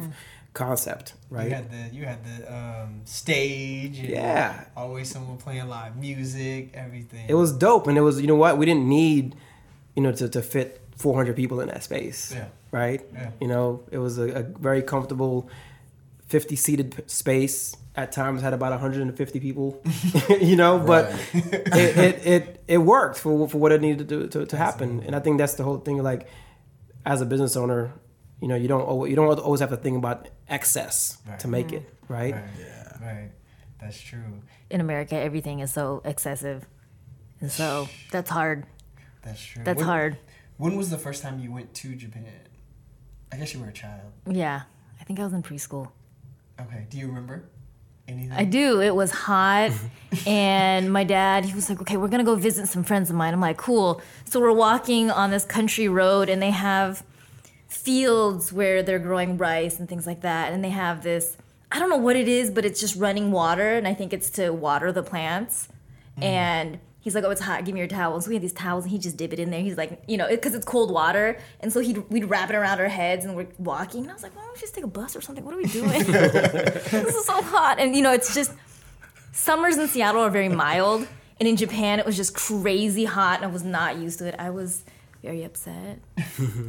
concept 0.53 1.15
right? 1.31 1.49
You 1.49 1.55
had 1.55 1.71
the 1.71 1.97
you 1.97 2.05
had 2.07 2.19
the 2.25 2.53
um, 2.55 3.01
stage. 3.05 3.99
And 4.01 4.09
Yeah. 4.09 4.65
Always 4.77 5.09
someone 5.11 5.37
playing 5.37 5.69
live 5.69 5.97
music, 5.97 6.71
everything. 6.75 7.27
it 7.29 7.35
was 7.35 7.53
dope 7.53 7.87
and 7.87 7.97
it 7.97 8.01
was 8.01 8.21
you 8.21 8.27
know 8.27 8.35
what 8.35 8.59
we 8.59 8.67
didn't 8.67 8.89
need 8.89 9.37
you 9.95 10.03
know 10.03 10.13
to, 10.13 10.29
to 10.29 10.43
fit 10.43 10.81
400 11.01 11.35
people 11.37 11.61
in 11.61 11.69
that 11.69 11.83
space 11.83 12.33
Yeah. 12.35 12.47
right 12.71 13.01
Yeah. 13.13 13.31
you 13.41 13.49
know 13.49 13.83
it 13.91 13.99
was 13.99 14.19
a, 14.19 14.29
a 14.41 14.43
very 14.43 14.83
comfortable 14.83 15.49
50 16.29 16.57
seated 16.57 17.11
space 17.11 17.75
at 17.97 18.13
times 18.13 18.43
had 18.43 18.53
about 18.53 18.71
150 18.71 19.41
people 19.41 19.83
you 20.41 20.57
know 20.57 20.79
but 20.79 21.13
it, 21.35 21.97
it, 21.99 22.27
it 22.27 22.65
it 22.69 22.79
worked 22.79 23.19
for, 23.19 23.49
for 23.49 23.59
what 23.59 23.73
it 23.73 23.81
needed 23.81 23.99
to 23.99 24.05
do 24.05 24.29
to, 24.29 24.47
to 24.47 24.57
happen 24.57 25.03
and 25.07 25.17
i 25.17 25.21
think 25.21 25.39
that's 25.39 25.55
the 25.55 25.65
whole 25.65 25.79
thing 25.79 26.03
like 26.03 26.29
as 27.05 27.21
a 27.21 27.27
business 27.27 27.57
owner 27.57 27.93
you 28.41 28.49
know 28.49 28.55
you 28.57 28.69
don't 28.69 29.09
you 29.11 29.17
don't 29.17 29.39
always 29.41 29.61
have 29.61 29.71
to 29.71 29.77
think 29.77 29.97
about 29.99 30.29
excess 30.49 31.19
to 31.25 31.31
Right. 31.31 31.47
make 31.57 31.73
it 31.73 31.83
mm-hmm. 31.83 32.13
right 32.13 32.35
Right. 32.35 32.45
Yeah. 32.59 33.07
Right. 33.07 33.31
That's 33.81 33.99
true. 33.99 34.43
In 34.69 34.81
America, 34.83 35.17
everything 35.17 35.61
is 35.61 35.73
so 35.73 36.03
excessive. 36.05 36.67
And 37.41 37.51
so 37.51 37.89
that's 38.13 38.29
hard. 38.29 38.67
That's 39.25 39.41
true. 39.43 39.65
That's 39.65 39.79
When- 39.79 39.87
hard. 39.87 40.19
When 40.61 40.77
was 40.77 40.91
the 40.91 40.99
first 40.99 41.23
time 41.23 41.41
you 41.41 41.51
went 41.51 41.73
to 41.77 41.97
Japan? 41.97 42.27
I 43.33 43.37
guess 43.37 43.55
you 43.55 43.61
were 43.61 43.69
a 43.69 43.73
child. 43.73 44.13
Yeah. 44.27 44.61
I 45.01 45.05
think 45.05 45.19
I 45.19 45.25
was 45.25 45.33
in 45.33 45.43
preschool. 45.43 45.91
Okay. 46.61 46.87
Do 46.91 46.99
you 46.99 47.07
remember 47.07 47.49
anything? 48.07 48.33
I 48.33 48.45
do. 48.45 48.83
It 48.83 48.95
was 48.95 49.11
hot. 49.11 49.71
and 50.27 50.93
my 50.93 51.03
dad, 51.03 51.47
he 51.47 51.55
was 51.55 51.71
like, 51.71 51.81
okay, 51.81 51.97
we're 51.97 52.09
to 52.09 52.25
go 52.25 52.35
visit 52.35 52.69
some 52.69 52.85
friends 52.85 53.09
of 53.09 53.17
mine. 53.17 53.33
I'm 53.33 53.41
like, 53.41 53.57
cool. 53.57 54.03
So 54.27 54.39
we're 54.39 54.53
walking 54.53 55.11
on 55.11 55.31
this 55.31 55.47
country 55.47 55.89
road 55.89 56.29
and 56.29 56.43
they 56.43 56.51
have 56.51 57.05
fields 57.69 58.53
where 58.53 58.83
they're 58.83 58.99
growing 58.99 59.39
rice 59.39 59.79
and 59.79 59.89
things 59.89 60.07
like 60.07 60.21
that. 60.21 60.53
And 60.53 60.63
they 60.63 60.69
have 60.69 61.03
this, 61.03 61.39
I 61.73 61.79
don't 61.79 61.89
know 61.89 61.97
what 61.97 62.17
it 62.17 62.29
is, 62.29 62.51
but 62.51 62.67
it's 62.67 62.81
just 62.81 62.97
running 62.97 63.33
water. 63.33 63.77
And 63.77 63.89
I 63.89 63.95
think 63.95 64.13
it's 64.13 64.29
to 64.33 64.51
water 64.51 64.93
the 64.93 65.03
plants. 65.03 65.69
Mm-hmm. 66.19 66.23
And 66.23 66.81
he's 67.01 67.15
like, 67.15 67.25
oh, 67.25 67.31
it's 67.31 67.41
hot. 67.41 67.65
Give 67.65 67.75
me 67.75 67.81
your 67.81 67.89
towels. 67.89 68.25
So 68.25 68.29
we 68.29 68.35
had 68.37 68.43
these 68.43 68.53
towels 68.53 68.85
and 68.85 68.93
he 68.93 68.99
just 68.99 69.17
dip 69.17 69.33
it 69.33 69.39
in 69.39 69.51
there. 69.51 69.61
He's 69.61 69.77
like, 69.77 70.03
you 70.07 70.17
know, 70.17 70.29
because 70.29 70.55
it's 70.55 70.65
cold 70.65 70.91
water. 70.91 71.39
And 71.61 71.73
so 71.73 71.81
he'd, 71.81 71.99
we'd 72.11 72.25
wrap 72.27 72.51
it 72.51 72.57
around 72.57 72.81
our 72.81 72.89
heads 72.89 73.25
and 73.25 73.35
we're 73.35 73.49
walking. 73.59 74.03
And 74.03 74.11
I 74.11 74.15
was 74.15 74.23
like, 74.23 74.37
why 74.37 74.43
don't 74.43 74.55
we 74.55 74.61
just 74.61 74.75
take 74.75 74.85
a 74.85 74.89
bus 74.89 75.17
or 75.17 75.21
something? 75.21 75.45
What 75.45 75.55
are 75.55 75.59
we 75.59 75.67
doing? 75.67 76.03
this 76.05 76.93
is 76.93 77.25
so 77.25 77.43
hot. 77.43 77.79
And, 77.79 77.97
you 77.97 78.03
know, 78.03 78.13
it's 78.13 78.35
just, 78.35 78.53
summers 79.33 79.77
in 79.77 79.89
Seattle 79.89 80.23
are 80.23 80.31
very 80.31 80.49
mild, 80.49 81.07
and 81.39 81.49
in 81.49 81.57
Japan 81.57 81.99
it 81.99 82.07
was 82.07 82.17
just 82.17 82.35
crazy 82.35 83.05
hot, 83.05 83.37
and 83.37 83.45
I 83.45 83.49
was 83.49 83.65
not 83.65 83.97
used 83.97 84.19
to 84.19 84.27
it. 84.27 84.35
I 84.39 84.51
was 84.51 84.85
very 85.23 85.45
upset. 85.45 85.99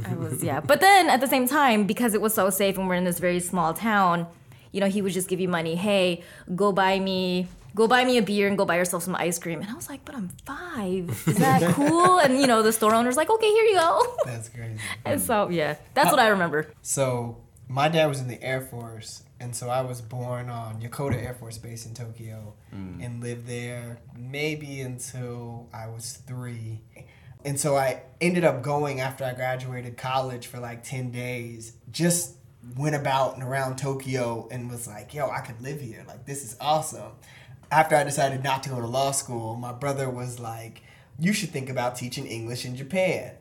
I 0.06 0.14
was 0.14 0.42
yeah, 0.42 0.60
but 0.60 0.80
then 0.80 1.08
at 1.08 1.20
the 1.20 1.26
same 1.26 1.46
time, 1.46 1.86
because 1.86 2.14
it 2.14 2.20
was 2.20 2.34
so 2.34 2.50
safe, 2.50 2.78
and 2.78 2.88
we're 2.88 2.94
in 2.94 3.04
this 3.04 3.18
very 3.18 3.40
small 3.40 3.74
town, 3.74 4.26
you 4.72 4.80
know, 4.80 4.88
he 4.88 5.02
would 5.02 5.12
just 5.12 5.28
give 5.28 5.40
you 5.40 5.48
money. 5.48 5.74
Hey, 5.74 6.22
go 6.54 6.72
buy 6.72 6.98
me. 6.98 7.48
Go 7.74 7.88
buy 7.88 8.04
me 8.04 8.18
a 8.18 8.22
beer 8.22 8.48
and 8.48 8.58
go 8.58 8.64
buy 8.64 8.76
yourself 8.76 9.02
some 9.02 9.16
ice 9.16 9.38
cream. 9.38 9.60
And 9.60 9.70
I 9.70 9.74
was 9.74 9.88
like, 9.88 10.04
but 10.04 10.14
I'm 10.14 10.28
five. 10.44 11.10
Is 11.26 11.38
that 11.38 11.62
cool? 11.74 12.18
And 12.18 12.38
you 12.38 12.46
know, 12.46 12.62
the 12.62 12.72
store 12.72 12.94
owner's 12.94 13.16
like, 13.16 13.30
okay, 13.30 13.50
here 13.50 13.64
you 13.64 13.76
go. 13.76 14.16
That's 14.24 14.48
crazy. 14.48 14.78
And 15.04 15.20
so 15.20 15.48
yeah, 15.48 15.76
that's 15.94 16.10
what 16.10 16.20
I 16.20 16.28
remember. 16.28 16.72
So 16.82 17.38
my 17.68 17.88
dad 17.88 18.06
was 18.06 18.20
in 18.20 18.28
the 18.28 18.42
Air 18.42 18.60
Force, 18.60 19.22
and 19.40 19.56
so 19.56 19.70
I 19.70 19.80
was 19.80 20.00
born 20.02 20.50
on 20.50 20.80
Yokota 20.80 21.14
Air 21.14 21.34
Force 21.34 21.58
Base 21.58 21.86
in 21.86 21.94
Tokyo, 21.94 22.54
mm. 22.74 23.04
and 23.04 23.22
lived 23.22 23.46
there 23.46 23.98
maybe 24.16 24.82
until 24.82 25.68
I 25.72 25.88
was 25.88 26.18
three. 26.26 26.80
And 27.44 27.58
so 27.58 27.76
I 27.76 28.02
ended 28.20 28.44
up 28.44 28.62
going 28.62 29.00
after 29.00 29.24
I 29.24 29.32
graduated 29.32 29.96
college 29.96 30.46
for 30.46 30.58
like 30.60 30.84
ten 30.84 31.10
days. 31.10 31.72
Just 31.90 32.36
went 32.76 32.94
about 32.94 33.34
and 33.34 33.42
around 33.42 33.78
Tokyo 33.78 34.48
and 34.50 34.70
was 34.70 34.86
like, 34.86 35.14
"Yo, 35.14 35.28
I 35.30 35.40
could 35.40 35.60
live 35.62 35.80
here. 35.80 36.04
Like 36.06 36.26
this 36.26 36.44
is 36.44 36.56
awesome." 36.60 37.12
After 37.72 37.96
I 37.96 38.04
decided 38.04 38.44
not 38.44 38.62
to 38.64 38.68
go 38.68 38.80
to 38.80 38.86
law 38.86 39.10
school, 39.10 39.56
my 39.56 39.72
brother 39.72 40.08
was 40.08 40.38
like, 40.38 40.82
"You 41.18 41.32
should 41.32 41.50
think 41.50 41.68
about 41.68 41.96
teaching 41.96 42.26
English 42.26 42.64
in 42.64 42.76
Japan." 42.76 43.32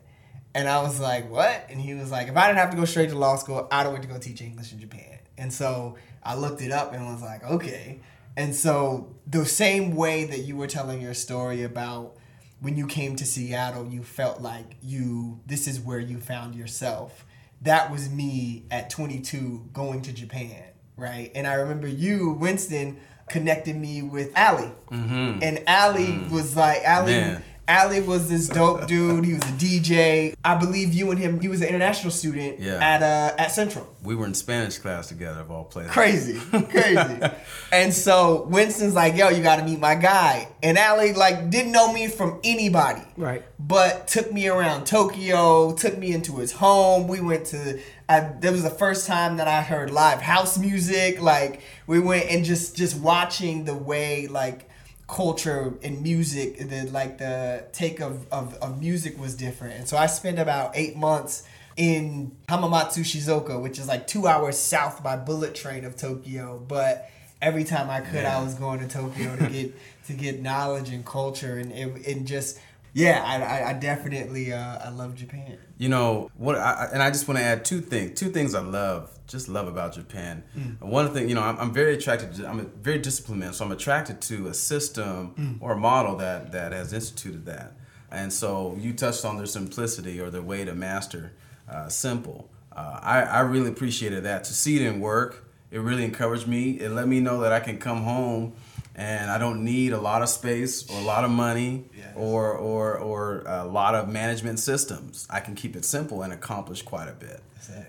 And 0.53 0.67
I 0.67 0.81
was 0.81 0.99
like, 0.99 1.29
what? 1.29 1.67
And 1.69 1.79
he 1.79 1.93
was 1.93 2.11
like, 2.11 2.27
if 2.27 2.35
I 2.35 2.47
didn't 2.47 2.59
have 2.59 2.71
to 2.71 2.77
go 2.77 2.85
straight 2.85 3.09
to 3.09 3.17
law 3.17 3.37
school, 3.37 3.67
I'd 3.71 3.83
have 3.83 3.91
went 3.91 4.03
to 4.03 4.09
go 4.09 4.17
teach 4.17 4.41
English 4.41 4.73
in 4.73 4.79
Japan. 4.79 5.19
And 5.37 5.51
so 5.51 5.95
I 6.23 6.35
looked 6.35 6.61
it 6.61 6.71
up 6.71 6.93
and 6.93 7.05
was 7.05 7.21
like, 7.21 7.43
okay. 7.43 8.01
And 8.35 8.53
so 8.55 9.15
the 9.27 9.45
same 9.45 9.95
way 9.95 10.25
that 10.25 10.39
you 10.39 10.55
were 10.55 10.67
telling 10.67 11.01
your 11.01 11.13
story 11.13 11.63
about 11.63 12.17
when 12.59 12.77
you 12.77 12.85
came 12.85 13.15
to 13.15 13.25
Seattle, 13.25 13.87
you 13.87 14.03
felt 14.03 14.41
like 14.41 14.75
you 14.81 15.39
this 15.47 15.67
is 15.67 15.79
where 15.79 15.99
you 15.99 16.19
found 16.19 16.55
yourself. 16.55 17.25
That 17.61 17.91
was 17.91 18.09
me 18.09 18.65
at 18.71 18.89
22 18.89 19.69
going 19.73 20.01
to 20.03 20.13
Japan, 20.13 20.63
right? 20.95 21.31
And 21.33 21.47
I 21.47 21.53
remember 21.55 21.87
you, 21.87 22.31
Winston, 22.31 22.99
connected 23.31 23.75
me 23.75 24.01
with 24.01 24.31
Allie. 24.35 24.71
And 24.91 25.63
Allie 25.67 26.19
was 26.29 26.55
like 26.55 26.83
Allie 26.83 27.13
Man. 27.13 27.43
Ali 27.67 28.01
was 28.01 28.27
this 28.27 28.49
dope 28.49 28.85
dude. 28.93 29.23
He 29.23 29.33
was 29.33 29.43
a 29.43 29.53
DJ. 29.53 30.35
I 30.43 30.55
believe 30.55 30.93
you 30.93 31.09
and 31.11 31.17
him. 31.19 31.39
He 31.39 31.47
was 31.47 31.61
an 31.61 31.69
international 31.69 32.11
student 32.11 32.59
Yeah. 32.59 32.73
at 32.81 33.01
uh 33.01 33.33
at 33.37 33.51
Central. 33.51 33.87
We 34.03 34.13
were 34.15 34.25
in 34.25 34.33
Spanish 34.33 34.77
class 34.79 35.07
together, 35.07 35.39
of 35.41 35.51
all 35.51 35.63
places. 35.63 35.91
Crazy, 35.91 36.39
crazy. 36.39 37.19
and 37.71 37.93
so 37.93 38.43
Winston's 38.49 38.93
like, 38.95 39.15
"Yo, 39.15 39.29
you 39.29 39.41
got 39.41 39.57
to 39.57 39.63
meet 39.63 39.79
my 39.79 39.95
guy." 39.95 40.49
And 40.61 40.77
Ali 40.77 41.13
like 41.13 41.49
didn't 41.49 41.71
know 41.71 41.93
me 41.93 42.07
from 42.07 42.39
anybody, 42.43 43.03
Right. 43.15 43.43
But 43.57 44.07
took 44.07 44.33
me 44.33 44.49
around 44.49 44.85
Tokyo, 44.85 45.73
took 45.73 45.97
me 45.97 46.11
into 46.13 46.37
his 46.37 46.51
home. 46.51 47.07
We 47.07 47.21
went 47.21 47.45
to. 47.47 47.79
I, 48.11 48.19
that 48.41 48.51
was 48.51 48.63
the 48.63 48.69
first 48.69 49.07
time 49.07 49.37
that 49.37 49.47
I 49.47 49.61
heard 49.61 49.89
live 49.89 50.21
house 50.21 50.57
music. 50.57 51.21
Like 51.21 51.61
we 51.87 51.99
went 51.99 52.29
and 52.29 52.43
just 52.43 52.75
just 52.75 52.99
watching 52.99 53.63
the 53.63 53.73
way 53.73 54.27
like 54.27 54.69
culture 55.07 55.73
and 55.81 56.01
music, 56.01 56.57
the 56.57 56.89
like 56.91 57.19
the 57.19 57.65
take 57.71 58.01
of, 58.01 58.27
of, 58.31 58.55
of 58.55 58.81
music 58.81 59.17
was 59.19 59.35
different. 59.35 59.75
And 59.75 59.87
so 59.87 59.95
I 59.95 60.07
spent 60.07 60.39
about 60.39 60.71
eight 60.75 60.97
months 60.97 61.43
in 61.77 62.35
Hamamatsu 62.49 62.99
Shizuoka, 62.99 63.61
which 63.61 63.79
is 63.79 63.87
like 63.87 64.07
two 64.07 64.27
hours 64.27 64.57
south 64.57 65.01
by 65.01 65.15
bullet 65.15 65.55
train 65.55 65.85
of 65.85 65.95
Tokyo. 65.95 66.61
But 66.67 67.09
every 67.41 67.63
time 67.63 67.89
I 67.89 68.01
could, 68.01 68.25
I 68.25 68.43
was 68.43 68.55
going 68.55 68.79
to 68.79 68.87
Tokyo 68.89 69.37
to 69.37 69.47
get 69.47 69.73
to 70.07 70.13
get 70.13 70.41
knowledge 70.41 70.89
and 70.89 71.05
culture 71.05 71.57
and 71.57 71.71
it, 71.71 72.07
and 72.07 72.27
just 72.27 72.59
yeah, 72.93 73.23
I, 73.25 73.41
I, 73.41 73.69
I 73.69 73.73
definitely 73.73 74.51
uh, 74.51 74.79
I 74.79 74.89
love 74.89 75.15
Japan. 75.15 75.57
You 75.77 75.89
know 75.89 76.29
what? 76.37 76.57
I, 76.57 76.89
and 76.93 77.01
I 77.01 77.09
just 77.09 77.27
want 77.27 77.37
to 77.39 77.43
add 77.43 77.63
two 77.63 77.81
things. 77.81 78.19
Two 78.19 78.29
things 78.29 78.53
I 78.53 78.61
love, 78.61 79.09
just 79.27 79.47
love 79.47 79.67
about 79.67 79.93
Japan. 79.93 80.43
One 80.79 81.09
thing, 81.13 81.29
you 81.29 81.35
know, 81.35 81.41
I'm, 81.41 81.57
I'm 81.57 81.73
very 81.73 81.93
attracted. 81.95 82.33
To, 82.35 82.47
I'm 82.47 82.59
a 82.59 82.63
very 82.63 82.99
disciplined 82.99 83.39
man, 83.39 83.53
so 83.53 83.65
I'm 83.65 83.71
attracted 83.71 84.21
to 84.23 84.47
a 84.47 84.53
system 84.53 85.57
or 85.61 85.73
a 85.73 85.77
model 85.77 86.17
that 86.17 86.51
that 86.51 86.71
has 86.71 86.93
instituted 86.93 87.45
that. 87.45 87.73
And 88.11 88.31
so 88.33 88.75
you 88.77 88.91
touched 88.93 89.23
on 89.23 89.37
their 89.37 89.45
simplicity 89.45 90.19
or 90.19 90.29
their 90.29 90.41
way 90.41 90.65
to 90.65 90.75
master 90.75 91.31
uh, 91.69 91.87
simple. 91.87 92.49
Uh, 92.75 92.99
I 93.01 93.21
I 93.21 93.39
really 93.41 93.69
appreciated 93.69 94.23
that 94.23 94.43
to 94.45 94.53
see 94.53 94.75
it 94.75 94.81
in 94.81 94.99
work. 94.99 95.45
It 95.71 95.79
really 95.79 96.03
encouraged 96.03 96.47
me. 96.47 96.71
It 96.71 96.89
let 96.89 97.07
me 97.07 97.21
know 97.21 97.39
that 97.39 97.53
I 97.53 97.61
can 97.61 97.77
come 97.77 98.03
home 98.03 98.53
and 98.95 99.31
I 99.31 99.37
don't 99.37 99.63
need 99.63 99.93
a 99.93 99.99
lot 99.99 100.21
of 100.21 100.29
space 100.29 100.89
or 100.89 100.99
a 100.99 101.03
lot 101.03 101.23
of 101.23 101.31
money 101.31 101.89
or, 102.15 102.51
or, 102.53 102.97
or 102.97 103.43
a 103.47 103.65
lot 103.65 103.95
of 103.95 104.09
management 104.09 104.59
systems. 104.59 105.27
I 105.29 105.39
can 105.39 105.55
keep 105.55 105.75
it 105.75 105.85
simple 105.85 106.21
and 106.23 106.33
accomplish 106.33 106.81
quite 106.81 107.07
a 107.07 107.13
bit. 107.13 107.41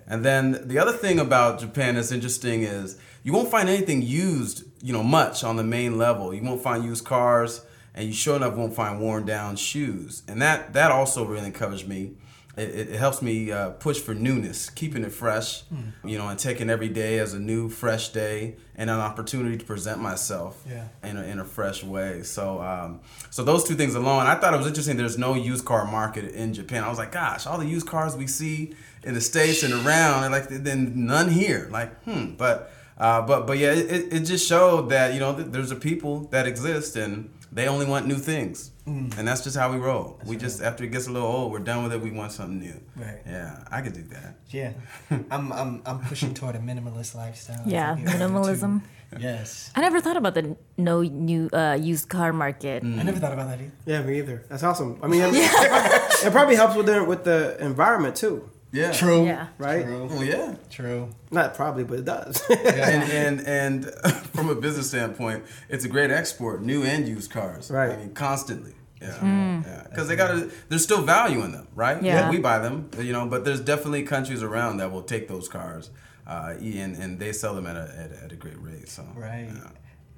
And 0.06 0.24
then 0.24 0.68
the 0.68 0.78
other 0.78 0.92
thing 0.92 1.18
about 1.18 1.60
Japan 1.60 1.94
that's 1.94 2.12
interesting 2.12 2.62
is 2.62 2.98
you 3.22 3.32
won't 3.32 3.50
find 3.50 3.68
anything 3.68 4.02
used, 4.02 4.64
you 4.82 4.92
know, 4.92 5.02
much 5.02 5.42
on 5.44 5.56
the 5.56 5.64
main 5.64 5.98
level. 5.98 6.32
You 6.34 6.42
won't 6.42 6.62
find 6.62 6.84
used 6.84 7.04
cars, 7.04 7.62
and 7.94 8.06
you 8.06 8.12
sure 8.12 8.36
enough 8.36 8.54
won't 8.54 8.74
find 8.74 9.00
worn 9.00 9.24
down 9.24 9.56
shoes. 9.56 10.22
And 10.28 10.40
that 10.42 10.72
that 10.74 10.90
also 10.90 11.24
really 11.24 11.46
encouraged 11.46 11.88
me. 11.88 12.12
It, 12.54 12.90
it, 12.90 12.98
helps 12.98 13.22
me 13.22 13.50
uh, 13.50 13.70
push 13.70 13.98
for 13.98 14.14
newness, 14.14 14.68
keeping 14.68 15.04
it 15.04 15.12
fresh, 15.12 15.62
you 16.04 16.18
know, 16.18 16.28
and 16.28 16.38
taking 16.38 16.68
every 16.68 16.90
day 16.90 17.18
as 17.18 17.32
a 17.32 17.38
new, 17.40 17.70
fresh 17.70 18.10
day 18.10 18.56
and 18.76 18.90
an 18.90 18.98
opportunity 19.00 19.56
to 19.56 19.64
present 19.64 20.02
myself 20.02 20.62
Yeah. 20.68 20.88
in 21.02 21.16
a, 21.16 21.22
in 21.22 21.38
a 21.38 21.46
fresh 21.46 21.82
way. 21.82 22.22
So, 22.24 22.60
um, 22.60 23.00
so 23.30 23.42
those 23.42 23.64
two 23.64 23.74
things 23.74 23.94
alone, 23.94 24.26
I 24.26 24.34
thought 24.34 24.52
it 24.52 24.58
was 24.58 24.66
interesting. 24.66 24.98
There's 24.98 25.16
no 25.16 25.32
used 25.32 25.64
car 25.64 25.86
market 25.86 26.26
in 26.34 26.52
Japan. 26.52 26.84
I 26.84 26.90
was 26.90 26.98
like, 26.98 27.12
gosh, 27.12 27.46
all 27.46 27.56
the 27.56 27.66
used 27.66 27.86
cars 27.86 28.16
we 28.16 28.26
see 28.26 28.74
in 29.02 29.14
the 29.14 29.22
states 29.22 29.62
and 29.62 29.72
around, 29.72 30.24
and 30.24 30.32
like 30.32 30.48
then 30.50 31.06
none 31.06 31.30
here. 31.30 31.68
Like, 31.70 32.02
hmm. 32.04 32.34
But, 32.36 32.70
uh, 32.98 33.22
but, 33.22 33.46
but 33.46 33.56
yeah, 33.56 33.72
it, 33.72 34.12
it 34.12 34.20
just 34.24 34.46
showed 34.46 34.90
that 34.90 35.14
you 35.14 35.20
know 35.20 35.34
th- 35.34 35.48
there's 35.48 35.70
a 35.70 35.76
people 35.76 36.26
that 36.32 36.46
exist 36.46 36.96
and 36.96 37.30
they 37.52 37.68
only 37.68 37.86
want 37.86 38.06
new 38.06 38.16
things, 38.18 38.70
Mm. 38.86 39.16
and 39.18 39.28
that's 39.28 39.42
just 39.44 39.56
how 39.56 39.70
we 39.70 39.78
roll. 39.78 40.18
we 40.26 40.36
just 40.36 40.60
after 40.62 40.82
it 40.84 40.90
gets 40.90 41.06
a 41.06 41.12
little 41.12 41.28
old, 41.28 41.52
we're 41.52 41.60
done 41.72 41.84
with 41.84 41.92
it. 41.92 42.00
We 42.00 42.10
want 42.10 42.32
something 42.32 42.58
new. 42.58 42.80
Right. 42.96 43.20
Yeah, 43.26 43.62
I 43.70 43.80
could 43.82 43.92
do 43.92 44.02
that. 44.14 44.34
Yeah, 44.50 44.72
I'm 45.30 45.52
I'm 45.52 45.82
I'm 45.86 46.00
pushing 46.00 46.34
toward 46.34 46.56
a 46.56 46.58
minimalist 46.58 47.14
lifestyle. 47.14 47.62
Yeah, 47.66 47.92
I 47.92 47.94
think 47.96 48.08
I 48.08 48.12
am 48.14 48.18
minimalism. 48.20 48.82
Yes, 49.20 49.70
I 49.76 49.82
never 49.82 50.00
thought 50.00 50.16
about 50.16 50.34
the 50.34 50.56
no 50.78 51.02
new 51.02 51.50
uh, 51.52 51.76
used 51.78 52.08
car 52.08 52.32
market. 52.32 52.82
I 52.82 53.02
never 53.04 53.20
thought 53.20 53.34
about 53.34 53.48
that 53.50 53.60
either. 53.60 53.72
Yeah, 53.84 54.02
me 54.02 54.18
either. 54.18 54.42
That's 54.48 54.62
awesome. 54.62 54.98
I 55.02 55.06
mean, 55.06 55.20
it, 55.22 55.34
it 56.26 56.32
probably 56.32 56.56
helps 56.56 56.74
with 56.76 56.86
the 56.86 57.04
with 57.04 57.22
the 57.24 57.56
environment 57.60 58.16
too, 58.16 58.48
Yeah. 58.72 58.92
True. 58.92 59.26
Yeah. 59.26 59.48
right? 59.58 59.84
True. 59.84 60.06
Well, 60.06 60.24
yeah. 60.24 60.54
True. 60.70 61.10
Not 61.30 61.54
probably, 61.54 61.84
but 61.84 61.98
it 62.00 62.04
does. 62.06 62.42
and 62.50 63.02
and 63.12 63.40
and 63.46 63.84
from 64.34 64.48
a 64.48 64.54
business 64.54 64.88
standpoint, 64.88 65.44
it's 65.68 65.84
a 65.84 65.88
great 65.88 66.10
export, 66.10 66.62
new 66.62 66.82
and 66.82 67.06
used 67.06 67.30
cars. 67.30 67.70
Right. 67.70 67.92
I 67.92 67.96
mean, 67.96 68.14
constantly. 68.14 68.74
Yeah, 69.00 69.62
yeah. 69.66 69.82
Because 69.90 70.06
they 70.08 70.14
got 70.16 70.28
to. 70.28 70.50
There's 70.68 70.84
still 70.84 71.02
value 71.02 71.42
in 71.44 71.50
them, 71.52 71.66
right? 71.74 72.00
Yeah. 72.02 72.30
we 72.30 72.38
buy 72.38 72.60
them, 72.60 72.88
you 72.98 73.12
know. 73.12 73.26
But 73.26 73.44
there's 73.44 73.60
definitely 73.60 74.04
countries 74.04 74.42
around 74.44 74.76
that 74.76 74.92
will 74.92 75.02
take 75.02 75.26
those 75.26 75.48
cars, 75.48 75.90
uh, 76.26 76.54
and 76.60 76.94
and 76.96 77.18
they 77.18 77.32
sell 77.32 77.54
them 77.56 77.66
at 77.66 77.74
a 77.76 77.80
at, 77.98 78.12
a- 78.12 78.24
at 78.26 78.32
a 78.32 78.36
great 78.36 78.60
rate. 78.62 78.88
So 78.88 79.04
Right. 79.16 79.48
yeah. 79.52 79.70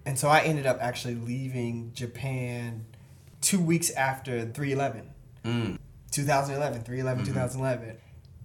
And 0.07 0.19
so 0.19 0.29
I 0.29 0.41
ended 0.41 0.67
up 0.67 0.77
actually 0.83 1.15
leaving 1.15 1.93
Japan 1.95 2.85
two 3.41 3.59
weeks 3.59 3.89
after 3.91 4.45
311. 4.45 5.11
Mm. 5.47 5.79
2011, 6.11 6.83
311, 6.85 7.25
2011. 7.25 7.97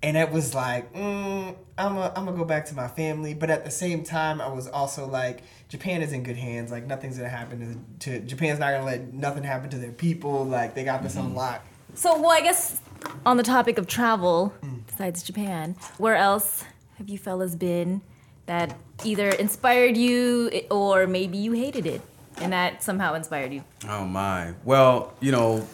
And 0.01 0.15
it 0.15 0.31
was 0.31 0.55
like, 0.55 0.93
mm, 0.93 1.55
I'm 1.77 1.95
gonna 1.95 2.13
I'm 2.15 2.25
to 2.25 2.31
go 2.31 2.45
back 2.45 2.65
to 2.67 2.75
my 2.75 2.87
family. 2.87 3.33
But 3.33 3.49
at 3.49 3.65
the 3.65 3.71
same 3.71 4.03
time, 4.03 4.39
I 4.39 4.47
was 4.47 4.67
also 4.67 5.05
like, 5.05 5.41
Japan 5.67 6.01
is 6.01 6.13
in 6.13 6.23
good 6.23 6.37
hands. 6.37 6.71
Like, 6.71 6.85
nothing's 6.87 7.17
going 7.17 7.29
to 7.29 7.35
happen 7.35 7.85
to, 7.99 8.19
to 8.19 8.25
Japan's 8.25 8.59
not 8.59 8.71
going 8.71 8.81
to 8.81 8.85
let 8.85 9.13
nothing 9.13 9.43
happen 9.43 9.69
to 9.71 9.77
their 9.77 9.91
people. 9.91 10.45
Like, 10.45 10.73
they 10.73 10.83
got 10.83 11.03
this 11.03 11.17
on 11.17 11.35
lock. 11.35 11.65
So, 11.95 12.19
well, 12.19 12.31
I 12.31 12.41
guess 12.41 12.81
on 13.25 13.37
the 13.37 13.43
topic 13.43 13.77
of 13.77 13.87
travel, 13.87 14.53
besides 14.87 15.23
Japan, 15.23 15.75
where 15.97 16.15
else 16.15 16.63
have 16.97 17.09
you 17.09 17.17
fellas 17.17 17.55
been 17.55 18.01
that 18.45 18.75
either 19.03 19.29
inspired 19.29 19.97
you 19.97 20.49
or 20.71 21.07
maybe 21.07 21.37
you 21.37 21.51
hated 21.53 21.85
it 21.85 22.01
and 22.37 22.53
that 22.53 22.83
somehow 22.83 23.13
inspired 23.13 23.53
you? 23.53 23.63
Oh 23.87 24.05
my. 24.05 24.53
Well, 24.63 25.13
you 25.19 25.31
know, 25.31 25.67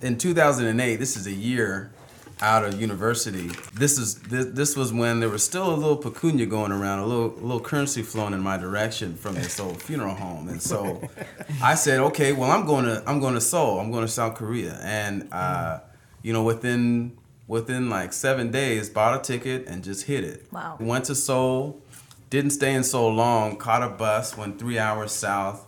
in 0.00 0.18
2008, 0.18 0.96
this 0.96 1.16
is 1.16 1.26
a 1.26 1.32
year 1.32 1.90
out 2.40 2.64
of 2.64 2.80
university. 2.80 3.50
This 3.72 3.98
is 3.98 4.16
this, 4.22 4.46
this 4.46 4.76
was 4.76 4.92
when 4.92 5.20
there 5.20 5.28
was 5.28 5.42
still 5.42 5.74
a 5.74 5.74
little 5.74 5.96
pecunia 5.96 6.46
going 6.46 6.72
around, 6.72 6.98
a 6.98 7.06
little 7.06 7.32
a 7.38 7.40
little 7.40 7.60
currency 7.60 8.02
flowing 8.02 8.34
in 8.34 8.40
my 8.40 8.56
direction 8.56 9.16
from 9.16 9.34
this 9.34 9.58
old 9.58 9.80
funeral 9.82 10.14
home, 10.14 10.48
and 10.48 10.60
so 10.60 11.00
I 11.62 11.74
said, 11.74 12.00
okay, 12.00 12.32
well, 12.32 12.50
I'm 12.50 12.66
going 12.66 12.84
to 12.84 13.02
I'm 13.06 13.20
going 13.20 13.34
to 13.34 13.40
Seoul, 13.40 13.80
I'm 13.80 13.90
going 13.90 14.04
to 14.04 14.10
South 14.10 14.34
Korea, 14.34 14.78
and 14.82 15.28
uh, 15.32 15.80
you 16.22 16.32
know, 16.32 16.42
within 16.42 17.16
within 17.46 17.88
like 17.88 18.12
seven 18.12 18.50
days, 18.50 18.90
bought 18.90 19.18
a 19.18 19.22
ticket 19.22 19.66
and 19.66 19.82
just 19.82 20.06
hit 20.06 20.24
it. 20.24 20.46
Wow. 20.52 20.76
Went 20.80 21.06
to 21.06 21.14
Seoul, 21.14 21.80
didn't 22.28 22.50
stay 22.50 22.74
in 22.74 22.82
Seoul 22.82 23.14
long, 23.14 23.56
caught 23.56 23.82
a 23.82 23.88
bus, 23.88 24.36
went 24.36 24.58
three 24.58 24.78
hours 24.78 25.12
south 25.12 25.66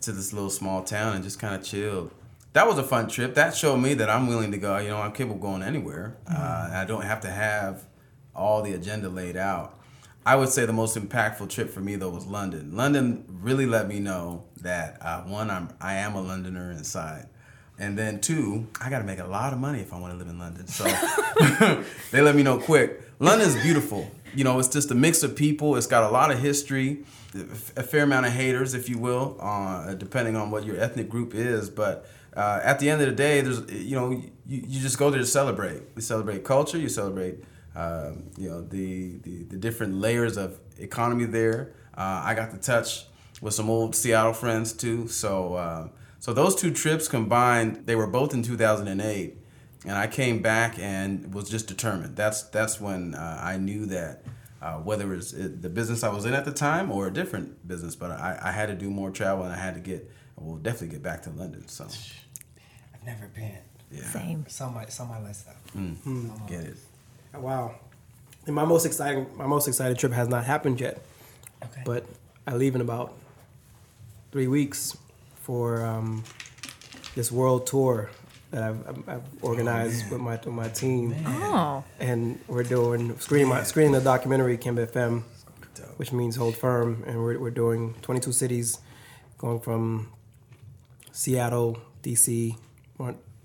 to 0.00 0.12
this 0.12 0.32
little 0.32 0.50
small 0.50 0.82
town 0.82 1.14
and 1.14 1.24
just 1.24 1.38
kind 1.38 1.54
of 1.54 1.62
chilled. 1.62 2.10
That 2.52 2.66
was 2.66 2.78
a 2.78 2.82
fun 2.82 3.08
trip. 3.08 3.34
That 3.34 3.54
showed 3.54 3.78
me 3.78 3.94
that 3.94 4.10
I'm 4.10 4.26
willing 4.26 4.52
to 4.52 4.58
go. 4.58 4.76
You 4.78 4.88
know, 4.88 4.98
I'm 4.98 5.12
capable 5.12 5.36
of 5.36 5.40
going 5.40 5.62
anywhere. 5.62 6.18
Uh, 6.30 6.70
I 6.72 6.84
don't 6.86 7.02
have 7.02 7.20
to 7.22 7.30
have 7.30 7.84
all 8.34 8.62
the 8.62 8.74
agenda 8.74 9.08
laid 9.08 9.36
out. 9.36 9.78
I 10.24 10.36
would 10.36 10.50
say 10.50 10.66
the 10.66 10.72
most 10.72 10.96
impactful 10.96 11.50
trip 11.50 11.70
for 11.70 11.80
me 11.80 11.96
though 11.96 12.10
was 12.10 12.26
London. 12.26 12.76
London 12.76 13.24
really 13.28 13.66
let 13.66 13.88
me 13.88 13.98
know 13.98 14.44
that 14.60 14.98
uh, 15.00 15.22
one, 15.22 15.50
I'm 15.50 15.70
I 15.80 15.94
am 15.94 16.14
a 16.14 16.20
Londoner 16.20 16.70
inside, 16.70 17.28
and 17.78 17.98
then 17.98 18.20
two, 18.20 18.68
I 18.80 18.88
got 18.88 19.00
to 19.00 19.04
make 19.04 19.18
a 19.18 19.26
lot 19.26 19.52
of 19.52 19.58
money 19.58 19.80
if 19.80 19.92
I 19.92 19.98
want 19.98 20.12
to 20.12 20.18
live 20.18 20.28
in 20.28 20.38
London. 20.38 20.68
So 20.68 20.84
they 22.12 22.20
let 22.20 22.36
me 22.36 22.44
know 22.44 22.58
quick. 22.58 23.02
London's 23.18 23.60
beautiful. 23.62 24.10
You 24.34 24.44
know, 24.44 24.58
it's 24.58 24.68
just 24.68 24.90
a 24.90 24.94
mix 24.94 25.22
of 25.24 25.34
people. 25.34 25.76
It's 25.76 25.86
got 25.88 26.04
a 26.04 26.08
lot 26.08 26.30
of 26.30 26.38
history, 26.38 27.04
a 27.76 27.82
fair 27.82 28.04
amount 28.04 28.26
of 28.26 28.32
haters, 28.32 28.74
if 28.74 28.88
you 28.88 28.98
will, 28.98 29.36
uh, 29.40 29.94
depending 29.94 30.36
on 30.36 30.50
what 30.50 30.64
your 30.64 30.78
ethnic 30.80 31.08
group 31.08 31.34
is. 31.34 31.68
But 31.68 32.06
uh, 32.36 32.60
at 32.62 32.78
the 32.78 32.88
end 32.90 33.00
of 33.02 33.08
the 33.08 33.14
day, 33.14 33.40
there's 33.40 33.70
you 33.70 33.96
know 33.96 34.10
you, 34.10 34.30
you 34.46 34.80
just 34.80 34.98
go 34.98 35.10
there 35.10 35.20
to 35.20 35.26
celebrate. 35.26 35.82
You 35.96 36.02
celebrate 36.02 36.44
culture. 36.44 36.78
You 36.78 36.88
celebrate 36.88 37.44
um, 37.74 38.30
you 38.36 38.48
know 38.48 38.62
the, 38.62 39.18
the 39.18 39.44
the 39.44 39.56
different 39.56 39.94
layers 39.94 40.36
of 40.36 40.58
economy 40.78 41.24
there. 41.24 41.72
Uh, 41.96 42.22
I 42.24 42.34
got 42.34 42.50
to 42.52 42.58
touch 42.58 43.06
with 43.40 43.54
some 43.54 43.68
old 43.68 43.94
Seattle 43.94 44.32
friends 44.32 44.72
too. 44.72 45.08
So 45.08 45.54
uh, 45.54 45.88
so 46.18 46.32
those 46.32 46.54
two 46.54 46.70
trips 46.70 47.08
combined, 47.08 47.86
they 47.86 47.96
were 47.96 48.06
both 48.06 48.32
in 48.32 48.42
2008 48.42 49.36
and 49.84 49.98
I 49.98 50.06
came 50.06 50.40
back 50.40 50.78
and 50.78 51.34
was 51.34 51.48
just 51.48 51.66
determined. 51.66 52.16
That's 52.16 52.42
that's 52.44 52.80
when 52.80 53.14
uh, 53.14 53.40
I 53.42 53.56
knew 53.56 53.86
that 53.86 54.24
uh, 54.60 54.74
whether 54.74 55.12
it's 55.14 55.32
it, 55.32 55.62
the 55.62 55.68
business 55.68 56.04
I 56.04 56.10
was 56.10 56.24
in 56.24 56.34
at 56.34 56.44
the 56.44 56.52
time 56.52 56.90
or 56.90 57.08
a 57.08 57.12
different 57.12 57.66
business, 57.66 57.96
but 57.96 58.12
I, 58.12 58.38
I 58.40 58.52
had 58.52 58.66
to 58.66 58.74
do 58.74 58.90
more 58.90 59.10
travel 59.10 59.44
and 59.44 59.52
I 59.52 59.56
had 59.56 59.74
to 59.74 59.80
get 59.80 60.10
well 60.36 60.56
definitely 60.56 60.88
get 60.88 61.02
back 61.02 61.22
to 61.22 61.30
London. 61.30 61.66
So 61.68 61.86
I've 63.02 63.06
never 63.06 63.26
been. 63.28 63.58
yeah, 63.90 64.04
Same. 64.04 64.44
It's 64.46 64.60
on 64.60 64.74
my, 64.74 64.82
it's 64.84 64.98
on 65.00 65.08
my 65.08 65.20
list, 65.20 65.46
though. 65.46 65.80
get 66.46 66.60
it. 66.64 66.76
wow. 67.34 67.74
And 68.46 68.54
my 68.56 68.64
most 68.64 68.84
exciting 68.86 69.26
my 69.36 69.46
most 69.46 69.68
exciting 69.68 69.96
trip 69.96 70.12
has 70.12 70.28
not 70.28 70.44
happened 70.44 70.80
yet, 70.80 71.00
Okay. 71.64 71.82
but 71.84 72.04
I 72.46 72.54
leave 72.54 72.74
in 72.74 72.80
about 72.80 73.14
three 74.32 74.48
weeks 74.48 74.96
for 75.42 75.84
um, 75.84 76.24
this 77.14 77.30
world 77.30 77.66
tour 77.68 78.10
that 78.50 78.62
I've, 78.64 78.88
I've- 78.88 79.02
I've 79.06 79.22
organized 79.42 80.10
with 80.10 80.20
my 80.20 80.32
with 80.36 80.46
my 80.46 80.68
team, 80.68 81.14
Oh. 81.26 81.84
and 82.00 82.38
we're 82.48 82.64
doing 82.64 83.16
screening 83.20 83.48
my, 83.48 83.62
screening 83.62 83.92
the 83.92 84.00
documentary 84.00 84.58
Kenbe 84.58 84.88
FEM, 84.90 85.24
which 85.96 86.12
means 86.12 86.34
hold 86.36 86.56
firm, 86.56 87.04
and 87.06 87.18
we're 87.18 87.38
we're 87.38 87.50
doing 87.50 87.94
22 88.02 88.32
cities, 88.32 88.78
going 89.38 89.60
from 89.60 90.08
Seattle, 91.12 91.78
DC, 92.02 92.50
Mon- 92.50 92.58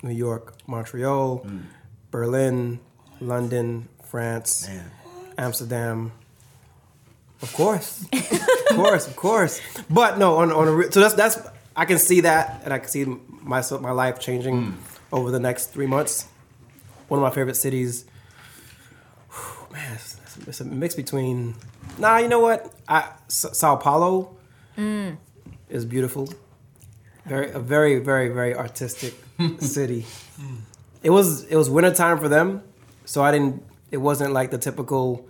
New 0.03 0.13
York, 0.13 0.53
Montreal, 0.67 1.39
mm. 1.39 1.63
Berlin, 2.11 2.79
London, 3.19 3.87
France, 4.03 4.67
Man. 4.67 4.91
Amsterdam. 5.37 6.11
Of 7.41 7.53
course, 7.53 8.05
of 8.11 8.75
course, 8.75 9.07
of 9.07 9.15
course. 9.15 9.61
But 9.89 10.17
no, 10.17 10.37
on 10.37 10.51
on 10.51 10.67
a 10.67 10.71
re- 10.71 10.91
so 10.91 10.99
that's 10.99 11.13
that's 11.13 11.37
I 11.75 11.85
can 11.85 11.99
see 11.99 12.21
that, 12.21 12.61
and 12.63 12.73
I 12.73 12.79
can 12.79 12.89
see 12.89 13.05
myself 13.43 13.81
my 13.81 13.91
life 13.91 14.19
changing 14.19 14.55
mm. 14.55 14.73
over 15.11 15.29
the 15.29 15.39
next 15.39 15.67
three 15.67 15.85
months. 15.85 16.27
One 17.07 17.19
of 17.19 17.23
my 17.23 17.29
favorite 17.29 17.55
cities. 17.55 18.05
whew, 19.29 19.71
Man, 19.71 19.93
it's, 19.93 20.17
it's 20.47 20.61
a 20.61 20.65
mix 20.65 20.95
between. 20.95 21.55
Nah, 21.99 22.17
you 22.17 22.27
know 22.27 22.39
what? 22.39 22.73
I, 22.87 23.11
S- 23.27 23.45
Sao 23.53 23.75
Paulo 23.75 24.35
mm. 24.75 25.15
is 25.69 25.85
beautiful. 25.85 26.33
Very 27.27 27.51
a 27.51 27.59
very 27.59 27.99
very 27.99 28.29
very 28.29 28.55
artistic 28.55 29.13
city. 29.59 30.05
It 31.03 31.09
was 31.09 31.43
it 31.45 31.55
was 31.55 31.69
wintertime 31.69 32.19
for 32.19 32.27
them, 32.27 32.63
so 33.05 33.23
I 33.23 33.31
didn't. 33.31 33.63
It 33.91 33.97
wasn't 33.97 34.33
like 34.33 34.51
the 34.51 34.57
typical 34.57 35.27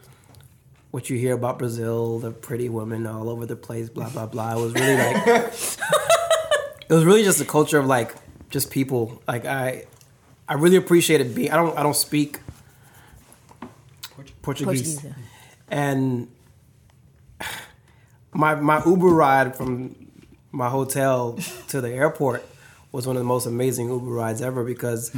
what 0.92 1.10
you 1.10 1.18
hear 1.18 1.34
about 1.34 1.60
Brazil, 1.60 2.20
the 2.20 2.32
pretty 2.32 2.70
women 2.70 3.06
all 3.06 3.30
over 3.30 3.46
the 3.46 3.56
place, 3.56 3.90
blah 3.90 4.10
blah 4.10 4.26
blah. 4.26 4.58
It 4.58 4.62
was 4.62 4.74
really 4.74 4.98
like 4.98 5.28
it 6.90 6.94
was 6.94 7.06
really 7.06 7.24
just 7.24 7.42
a 7.42 7.46
culture 7.46 7.78
of 7.78 7.86
like 7.86 8.16
just 8.50 8.72
people. 8.72 9.22
Like 9.28 9.46
I 9.46 9.86
I 10.48 10.54
really 10.54 10.78
appreciated 10.78 11.36
being. 11.36 11.52
I 11.52 11.56
don't 11.56 11.78
I 11.78 11.84
don't 11.84 11.96
speak 11.96 12.40
Portuguese, 14.16 14.36
Portuguese, 14.42 15.04
yeah. 15.04 15.12
and 15.68 16.28
my 18.34 18.56
my 18.56 18.82
Uber 18.86 19.08
ride 19.08 19.56
from 19.56 19.96
my 20.52 20.70
hotel 20.70 21.38
to 21.68 21.82
the 21.82 21.92
airport 21.92 22.44
was 22.92 23.06
one 23.06 23.16
of 23.16 23.22
the 23.22 23.28
most 23.28 23.46
amazing 23.46 23.90
Uber 23.90 24.06
rides 24.06 24.42
ever 24.42 24.64
because 24.64 25.14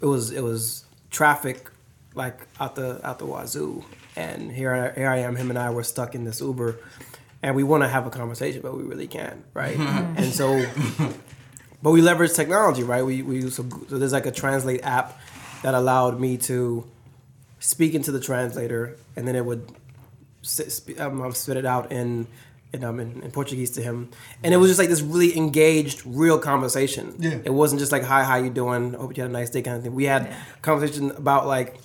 it 0.00 0.06
was 0.06 0.30
it 0.30 0.42
was 0.42 0.84
traffic 1.10 1.70
like 2.14 2.46
out 2.58 2.74
the 2.74 3.06
out 3.06 3.18
the 3.18 3.26
wazoo, 3.26 3.84
and 4.16 4.50
here 4.50 4.74
I, 4.74 4.98
here 4.98 5.08
I 5.08 5.18
am. 5.18 5.36
Him 5.36 5.50
and 5.50 5.58
I 5.58 5.70
were 5.70 5.84
stuck 5.84 6.14
in 6.14 6.24
this 6.24 6.40
Uber, 6.40 6.76
and 7.42 7.54
we 7.54 7.62
want 7.62 7.82
to 7.82 7.88
have 7.88 8.06
a 8.06 8.10
conversation, 8.10 8.62
but 8.62 8.76
we 8.76 8.82
really 8.82 9.06
can't, 9.06 9.44
right? 9.54 9.76
and 9.78 10.32
so, 10.32 10.64
but 11.82 11.90
we 11.90 12.02
leverage 12.02 12.34
technology, 12.34 12.82
right? 12.82 13.04
We 13.04 13.22
we 13.22 13.36
use 13.36 13.56
so, 13.56 13.66
so 13.88 13.98
there's 13.98 14.12
like 14.12 14.26
a 14.26 14.32
translate 14.32 14.84
app 14.84 15.18
that 15.62 15.74
allowed 15.74 16.18
me 16.20 16.36
to 16.38 16.86
speak 17.58 17.94
into 17.94 18.10
the 18.10 18.20
translator, 18.20 18.96
and 19.16 19.26
then 19.28 19.36
it 19.36 19.44
would 19.44 19.70
um, 20.98 21.32
spit 21.32 21.56
it 21.56 21.66
out 21.66 21.92
in 21.92 22.26
in, 22.72 22.84
um, 22.84 23.00
in 23.00 23.22
in 23.22 23.30
Portuguese 23.30 23.70
to 23.72 23.82
him, 23.82 24.10
and 24.44 24.54
it 24.54 24.58
was 24.58 24.70
just 24.70 24.78
like 24.78 24.88
this 24.88 25.00
really 25.00 25.36
engaged, 25.36 26.02
real 26.04 26.38
conversation. 26.38 27.14
Yeah. 27.18 27.38
It 27.44 27.50
wasn't 27.50 27.80
just 27.80 27.92
like 27.92 28.04
"Hi, 28.04 28.24
how 28.24 28.36
you 28.36 28.50
doing? 28.50 28.94
Hope 28.94 29.16
you 29.16 29.22
had 29.22 29.30
a 29.30 29.32
nice 29.32 29.50
day" 29.50 29.62
kind 29.62 29.76
of 29.76 29.82
thing. 29.82 29.94
We 29.94 30.04
had 30.04 30.32
conversation 30.62 31.10
about 31.12 31.46
like 31.46 31.76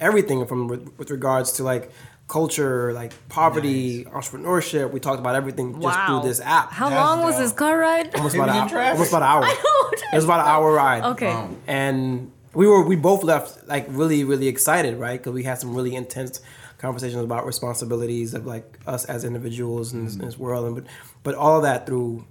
everything 0.00 0.46
from 0.46 0.68
with, 0.68 0.92
with 0.98 1.10
regards 1.10 1.52
to 1.52 1.64
like 1.64 1.90
culture, 2.28 2.92
like 2.92 3.12
poverty, 3.28 4.04
entrepreneurship. 4.04 4.92
We 4.92 5.00
talked 5.00 5.20
about 5.20 5.34
everything 5.34 5.80
just 5.80 5.98
through 6.06 6.22
this 6.22 6.40
app. 6.40 6.72
How 6.72 6.88
That's 6.88 7.00
long 7.00 7.22
was 7.22 7.38
this 7.38 7.52
car 7.52 7.78
ride? 7.78 8.14
almost 8.14 8.34
about, 8.34 8.48
an 8.48 8.56
hour, 8.56 8.68
traffic. 8.68 8.92
almost 8.92 9.12
about 9.12 9.22
an 9.22 9.28
hour. 9.28 9.56
It 10.12 10.16
was 10.16 10.24
about 10.24 10.40
an 10.40 10.46
hour 10.46 10.72
ride. 10.72 11.02
Okay. 11.02 11.46
And 11.66 12.30
we 12.52 12.68
were 12.68 12.82
we 12.86 12.94
both 12.94 13.24
left 13.24 13.66
like 13.66 13.86
really 13.88 14.22
really 14.24 14.48
excited, 14.48 14.96
right? 14.96 15.18
Because 15.18 15.32
we 15.32 15.42
had 15.42 15.58
some 15.58 15.74
really 15.74 15.94
intense 15.94 16.40
conversations 16.78 17.22
about 17.22 17.46
responsibilities 17.46 18.34
of 18.34 18.46
like 18.46 18.78
us 18.86 19.04
as 19.06 19.24
individuals 19.24 19.92
in, 19.92 20.04
this, 20.04 20.14
in 20.16 20.20
this 20.24 20.38
world, 20.38 20.66
and 20.66 20.74
but 20.74 20.84
but 21.22 21.34
all 21.34 21.56
of 21.56 21.62
that 21.62 21.86
through 21.86 22.24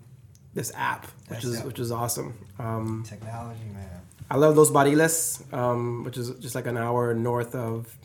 this 0.53 0.71
app, 0.75 1.05
which 1.05 1.11
That's 1.29 1.45
is 1.45 1.57
dope. 1.57 1.65
which 1.65 1.79
is 1.79 1.91
awesome. 1.91 2.33
Um, 2.59 3.03
Technology, 3.07 3.65
man. 3.73 3.89
I 4.29 4.37
love 4.37 4.55
Los 4.57 4.69
Barriles, 4.71 5.41
um, 5.53 6.03
which 6.03 6.17
is 6.17 6.29
just 6.39 6.55
like 6.55 6.67
an 6.67 6.77
hour 6.77 7.13
north 7.13 7.55
of 7.55 7.95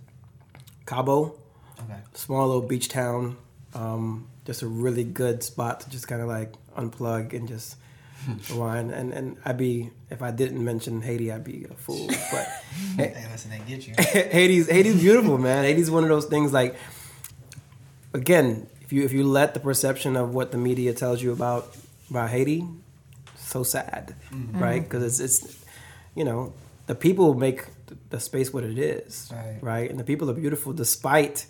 Cabo, 0.86 1.38
Okay. 1.80 1.98
small 2.14 2.46
little 2.46 2.62
beach 2.62 2.88
town. 2.88 3.36
Um, 3.74 4.28
just 4.44 4.62
a 4.62 4.66
really 4.66 5.04
good 5.04 5.42
spot 5.42 5.80
to 5.80 5.90
just 5.90 6.08
kind 6.08 6.22
of 6.22 6.28
like 6.28 6.54
unplug 6.76 7.34
and 7.34 7.46
just 7.46 7.76
rewind. 8.50 8.90
And 8.90 9.12
and 9.12 9.36
I'd 9.44 9.58
be 9.58 9.90
if 10.10 10.22
I 10.22 10.30
didn't 10.30 10.64
mention 10.64 11.02
Haiti, 11.02 11.32
I'd 11.32 11.44
be 11.44 11.66
a 11.70 11.74
fool. 11.74 12.06
But 12.06 12.48
Hey, 12.96 13.26
listen, 13.30 13.50
they 13.50 13.60
get 13.66 13.86
you. 13.86 13.94
Haiti's 13.98 14.68
Haiti's 14.68 15.00
beautiful, 15.00 15.38
man. 15.38 15.64
Haiti's 15.64 15.90
one 15.90 16.02
of 16.02 16.08
those 16.08 16.26
things 16.26 16.52
like 16.52 16.76
again, 18.12 18.68
if 18.82 18.92
you 18.92 19.04
if 19.04 19.12
you 19.12 19.24
let 19.24 19.54
the 19.54 19.60
perception 19.60 20.16
of 20.16 20.34
what 20.34 20.50
the 20.50 20.58
media 20.58 20.92
tells 20.92 21.22
you 21.22 21.32
about 21.32 21.76
about 22.10 22.30
Haiti, 22.30 22.66
so 23.36 23.62
sad, 23.62 24.14
mm-hmm. 24.32 24.58
right? 24.58 24.82
Mm-hmm. 24.82 24.84
Because 24.84 25.20
it's 25.20 25.42
it's 25.42 25.64
you 26.14 26.24
know 26.24 26.52
the 26.86 26.94
people 26.94 27.34
make 27.34 27.64
the 28.10 28.20
space 28.20 28.52
what 28.52 28.64
it 28.64 28.78
is, 28.78 29.30
Right. 29.60 29.90
And 29.90 29.98
the 29.98 30.04
people 30.04 30.30
are 30.30 30.34
beautiful 30.34 30.72
despite 30.72 31.46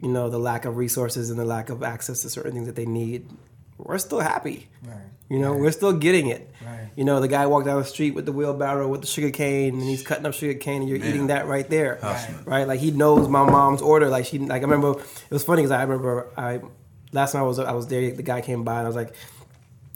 you 0.00 0.08
know 0.08 0.28
the 0.28 0.38
lack 0.38 0.64
of 0.64 0.76
resources 0.76 1.30
and 1.30 1.38
the 1.38 1.44
lack 1.44 1.70
of 1.70 1.82
access 1.82 2.22
to 2.22 2.30
certain 2.30 2.52
things 2.52 2.66
that 2.66 2.76
they 2.76 2.86
need. 2.86 3.28
We're 3.76 3.98
still 3.98 4.20
happy. 4.20 4.68
Right. 4.84 4.96
You 5.28 5.38
know, 5.38 5.54
we're 5.54 5.72
still 5.72 5.92
getting 5.92 6.28
it. 6.28 6.50
Right. 6.64 6.88
You 6.96 7.04
know, 7.04 7.20
the 7.20 7.28
guy 7.28 7.46
walked 7.46 7.66
down 7.66 7.78
the 7.78 7.84
street 7.84 8.14
with 8.14 8.24
the 8.24 8.32
wheelbarrow 8.32 8.88
with 8.88 9.02
the 9.02 9.06
sugar 9.06 9.30
cane, 9.30 9.74
and 9.74 9.82
he's 9.82 10.02
cutting 10.02 10.24
up 10.24 10.32
sugar 10.34 10.54
cane, 10.58 10.80
and 10.82 10.88
you're 10.88 10.98
Man. 10.98 11.08
eating 11.08 11.26
that 11.28 11.46
right 11.46 11.68
there, 11.68 11.98
Hustling. 12.00 12.44
right? 12.46 12.66
Like 12.66 12.80
he 12.80 12.90
knows 12.90 13.28
my 13.28 13.44
mom's 13.44 13.82
order. 13.82 14.08
Like 14.08 14.24
she, 14.24 14.38
like 14.38 14.62
I 14.62 14.64
remember, 14.64 14.92
it 15.00 15.30
was 15.30 15.44
funny 15.44 15.62
because 15.62 15.70
I 15.72 15.82
remember 15.82 16.28
I 16.36 16.60
last 17.12 17.32
time 17.32 17.42
I 17.42 17.46
was 17.46 17.58
I 17.58 17.72
was 17.72 17.86
there, 17.88 18.10
the 18.10 18.22
guy 18.22 18.40
came 18.40 18.64
by 18.64 18.78
and 18.78 18.84
I 18.84 18.88
was 18.88 18.96
like, 18.96 19.14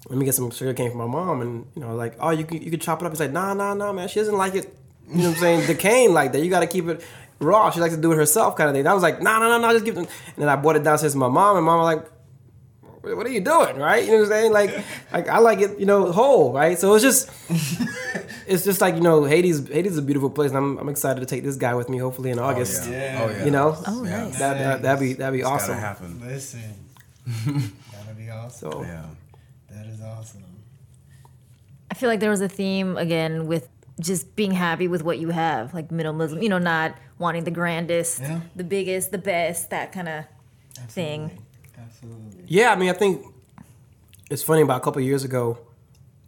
let 0.08 0.18
me 0.18 0.24
get 0.26 0.34
some 0.34 0.50
sugar 0.50 0.74
cane 0.74 0.90
for 0.90 0.98
my 0.98 1.06
mom, 1.06 1.40
and 1.40 1.66
you 1.74 1.80
know, 1.82 1.94
like, 1.94 2.14
oh, 2.20 2.30
you 2.30 2.44
can 2.44 2.60
you 2.60 2.70
can 2.70 2.80
chop 2.80 3.00
it 3.00 3.06
up. 3.06 3.12
He's 3.12 3.20
like, 3.20 3.32
nah, 3.32 3.54
nah, 3.54 3.72
nah, 3.74 3.92
man, 3.92 4.08
she 4.08 4.20
doesn't 4.20 4.36
like 4.36 4.54
it. 4.54 4.74
You 5.08 5.16
know 5.18 5.28
what 5.30 5.34
I'm 5.36 5.40
saying? 5.40 5.66
The 5.66 5.74
cane 5.74 6.12
like 6.12 6.32
that. 6.32 6.42
You 6.42 6.50
got 6.50 6.60
to 6.60 6.66
keep 6.66 6.86
it 6.88 7.04
raw. 7.40 7.70
She 7.70 7.80
likes 7.80 7.94
to 7.94 8.00
do 8.00 8.12
it 8.12 8.16
herself, 8.16 8.56
kind 8.56 8.68
of 8.70 8.74
thing. 8.76 8.86
I 8.86 8.94
was 8.94 9.02
like, 9.02 9.20
nah, 9.20 9.38
nah, 9.38 9.48
nah, 9.48 9.58
nah, 9.58 9.72
just 9.72 9.84
give 9.84 9.94
them. 9.94 10.04
And 10.04 10.36
then 10.36 10.48
I 10.48 10.56
brought 10.56 10.76
it 10.76 10.84
downstairs 10.84 11.12
to 11.12 11.18
my 11.18 11.28
mom, 11.28 11.56
and 11.56 11.66
mom 11.66 11.80
was 11.80 11.96
like 11.96 12.10
what 13.02 13.26
are 13.26 13.30
you 13.30 13.40
doing, 13.40 13.76
right? 13.76 14.04
You 14.04 14.12
know 14.12 14.18
what 14.18 14.24
I'm 14.24 14.30
saying? 14.30 14.52
Like, 14.52 14.84
like 15.12 15.28
I 15.28 15.38
like 15.38 15.60
it, 15.60 15.78
you 15.78 15.86
know, 15.86 16.12
whole, 16.12 16.52
right? 16.52 16.78
So 16.78 16.94
it's 16.94 17.02
just, 17.02 17.30
it's 18.46 18.64
just 18.64 18.80
like 18.80 18.94
you 18.94 19.00
know, 19.00 19.24
Haiti's 19.24 19.66
Haiti's 19.68 19.98
a 19.98 20.02
beautiful 20.02 20.30
place, 20.30 20.50
and 20.50 20.58
I'm, 20.58 20.78
I'm 20.78 20.88
excited 20.88 21.20
to 21.20 21.26
take 21.26 21.42
this 21.42 21.56
guy 21.56 21.74
with 21.74 21.88
me, 21.88 21.98
hopefully 21.98 22.30
in 22.30 22.38
oh, 22.38 22.44
August. 22.44 22.84
Oh 22.86 22.90
yeah. 22.90 22.98
Yeah. 22.98 23.22
Oh 23.22 23.30
yeah. 23.30 23.44
You 23.44 23.50
know, 23.50 23.74
oh, 23.76 23.82
oh, 23.86 24.04
Yeah. 24.04 24.24
nice. 24.24 24.38
that, 24.38 24.58
that 24.58 24.82
that'd 24.82 25.00
be 25.00 25.12
that'd 25.14 25.32
be 25.32 25.40
It's 25.40 25.48
awesome. 25.48 25.74
gotta 25.74 25.80
happen. 25.86 26.20
Listen. 26.24 26.60
That'll 27.46 28.14
be 28.16 28.30
awesome. 28.30 28.72
So 28.72 28.82
Yeah. 28.82 29.04
That 29.70 29.86
is 29.86 30.00
awesome. 30.00 30.42
I 31.90 31.94
feel 31.94 32.08
like 32.08 32.20
there 32.20 32.30
was 32.30 32.40
a 32.40 32.48
theme 32.48 32.96
again 32.96 33.46
with 33.46 33.68
just 34.00 34.34
being 34.34 34.52
happy 34.52 34.88
with 34.88 35.02
what 35.02 35.18
you 35.18 35.28
have, 35.30 35.74
like 35.74 35.88
minimalism. 35.90 36.42
You 36.42 36.48
know, 36.48 36.58
not 36.58 36.96
wanting 37.18 37.44
the 37.44 37.50
grandest, 37.50 38.20
Yeah. 38.20 38.40
the 38.56 38.64
biggest, 38.64 39.10
the 39.12 39.18
best, 39.18 39.70
that 39.70 39.92
kind 39.92 40.08
of 40.08 40.24
thing. 40.88 41.30
Absolutely. 41.82 42.44
Yeah, 42.46 42.72
I 42.72 42.76
mean, 42.76 42.90
I 42.90 42.92
think 42.92 43.26
it's 44.30 44.42
funny. 44.42 44.62
About 44.62 44.80
a 44.80 44.84
couple 44.84 45.00
years 45.02 45.24
ago, 45.24 45.58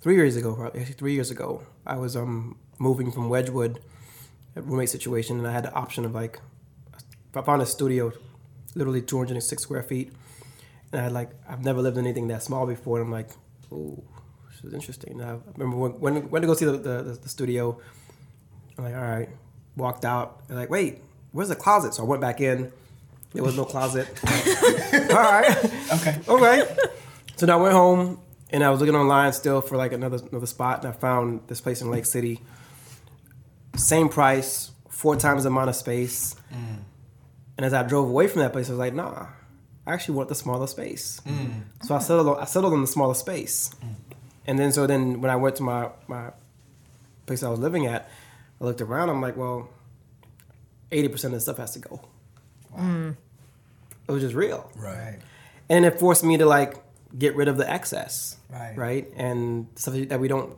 three 0.00 0.16
years 0.16 0.36
ago, 0.36 0.54
probably 0.54 0.80
actually 0.80 0.94
three 0.94 1.14
years 1.14 1.30
ago, 1.30 1.62
I 1.86 1.96
was 1.96 2.16
um 2.16 2.56
moving 2.78 3.12
from 3.12 3.28
Wedgwood, 3.28 3.80
roommate 4.54 4.90
situation, 4.90 5.38
and 5.38 5.46
I 5.46 5.52
had 5.52 5.64
the 5.64 5.72
option 5.72 6.04
of 6.04 6.14
like, 6.14 6.40
I 7.34 7.42
found 7.42 7.62
a 7.62 7.66
studio, 7.66 8.12
literally 8.74 9.02
206 9.02 9.62
square 9.62 9.82
feet, 9.82 10.12
and 10.92 11.00
I 11.00 11.04
had 11.04 11.12
like 11.12 11.30
I've 11.48 11.64
never 11.64 11.80
lived 11.82 11.98
in 11.98 12.04
anything 12.04 12.28
that 12.28 12.42
small 12.42 12.66
before, 12.66 12.98
and 12.98 13.06
I'm 13.06 13.12
like, 13.12 13.30
oh, 13.72 14.02
this 14.50 14.64
is 14.64 14.74
interesting. 14.74 15.20
And 15.20 15.30
I 15.30 15.38
remember 15.56 15.76
when 15.76 15.92
when 16.00 16.30
went 16.30 16.42
to 16.42 16.46
go 16.46 16.54
see 16.54 16.64
the, 16.64 16.78
the, 16.78 17.18
the 17.22 17.28
studio. 17.28 17.78
I'm 18.76 18.84
like, 18.84 18.94
all 18.94 19.02
right, 19.02 19.28
walked 19.76 20.04
out. 20.04 20.48
They're 20.48 20.56
like, 20.56 20.68
wait, 20.68 20.98
where's 21.30 21.48
the 21.48 21.54
closet? 21.54 21.94
So 21.94 22.02
I 22.02 22.06
went 22.06 22.20
back 22.20 22.40
in. 22.40 22.72
There 23.34 23.42
was 23.42 23.56
no 23.56 23.64
closet. 23.64 24.08
all 25.10 25.16
right. 25.16 25.64
Okay. 25.92 26.20
Okay. 26.28 26.76
So 27.36 27.46
then 27.46 27.50
I 27.50 27.56
went 27.56 27.74
home 27.74 28.20
and 28.50 28.62
I 28.62 28.70
was 28.70 28.78
looking 28.78 28.94
online 28.94 29.32
still 29.32 29.60
for 29.60 29.76
like 29.76 29.92
another 29.92 30.20
another 30.30 30.46
spot 30.46 30.84
and 30.84 30.94
I 30.94 30.96
found 30.96 31.40
this 31.48 31.60
place 31.60 31.82
in 31.82 31.90
Lake 31.90 32.06
City. 32.06 32.40
Same 33.74 34.08
price, 34.08 34.70
four 34.88 35.16
times 35.16 35.42
the 35.42 35.48
amount 35.48 35.68
of 35.68 35.74
space. 35.74 36.36
Mm. 36.52 36.84
And 37.56 37.66
as 37.66 37.74
I 37.74 37.82
drove 37.82 38.08
away 38.08 38.28
from 38.28 38.42
that 38.42 38.52
place, 38.52 38.68
I 38.68 38.72
was 38.72 38.78
like, 38.78 38.94
nah, 38.94 39.26
I 39.84 39.92
actually 39.92 40.14
want 40.14 40.28
the 40.28 40.36
smaller 40.36 40.68
space. 40.68 41.20
Mm. 41.26 41.62
So 41.82 41.96
I 41.96 41.98
settled 41.98 42.28
on, 42.28 42.38
I 42.40 42.44
settled 42.44 42.72
on 42.72 42.82
the 42.82 42.86
smaller 42.86 43.14
space. 43.14 43.74
Mm. 43.84 43.94
And 44.46 44.58
then 44.60 44.70
so 44.70 44.86
then 44.86 45.20
when 45.20 45.32
I 45.32 45.36
went 45.36 45.56
to 45.56 45.64
my 45.64 45.90
my 46.06 46.30
place 47.26 47.42
I 47.42 47.48
was 47.48 47.58
living 47.58 47.86
at, 47.86 48.08
I 48.60 48.64
looked 48.64 48.80
around, 48.80 49.08
I'm 49.08 49.20
like, 49.20 49.36
well, 49.36 49.68
80% 50.92 51.24
of 51.24 51.32
the 51.32 51.40
stuff 51.40 51.56
has 51.56 51.72
to 51.72 51.80
go. 51.80 52.00
It 54.08 54.12
was 54.12 54.22
just 54.22 54.34
real 54.34 54.70
Right. 54.76 55.18
and 55.68 55.84
it 55.84 55.98
forced 55.98 56.24
me 56.24 56.36
to 56.38 56.46
like 56.46 56.76
get 57.16 57.36
rid 57.36 57.48
of 57.48 57.56
the 57.56 57.70
excess, 57.70 58.36
Right. 58.50 58.76
Right, 58.76 59.12
and 59.16 59.66
stuff 59.74 59.94
that 59.94 60.20
we 60.20 60.28
don't, 60.28 60.56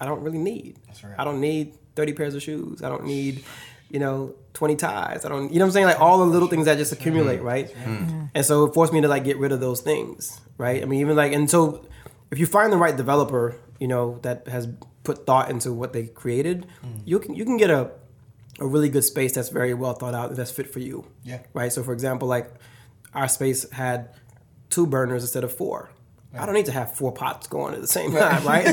I 0.00 0.06
don't 0.06 0.22
really 0.22 0.38
need. 0.38 0.78
That's 0.86 1.04
right. 1.04 1.14
I 1.18 1.24
don't 1.24 1.40
need 1.40 1.74
thirty 1.94 2.12
pairs 2.12 2.34
of 2.34 2.42
shoes. 2.42 2.82
I 2.82 2.88
don't 2.88 3.04
need, 3.04 3.44
you 3.90 3.98
know, 3.98 4.34
twenty 4.54 4.76
ties. 4.76 5.24
I 5.24 5.28
don't, 5.28 5.52
you 5.52 5.58
know, 5.58 5.64
what 5.64 5.68
I'm 5.68 5.72
saying 5.72 5.86
like 5.86 6.00
all 6.00 6.18
the 6.18 6.24
little 6.24 6.48
things 6.48 6.64
that 6.66 6.78
just 6.78 6.92
accumulate, 6.92 7.42
right? 7.42 7.68
Mm-hmm. 7.74 8.26
And 8.34 8.44
so 8.46 8.64
it 8.64 8.74
forced 8.74 8.92
me 8.92 9.00
to 9.02 9.08
like 9.08 9.24
get 9.24 9.36
rid 9.38 9.52
of 9.52 9.60
those 9.60 9.80
things, 9.80 10.40
right? 10.56 10.82
I 10.82 10.86
mean, 10.86 11.00
even 11.00 11.16
like, 11.16 11.32
and 11.32 11.50
so 11.50 11.86
if 12.30 12.38
you 12.38 12.46
find 12.46 12.72
the 12.72 12.76
right 12.78 12.96
developer, 12.96 13.56
you 13.78 13.88
know, 13.88 14.18
that 14.22 14.48
has 14.48 14.68
put 15.04 15.26
thought 15.26 15.50
into 15.50 15.72
what 15.72 15.92
they 15.92 16.06
created, 16.06 16.66
mm. 16.84 17.00
you 17.04 17.18
can 17.18 17.34
you 17.34 17.44
can 17.44 17.56
get 17.56 17.70
a 17.70 17.90
a 18.58 18.66
really 18.66 18.88
good 18.88 19.04
space 19.04 19.32
that's 19.32 19.50
very 19.50 19.74
well 19.74 19.92
thought 19.92 20.14
out 20.14 20.34
that's 20.34 20.50
fit 20.50 20.72
for 20.72 20.78
you. 20.80 21.06
Yeah. 21.24 21.40
Right. 21.52 21.72
So 21.72 21.82
for 21.82 21.92
example, 21.92 22.28
like 22.28 22.50
our 23.16 23.28
space 23.28 23.68
had 23.72 24.10
two 24.70 24.86
burners 24.86 25.22
instead 25.22 25.44
of 25.44 25.52
four. 25.52 25.90
I 26.38 26.44
don't 26.44 26.54
need 26.54 26.66
to 26.66 26.72
have 26.72 26.94
four 26.94 27.12
pots 27.12 27.46
going 27.46 27.72
at 27.74 27.80
the 27.80 27.86
same 27.86 28.12
time, 28.12 28.44
right? 28.46 28.66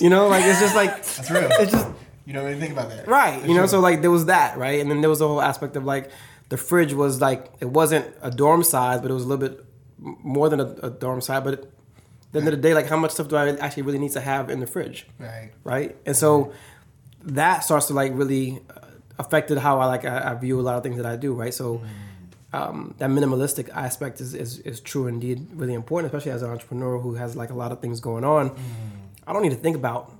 you 0.00 0.08
know, 0.08 0.28
like 0.28 0.44
it's 0.44 0.60
just 0.60 0.76
like 0.76 0.92
That's 1.04 1.30
real. 1.30 1.48
it's 1.50 1.72
just 1.72 1.88
You 2.24 2.32
don't 2.32 2.44
really 2.44 2.60
think 2.60 2.72
about 2.72 2.88
that. 2.90 3.08
right. 3.08 3.42
You 3.42 3.54
know, 3.54 3.62
That's 3.62 3.72
so 3.72 3.80
like 3.80 4.00
there 4.00 4.12
was 4.12 4.26
that, 4.26 4.56
right? 4.56 4.78
And 4.80 4.88
then 4.90 5.00
there 5.00 5.10
was 5.10 5.18
the 5.18 5.26
whole 5.26 5.42
aspect 5.42 5.74
of 5.74 5.84
like 5.84 6.10
the 6.50 6.56
fridge 6.56 6.92
was 6.94 7.20
like 7.20 7.50
it 7.60 7.68
wasn't 7.68 8.06
a 8.22 8.30
dorm 8.30 8.62
size, 8.62 9.00
but 9.00 9.10
it 9.10 9.14
was 9.14 9.24
a 9.24 9.26
little 9.26 9.44
bit 9.48 9.64
more 9.98 10.48
than 10.48 10.60
a, 10.60 10.66
a 10.84 10.90
dorm 10.90 11.20
size. 11.20 11.42
But 11.42 11.54
at 11.54 11.62
the 12.32 12.38
end 12.38 12.48
of 12.48 12.54
the 12.54 12.60
day, 12.60 12.74
like 12.74 12.86
how 12.86 12.96
much 12.96 13.10
stuff 13.10 13.26
do 13.26 13.34
I 13.34 13.48
actually 13.56 13.82
really 13.82 13.98
need 13.98 14.12
to 14.12 14.20
have 14.20 14.48
in 14.48 14.60
the 14.60 14.66
fridge? 14.68 15.06
Right. 15.18 15.50
right? 15.64 15.96
And 16.06 16.16
so 16.16 16.52
that 17.24 17.64
starts 17.64 17.86
to 17.88 17.94
like 17.94 18.12
really 18.14 18.60
uh, 18.70 18.86
affected 19.18 19.58
how 19.58 19.80
I 19.80 19.86
like 19.86 20.04
I, 20.04 20.30
I 20.30 20.34
view 20.34 20.60
a 20.60 20.62
lot 20.62 20.76
of 20.76 20.84
things 20.84 20.96
that 20.96 21.06
I 21.06 21.16
do, 21.16 21.34
right? 21.34 21.52
So 21.52 21.82
um, 22.52 22.94
that 22.98 23.10
minimalistic 23.10 23.68
aspect 23.70 24.20
is, 24.20 24.34
is 24.34 24.58
is 24.60 24.80
true 24.80 25.06
indeed, 25.06 25.48
really 25.54 25.74
important, 25.74 26.12
especially 26.12 26.32
as 26.32 26.42
an 26.42 26.50
entrepreneur 26.50 26.98
who 26.98 27.14
has 27.14 27.36
like 27.36 27.50
a 27.50 27.54
lot 27.54 27.70
of 27.72 27.80
things 27.80 28.00
going 28.00 28.24
on. 28.24 28.56
I 29.26 29.32
don't 29.32 29.42
need 29.42 29.50
to 29.50 29.56
think 29.56 29.76
about 29.76 30.10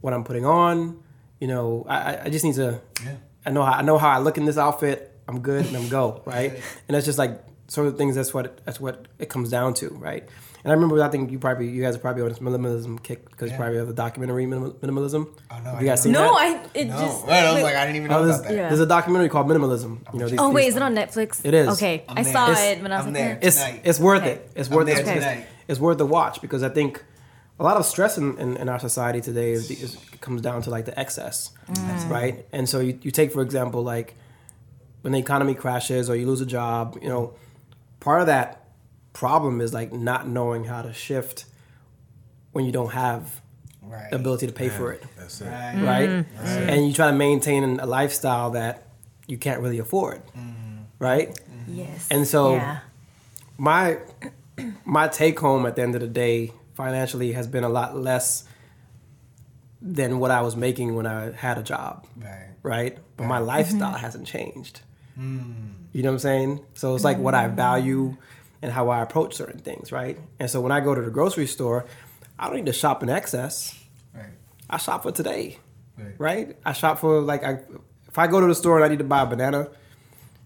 what 0.00 0.12
I'm 0.14 0.24
putting 0.24 0.46
on. 0.46 1.02
You 1.40 1.48
know, 1.48 1.84
I, 1.88 1.96
I- 1.96 2.22
I 2.24 2.28
just 2.30 2.44
need 2.44 2.54
to. 2.54 2.80
Yeah. 3.04 3.16
I 3.46 3.50
know 3.50 3.62
how 3.62 3.72
I 3.72 3.82
know 3.82 3.98
how 3.98 4.08
I 4.08 4.18
look 4.18 4.38
in 4.38 4.44
this 4.46 4.56
outfit. 4.56 5.10
I'm 5.28 5.40
good 5.40 5.66
and 5.66 5.76
I'm 5.76 5.88
go 5.88 6.22
right, 6.26 6.52
and 6.88 6.94
that's 6.94 7.04
just 7.06 7.18
like 7.18 7.42
sort 7.68 7.86
of 7.86 7.98
things. 7.98 8.14
That's 8.14 8.32
what 8.32 8.64
that's 8.64 8.80
what 8.80 9.06
it 9.18 9.28
comes 9.28 9.50
down 9.50 9.74
to, 9.74 9.88
right? 9.90 10.26
And 10.64 10.72
I 10.72 10.74
remember 10.74 11.02
I 11.02 11.08
think 11.08 11.30
you 11.30 11.38
probably 11.38 11.68
you 11.68 11.82
guys 11.82 11.94
are 11.94 11.98
probably 11.98 12.22
on 12.22 12.30
this 12.30 12.38
minimalism 12.38 13.02
kick 13.02 13.28
because 13.30 13.50
Yeah. 13.50 13.56
you 13.56 13.60
probably 13.60 13.78
have 13.78 13.86
the 13.86 13.92
documentary 13.92 14.46
Minimal- 14.46 14.72
minimalism. 14.72 15.28
Oh, 15.50 15.58
no, 15.58 15.64
Have 15.64 15.74
I 15.74 15.80
you 15.80 15.86
guys 15.86 16.02
didn't 16.02 16.02
seen 16.02 16.12
No, 16.12 16.32
that? 16.32 16.38
I 16.38 16.78
it 16.78 16.84
No. 16.88 16.98
just. 17.00 17.26
Right, 17.26 17.32
I 17.32 17.44
was 17.44 17.54
wait. 17.56 17.62
like, 17.64 17.76
I 17.76 17.84
didn't 17.84 17.96
even 17.96 18.10
oh, 18.12 18.14
know 18.14 18.20
Oh, 18.20 18.30
about 18.30 18.42
that. 18.44 18.54
Yeah. 18.54 18.68
there's 18.68 18.80
a 18.80 18.86
documentary 18.86 19.28
called 19.28 19.46
Minimalism. 19.46 19.98
You 20.14 20.18
know, 20.20 20.28
these, 20.28 20.40
oh 20.40 20.50
wait, 20.50 20.62
these- 20.62 20.70
is 20.70 20.76
it 20.76 20.82
on 20.82 20.94
Netflix? 20.94 21.44
It 21.44 21.52
is. 21.52 21.68
Okay, 21.68 22.04
I'm 22.08 22.16
I 22.18 22.22
saw 22.22 22.50
It's- 22.50 22.76
it 22.78 22.82
when 22.82 22.92
I 22.92 22.96
was 22.96 23.06
I'm 23.06 23.12
like, 23.12 23.22
there. 23.22 23.38
It's 23.42 23.56
tonight. 23.56 23.80
it's 23.84 24.00
worth 24.00 24.22
Okay. 24.22 24.30
it. 24.32 24.50
It's 24.56 24.68
I'm 24.70 24.74
worth 24.76 24.86
there 24.86 25.00
it. 25.00 25.06
It's, 25.06 25.46
it's 25.68 25.80
worth 25.80 25.98
the 25.98 26.06
watch 26.06 26.40
because 26.40 26.62
I 26.62 26.70
think 26.70 27.04
a 27.60 27.62
lot 27.62 27.76
of 27.76 27.84
stress 27.84 28.16
in, 28.16 28.38
in, 28.38 28.56
in 28.56 28.68
our 28.70 28.78
society 28.80 29.20
today 29.20 29.52
is, 29.52 29.70
is 29.70 29.96
comes 30.22 30.40
down 30.40 30.62
to 30.62 30.70
like 30.70 30.86
the 30.86 30.98
excess, 30.98 31.50
mm. 31.70 32.08
right? 32.10 32.46
And 32.52 32.66
so 32.68 32.80
you, 32.80 32.98
you 33.02 33.10
take 33.10 33.32
for 33.32 33.42
example 33.42 33.82
like 33.82 34.14
when 35.02 35.12
the 35.12 35.18
economy 35.18 35.54
crashes 35.54 36.08
or 36.08 36.16
you 36.16 36.26
lose 36.26 36.40
a 36.40 36.46
job, 36.46 36.98
you 37.02 37.08
know, 37.10 37.34
part 38.00 38.22
of 38.22 38.26
that 38.28 38.63
problem 39.14 39.62
is 39.62 39.72
like 39.72 39.92
not 39.92 40.28
knowing 40.28 40.64
how 40.64 40.82
to 40.82 40.92
shift 40.92 41.46
when 42.52 42.66
you 42.66 42.72
don't 42.72 42.92
have 42.92 43.40
Right. 43.86 44.10
the 44.10 44.16
ability 44.16 44.46
to 44.46 44.52
pay 44.52 44.70
for 44.70 44.92
it, 44.92 45.02
That's 45.14 45.42
it. 45.42 45.44
Right. 45.44 45.74
right? 45.76 46.08
Mm-hmm. 46.08 46.68
And 46.70 46.86
you 46.86 46.94
try 46.94 47.10
to 47.10 47.16
maintain 47.16 47.78
a 47.78 47.84
lifestyle 47.84 48.52
that 48.52 48.88
you 49.26 49.36
can't 49.36 49.60
really 49.60 49.78
afford, 49.78 50.22
mm-hmm. 50.28 50.84
right? 50.98 51.28
Mm-hmm. 51.28 51.74
yes. 51.74 52.08
And 52.10 52.26
so 52.26 52.54
yeah. 52.54 52.78
my 53.58 53.98
my 54.86 55.08
take 55.08 55.38
home 55.38 55.66
at 55.66 55.76
the 55.76 55.82
end 55.82 55.94
of 55.94 56.00
the 56.00 56.08
day 56.08 56.52
financially 56.72 57.32
has 57.32 57.46
been 57.46 57.62
a 57.62 57.68
lot 57.68 57.94
less 57.94 58.44
than 59.82 60.18
what 60.18 60.30
I 60.30 60.40
was 60.40 60.56
making 60.56 60.94
when 60.96 61.06
I 61.06 61.32
had 61.32 61.58
a 61.58 61.62
job, 61.62 62.06
Right. 62.16 62.48
right? 62.62 62.98
But 63.18 63.26
my 63.26 63.38
lifestyle 63.38 63.90
mm-hmm. 63.92 63.98
hasn't 63.98 64.26
changed. 64.26 64.80
Mm. 65.18 65.74
You 65.92 66.02
know 66.02 66.08
what 66.08 66.14
I'm 66.14 66.18
saying? 66.20 66.60
So 66.72 66.94
it's 66.94 67.04
like 67.04 67.18
what 67.18 67.34
I 67.34 67.48
value 67.48 68.16
and 68.64 68.72
how 68.72 68.88
I 68.88 69.02
approach 69.02 69.34
certain 69.34 69.60
things, 69.60 69.92
right? 69.92 70.18
And 70.40 70.50
so 70.50 70.58
when 70.62 70.72
I 70.72 70.80
go 70.80 70.94
to 70.94 71.02
the 71.02 71.10
grocery 71.10 71.46
store, 71.46 71.84
I 72.38 72.46
don't 72.46 72.56
need 72.56 72.64
to 72.66 72.72
shop 72.72 73.02
in 73.02 73.10
excess. 73.10 73.78
Right. 74.14 74.30
I 74.70 74.78
shop 74.78 75.02
for 75.02 75.12
today, 75.12 75.58
Right. 75.98 76.14
right? 76.18 76.56
I 76.64 76.72
shop 76.72 76.98
for 76.98 77.20
like 77.20 77.44
I 77.44 77.58
if 78.08 78.16
I 78.18 78.26
go 78.26 78.40
to 78.40 78.46
the 78.46 78.54
store 78.54 78.76
and 78.76 78.84
I 78.84 78.88
need 78.88 78.98
to 79.00 79.04
buy 79.04 79.20
a 79.20 79.26
banana, 79.26 79.68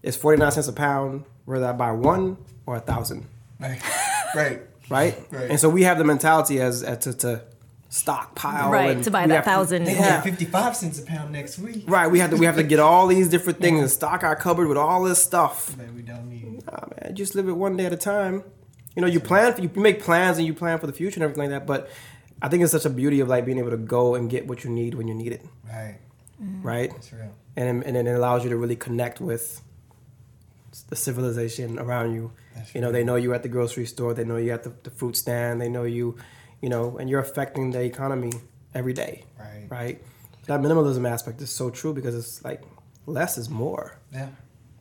it's 0.03 0.17
49 0.17 0.51
cents 0.51 0.67
a 0.67 0.73
pound 0.73 1.23
whether 1.45 1.65
I 1.65 1.71
buy 1.71 1.91
one 1.93 2.35
or 2.65 2.75
a 2.75 2.79
thousand 2.81 3.25
Right. 3.57 3.81
right. 4.35 4.61
right? 4.89 5.17
Right. 5.31 5.49
And 5.49 5.57
so 5.59 5.69
we 5.69 5.83
have 5.83 5.97
the 5.97 6.03
mentality 6.03 6.59
as, 6.59 6.83
as 6.83 6.97
to, 7.05 7.13
to 7.13 7.41
stockpile, 7.89 8.69
Right, 8.71 8.91
and 8.91 9.03
to 9.03 9.11
buy 9.11 9.23
we 9.23 9.29
that 9.29 9.35
have 9.35 9.43
to- 9.45 9.49
thousand. 9.49 9.83
They 9.85 9.93
Yeah. 9.93 9.99
yeah. 10.07 10.21
55 10.21 10.75
cents 10.75 10.99
a 10.99 11.03
pound 11.03 11.31
next 11.31 11.57
week. 11.59 11.83
Right, 11.87 12.07
we 12.09 12.19
have 12.19 12.29
to 12.29 12.37
we 12.37 12.45
have 12.45 12.55
to 12.55 12.63
get 12.63 12.79
all 12.79 13.07
these 13.07 13.27
different 13.29 13.59
things 13.59 13.79
and 13.81 13.89
stock 13.89 14.23
our 14.23 14.35
cupboard 14.35 14.67
with 14.67 14.77
all 14.77 15.03
this 15.03 15.21
stuff. 15.21 15.75
That 15.77 15.93
we 15.93 16.01
don't 16.03 16.29
need. 16.29 16.63
Nah, 16.65 16.85
man, 17.01 17.15
just 17.15 17.33
live 17.35 17.47
it 17.49 17.53
one 17.53 17.75
day 17.77 17.85
at 17.85 17.93
a 17.93 17.97
time. 17.97 18.43
You 18.95 19.01
know, 19.01 19.07
you 19.07 19.19
plan 19.19 19.53
for 19.53 19.61
you 19.61 19.69
make 19.75 20.01
plans 20.03 20.37
and 20.37 20.45
you 20.45 20.53
plan 20.53 20.77
for 20.79 20.87
the 20.87 20.93
future 20.93 21.17
and 21.17 21.23
everything 21.23 21.43
like 21.49 21.59
that. 21.59 21.65
But 21.65 21.89
I 22.41 22.47
think 22.47 22.63
it's 22.63 22.71
such 22.71 22.85
a 22.85 22.89
beauty 22.89 23.19
of 23.21 23.27
like 23.27 23.45
being 23.45 23.57
able 23.57 23.71
to 23.71 23.77
go 23.77 24.15
and 24.15 24.29
get 24.29 24.47
what 24.47 24.63
you 24.63 24.69
need 24.69 24.93
when 24.93 25.07
you 25.07 25.13
need 25.15 25.31
it, 25.31 25.45
Right. 25.67 25.97
Mm-hmm. 26.41 26.61
right? 26.67 26.91
That's 26.91 27.11
real. 27.11 27.31
And 27.57 27.83
and 27.83 27.97
it 27.97 28.07
allows 28.07 28.43
you 28.43 28.49
to 28.51 28.57
really 28.57 28.75
connect 28.75 29.19
with 29.19 29.61
the 30.89 30.95
civilization 30.95 31.79
around 31.79 32.13
you. 32.13 32.31
That's 32.55 32.73
You 32.75 32.81
know, 32.81 32.91
they 32.91 33.03
know 33.03 33.15
you 33.15 33.33
at 33.33 33.41
the 33.43 33.49
grocery 33.49 33.85
store, 33.87 34.13
they 34.13 34.23
know 34.23 34.37
you 34.37 34.51
at 34.51 34.63
the, 34.63 34.73
the 34.83 34.91
fruit 34.91 35.15
stand, 35.17 35.59
they 35.59 35.69
know 35.69 35.83
you, 35.83 36.15
you 36.61 36.69
know, 36.69 36.97
and 36.97 37.09
you're 37.09 37.19
affecting 37.21 37.71
the 37.71 37.81
economy 37.81 38.31
every 38.73 38.93
day. 38.93 39.23
Right. 39.39 39.67
Right. 39.69 40.01
That 40.47 40.61
minimalism 40.61 41.07
aspect 41.09 41.41
is 41.41 41.49
so 41.51 41.69
true 41.69 41.93
because 41.93 42.15
it's 42.15 42.43
like 42.43 42.61
less 43.05 43.37
is 43.37 43.49
more. 43.49 43.97
Yeah. 44.11 44.29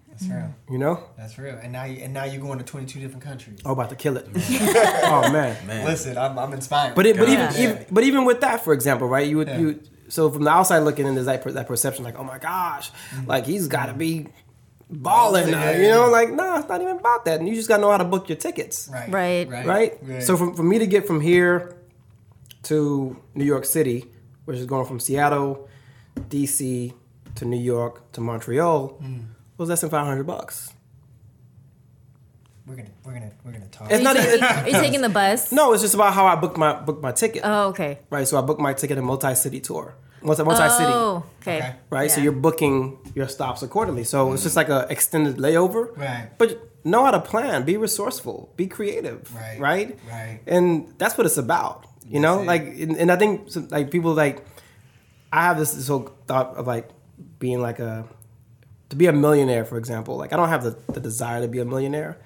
That's 0.08 0.24
real. 0.24 0.54
You 0.70 0.78
know? 0.78 1.04
That's 1.16 1.38
real. 1.38 1.56
And 1.62 1.72
now 1.72 1.84
you 1.84 2.02
and 2.02 2.12
now 2.12 2.24
you're 2.24 2.40
going 2.42 2.58
to 2.58 2.64
22 2.64 2.98
different 2.98 3.22
countries. 3.22 3.60
Oh, 3.64 3.72
about 3.72 3.90
to 3.90 3.96
kill 3.96 4.16
it. 4.16 4.26
oh 4.34 5.30
man. 5.32 5.64
Man. 5.66 5.84
Listen, 5.84 6.18
I'm, 6.18 6.38
I'm 6.38 6.52
inspired. 6.52 6.94
But 6.96 7.06
it, 7.06 7.16
but 7.16 7.28
even, 7.28 7.38
Yeah. 7.54 7.60
even 7.62 7.86
but 7.90 8.02
even 8.04 8.24
with 8.24 8.40
that, 8.40 8.64
for 8.64 8.72
example, 8.72 9.06
right? 9.08 9.26
You 9.28 9.36
would 9.36 9.48
Yeah. 9.48 9.58
you 9.58 9.80
so 10.08 10.30
from 10.30 10.42
the 10.44 10.50
outside 10.50 10.78
looking 10.80 11.06
in, 11.06 11.14
there's 11.14 11.26
that 11.26 11.42
per, 11.42 11.52
that 11.52 11.68
perception 11.68 12.02
like, 12.02 12.18
oh 12.18 12.24
my 12.24 12.38
gosh, 12.38 12.90
Mm-hmm. 12.90 13.26
like 13.28 13.46
he's 13.46 13.68
got 13.68 13.86
to 13.86 13.94
be 13.94 14.26
balling, 14.90 15.50
now, 15.50 15.70
Yeah, 15.70 15.76
you 15.78 15.88
know? 15.90 16.08
Like, 16.10 16.30
nah, 16.32 16.58
it's 16.58 16.68
not 16.68 16.80
even 16.80 16.96
about 16.98 17.24
that. 17.26 17.40
And 17.40 17.48
you 17.48 17.54
just 17.54 17.68
got 17.68 17.76
to 17.76 17.82
know 17.82 17.90
how 17.90 17.98
to 17.98 18.04
book 18.04 18.28
your 18.28 18.36
tickets, 18.36 18.88
Right. 18.92 19.08
Right. 19.10 19.48
right? 19.48 19.98
Right. 20.02 20.22
So 20.22 20.36
for, 20.36 20.54
for 20.54 20.62
me 20.62 20.78
to 20.78 20.86
get 20.86 21.06
from 21.06 21.20
here 21.20 21.76
to 22.64 23.16
New 23.34 23.44
York 23.44 23.64
City, 23.64 24.06
which 24.44 24.56
is 24.58 24.66
going 24.66 24.86
from 24.86 24.98
Seattle, 25.00 25.68
DC 26.16 26.92
to 27.36 27.44
New 27.44 27.56
York 27.60 28.10
to 28.12 28.20
Montreal, 28.20 28.98
Mm. 29.02 29.24
was 29.56 29.68
less 29.68 29.80
than 29.82 29.90
five 29.90 30.06
hundred 30.06 30.26
bucks. 30.26 30.72
We're 32.66 32.76
gonna 32.76 32.88
we're 33.04 33.12
gonna 33.14 33.30
we're 33.44 33.52
gonna 33.52 33.66
talk. 33.68 33.90
It's 33.90 34.02
not 34.02 34.16
even. 34.16 34.42
Are 34.44 34.66
you 34.68 34.72
taking 34.74 35.00
the 35.00 35.08
bus? 35.08 35.52
No, 35.52 35.72
it's 35.72 35.82
just 35.82 35.94
about 35.94 36.12
how 36.12 36.26
I 36.26 36.34
booked 36.34 36.58
my 36.58 36.74
booked 36.78 37.02
my 37.02 37.12
ticket. 37.12 37.42
Oh, 37.44 37.68
okay. 37.68 37.98
right. 38.10 38.28
So 38.28 38.36
I 38.38 38.42
booked 38.42 38.60
my 38.60 38.74
ticket 38.74 38.98
a 38.98 39.02
multi-city 39.02 39.60
tour, 39.60 39.94
multi 40.22 40.42
multi-city. 40.44 40.92
Oh, 40.92 41.24
okay. 41.42 41.58
Okay. 41.58 41.74
right? 41.90 42.10
So 42.10 42.20
you're 42.20 42.32
booking 42.32 42.98
your 43.14 43.28
stops 43.28 43.62
accordingly. 43.62 44.04
So 44.04 44.32
it's 44.32 44.42
just 44.42 44.56
like 44.56 44.68
a 44.68 44.86
extended 44.90 45.36
layover. 45.36 45.96
Right. 45.96 46.30
But 46.38 46.68
know 46.84 47.04
how 47.04 47.10
to 47.10 47.20
plan, 47.20 47.64
be 47.64 47.76
resourceful, 47.76 48.52
be 48.56 48.66
creative. 48.66 49.32
Right. 49.34 49.58
Right. 49.60 49.98
Right. 50.10 50.40
And 50.46 50.94
that's 50.98 51.16
what 51.18 51.26
it's 51.26 51.36
about. 51.38 51.86
You 52.06 52.20
know, 52.20 52.40
it. 52.40 52.46
like, 52.46 52.62
and, 52.62 52.96
and 52.96 53.12
I 53.12 53.16
think 53.16 53.50
some- 53.50 53.68
like 53.68 53.90
people 53.90 54.14
like, 54.14 54.44
I 55.32 55.42
have 55.42 55.58
this, 55.58 55.72
this 55.72 55.88
whole 55.88 56.10
thought 56.26 56.56
of 56.56 56.66
like 56.66 56.88
being 57.38 57.60
like 57.60 57.78
a, 57.80 58.06
to 58.88 58.96
be 58.96 59.06
a 59.06 59.12
millionaire, 59.12 59.64
for 59.66 59.76
example. 59.76 60.16
Like 60.16 60.32
I 60.32 60.36
don't 60.36 60.48
have 60.48 60.64
the, 60.64 60.76
the 60.92 61.00
desire 61.00 61.42
to 61.42 61.48
be 61.48 61.58
a 61.58 61.64
millionaire, 61.66 62.16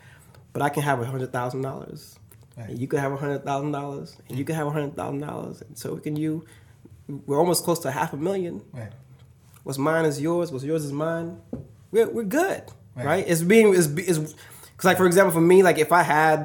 but 0.52 0.62
I 0.62 0.68
can 0.68 0.82
have 0.84 1.00
a 1.00 1.04
hundred 1.04 1.32
thousand 1.32 1.62
dollars. 1.62 2.16
Right. 2.56 2.68
And 2.68 2.78
you 2.78 2.86
could 2.86 3.00
have 3.00 3.12
a 3.12 3.16
hundred 3.16 3.44
thousand 3.44 3.72
dollars, 3.72 4.16
and 4.28 4.38
you 4.38 4.44
could 4.44 4.54
have 4.54 4.66
a 4.66 4.70
hundred 4.70 4.94
thousand 4.94 5.20
dollars, 5.20 5.62
and 5.62 5.76
so 5.76 5.96
can 5.96 6.14
you. 6.16 6.44
We're 7.26 7.38
almost 7.38 7.64
close 7.64 7.78
to 7.80 7.90
half 7.90 8.12
a 8.12 8.16
million 8.16 8.62
Right. 8.72 8.92
what's 9.64 9.78
mine 9.78 10.04
is 10.04 10.20
yours, 10.20 10.50
what's 10.52 10.64
yours 10.64 10.84
is 10.84 10.92
mine. 10.92 11.38
We're, 11.90 12.08
we're 12.08 12.24
good, 12.42 12.62
Right. 12.96 13.06
right? 13.06 13.24
It's 13.26 13.42
being 13.42 13.74
is 13.74 13.86
is 14.12 14.18
because 14.18 14.84
like 14.90 14.96
for 14.96 15.06
example 15.06 15.32
for 15.32 15.40
me 15.52 15.62
like 15.62 15.78
if 15.78 15.92
I 15.92 16.02
had 16.02 16.38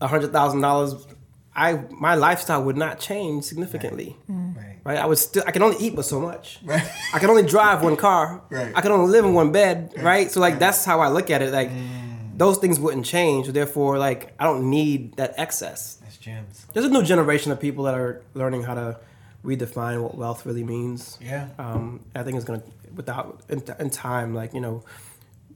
a 0.00 0.06
hundred 0.06 0.32
thousand 0.32 0.60
dollars, 0.60 1.06
I 1.54 1.80
my 1.90 2.14
lifestyle 2.14 2.62
would 2.64 2.76
not 2.76 2.98
change 3.00 3.44
significantly, 3.44 4.16
Right. 4.28 4.76
right? 4.84 4.98
I 4.98 5.06
would 5.06 5.18
still 5.18 5.42
I 5.46 5.50
can 5.52 5.62
only 5.62 5.78
eat 5.84 5.94
but 5.96 6.04
so 6.04 6.20
much. 6.20 6.60
Right. 6.64 6.86
I 7.14 7.18
can 7.18 7.30
only 7.30 7.44
drive 7.44 7.82
one 7.82 7.96
car. 7.96 8.42
Right. 8.50 8.72
I 8.74 8.80
can 8.80 8.92
only 8.92 9.10
live 9.10 9.24
in 9.24 9.34
one 9.34 9.52
bed, 9.52 9.94
right? 10.02 10.30
So 10.30 10.40
like 10.40 10.58
that's 10.58 10.84
how 10.84 11.00
I 11.00 11.08
look 11.08 11.30
at 11.30 11.40
it. 11.42 11.52
Like 11.52 11.70
Mm. 11.70 12.38
those 12.38 12.58
things 12.58 12.78
wouldn't 12.78 13.06
change. 13.06 13.48
Therefore, 13.48 13.98
like 13.98 14.34
I 14.38 14.44
don't 14.44 14.68
need 14.68 15.16
that 15.16 15.34
excess. 15.38 15.96
That's 16.02 16.18
gems. 16.18 16.66
There's 16.72 16.84
a 16.86 16.90
new 16.90 17.02
generation 17.02 17.52
of 17.52 17.58
people 17.60 17.84
that 17.84 17.94
are 17.94 18.22
learning 18.34 18.62
how 18.64 18.74
to 18.74 18.98
redefine 19.46 20.02
what 20.02 20.16
wealth 20.16 20.44
really 20.44 20.64
means 20.64 21.18
Yeah. 21.20 21.48
um, 21.58 22.00
I 22.14 22.22
think 22.24 22.36
it's 22.36 22.44
gonna 22.44 22.62
without 22.94 23.42
in, 23.48 23.62
in 23.78 23.90
time, 23.90 24.34
like 24.34 24.52
you 24.54 24.60
know, 24.60 24.82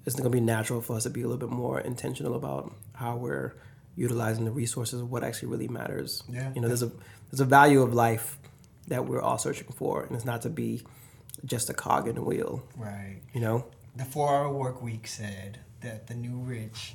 it's 0.07 0.15
gonna 0.17 0.31
be 0.31 0.41
natural 0.41 0.81
for 0.81 0.97
us 0.97 1.03
to 1.05 1.11
be 1.11 1.23
a 1.23 1.29
little 1.29 1.45
bit 1.49 1.55
more 1.65 1.81
intentional 1.81 2.35
about 2.35 2.73
how 2.95 3.17
we're 3.17 3.53
utilizing 3.97 4.45
the 4.45 4.51
resources 4.51 5.01
of 5.01 5.11
what 5.11 5.25
actually 5.25 5.49
really 5.49 5.69
matters. 5.69 6.23
Yeah. 6.29 6.53
You 6.55 6.61
know, 6.61 6.69
there's 6.69 6.83
a 6.83 6.93
there's 7.31 7.41
a 7.41 7.45
value 7.45 7.83
of 7.83 7.93
life 7.93 8.39
that 8.89 9.07
we're 9.07 9.21
all 9.23 9.39
searching 9.39 9.69
for, 9.75 10.05
and 10.05 10.15
it's 10.17 10.25
not 10.25 10.43
to 10.43 10.51
be 10.51 10.83
just 11.45 11.71
a 11.71 11.75
cog 11.75 12.09
in 12.09 12.15
the 12.15 12.23
wheel. 12.23 12.63
Right. 12.77 13.19
You 13.33 13.41
know. 13.41 13.67
The 13.97 14.05
four 14.05 14.29
hour 14.35 14.53
work 14.53 14.83
week 14.83 15.07
said 15.07 15.59
that 15.81 16.07
the 16.07 16.15
new 16.15 16.37
rich 16.39 16.95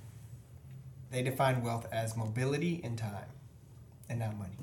they 1.12 1.22
define 1.24 1.62
wealth 1.64 1.88
as 1.92 2.18
mobility 2.18 2.82
and 2.84 2.98
time 2.98 3.30
and 4.10 4.20
not 4.20 4.38
money. 4.38 4.58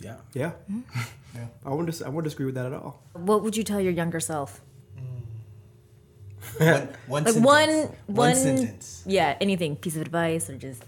Yeah. 0.00 0.16
Yeah. 0.34 0.50
Hmm? 0.70 0.80
Yeah. 1.34 1.48
I 1.66 1.68
wouldn't. 1.68 1.86
dis- 1.90 2.00
I 2.00 2.08
wouldn't 2.08 2.24
disagree 2.24 2.46
with 2.46 2.54
that 2.54 2.64
at 2.64 2.72
all. 2.72 3.02
What 3.12 3.42
would 3.42 3.58
you 3.58 3.62
tell 3.62 3.78
your 3.78 3.92
younger 3.92 4.20
self? 4.20 4.62
Hmm. 4.96 6.64
One, 6.64 6.88
one 7.08 7.24
Like 7.24 7.34
sentence. 7.34 7.44
one, 7.44 7.70
one, 8.06 8.34
sentence. 8.36 9.02
Yeah, 9.04 9.36
anything. 9.38 9.76
Piece 9.76 9.96
of 9.96 10.00
advice 10.02 10.48
or 10.48 10.56
just. 10.56 10.82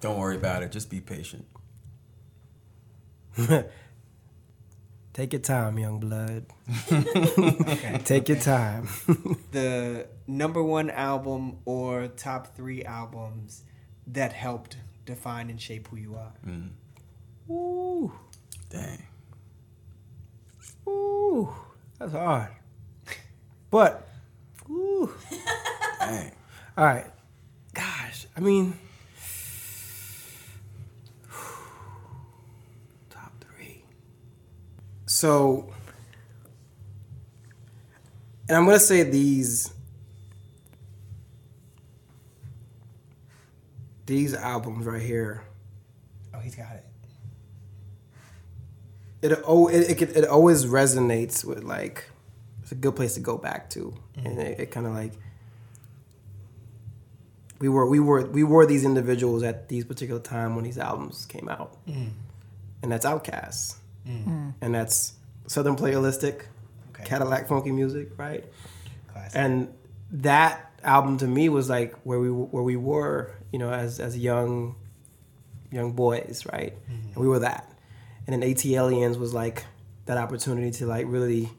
Don't 0.00 0.18
worry 0.18 0.34
about 0.34 0.64
it. 0.64 0.72
Just 0.72 0.90
be 0.90 1.00
patient. 1.00 1.44
Take 5.12 5.34
your 5.34 5.42
time, 5.42 5.78
young 5.78 6.00
blood. 6.00 6.46
Okay. 6.90 8.00
Take 8.04 8.28
your 8.28 8.38
time. 8.38 8.88
the 9.52 10.08
number 10.26 10.62
one 10.62 10.88
album 10.90 11.58
or 11.66 12.08
top 12.08 12.56
three 12.56 12.82
albums 12.82 13.62
that 14.06 14.32
helped 14.32 14.78
define 15.04 15.50
and 15.50 15.60
shape 15.60 15.88
who 15.88 15.96
you 15.96 16.16
are. 16.16 16.32
Hmm. 16.44 17.52
Ooh, 17.52 18.12
Dang. 18.72 19.02
ooh, 20.88 21.52
that's 21.98 22.12
hard. 22.12 22.48
But, 23.70 24.08
ooh. 24.70 25.12
Dang. 26.00 26.32
All 26.78 26.84
right. 26.86 27.04
Gosh, 27.74 28.26
I 28.34 28.40
mean, 28.40 28.78
top 33.10 33.32
three. 33.40 33.84
So, 35.04 35.70
and 38.48 38.56
I'm 38.56 38.64
gonna 38.64 38.78
say 38.80 39.02
these 39.02 39.72
these 44.06 44.34
albums 44.34 44.86
right 44.86 45.00
here. 45.00 45.42
Oh, 46.34 46.38
he's 46.40 46.54
got 46.54 46.72
it. 46.74 46.84
It 49.22 49.38
oh 49.46 49.68
it 49.68 50.02
it, 50.02 50.16
it 50.16 50.24
always 50.26 50.66
resonates 50.66 51.44
with 51.44 51.62
like 51.62 52.10
it's 52.62 52.72
a 52.72 52.74
good 52.74 52.96
place 52.96 53.14
to 53.14 53.20
go 53.20 53.38
back 53.38 53.70
to, 53.70 53.94
mm-hmm. 54.16 54.26
and 54.26 54.38
it, 54.40 54.60
it 54.60 54.70
kind 54.70 54.86
of 54.86 54.94
like 54.94 55.12
we 57.60 57.68
were 57.68 57.88
we 57.88 58.00
were 58.00 58.26
we 58.26 58.42
were 58.42 58.66
these 58.66 58.84
individuals 58.84 59.44
at 59.44 59.68
these 59.68 59.84
particular 59.84 60.20
time 60.20 60.56
when 60.56 60.64
these 60.64 60.78
albums 60.78 61.26
came 61.26 61.48
out, 61.48 61.76
mm. 61.86 62.10
and 62.82 62.90
that's 62.90 63.06
Outkast, 63.06 63.76
mm. 64.06 64.26
Mm. 64.26 64.54
and 64.60 64.74
that's 64.74 65.12
Southern 65.46 65.76
Playalistic, 65.76 66.46
Okay. 67.02 67.04
Cadillac 67.04 67.48
funky 67.48 67.72
music, 67.72 68.10
right? 68.16 68.44
Classic. 69.12 69.38
And 69.38 69.74
that 70.12 70.72
album 70.82 71.18
to 71.18 71.26
me 71.26 71.48
was 71.48 71.68
like 71.68 71.94
where 72.04 72.18
we 72.18 72.30
where 72.30 72.62
we 72.62 72.76
were, 72.76 73.32
you 73.52 73.58
know, 73.58 73.70
as 73.70 74.00
as 74.00 74.16
young 74.16 74.76
young 75.70 75.92
boys, 75.92 76.44
right? 76.52 76.74
Mm-hmm. 76.74 77.08
And 77.08 77.16
we 77.16 77.28
were 77.28 77.40
that. 77.40 77.71
And 78.26 78.40
then 78.42 78.48
ATLiens 78.48 79.18
was 79.18 79.34
like 79.34 79.64
that 80.06 80.16
opportunity 80.18 80.70
to 80.72 80.86
like 80.86 81.06
really, 81.08 81.50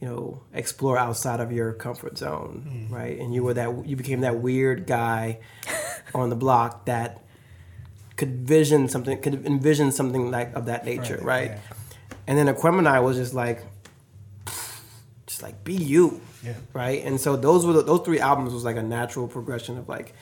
you 0.00 0.08
know, 0.08 0.42
explore 0.52 0.98
outside 0.98 1.40
of 1.40 1.52
your 1.52 1.72
comfort 1.72 2.18
zone, 2.18 2.64
mm-hmm. 2.66 2.94
right? 2.94 3.18
And 3.18 3.34
you 3.34 3.42
were 3.42 3.54
that 3.54 3.86
you 3.86 3.96
became 3.96 4.20
that 4.20 4.40
weird 4.40 4.86
guy 4.86 5.40
on 6.14 6.30
the 6.30 6.36
block 6.36 6.86
that 6.86 7.22
could 8.16 8.46
vision 8.46 8.88
something, 8.88 9.20
could 9.22 9.46
envision 9.46 9.92
something 9.92 10.30
like 10.30 10.54
of 10.54 10.66
that 10.66 10.84
nature, 10.84 11.16
Right, 11.22 11.24
right? 11.24 11.50
yeah. 11.52 11.76
And 12.26 12.38
then 12.38 12.54
Aquemini 12.54 13.02
was 13.02 13.16
just 13.16 13.32
like, 13.34 13.64
just 15.26 15.42
like 15.42 15.64
be 15.64 15.74
you, 15.74 16.20
Yeah. 16.44 16.54
right? 16.72 17.02
And 17.04 17.20
so 17.20 17.36
those 17.36 17.64
were 17.64 17.72
the, 17.72 17.82
those 17.82 18.02
three 18.04 18.20
albums 18.20 18.52
was 18.52 18.64
like 18.64 18.76
a 18.76 18.82
natural 18.82 19.28
progression 19.28 19.78
of 19.78 19.88
like 19.88 20.12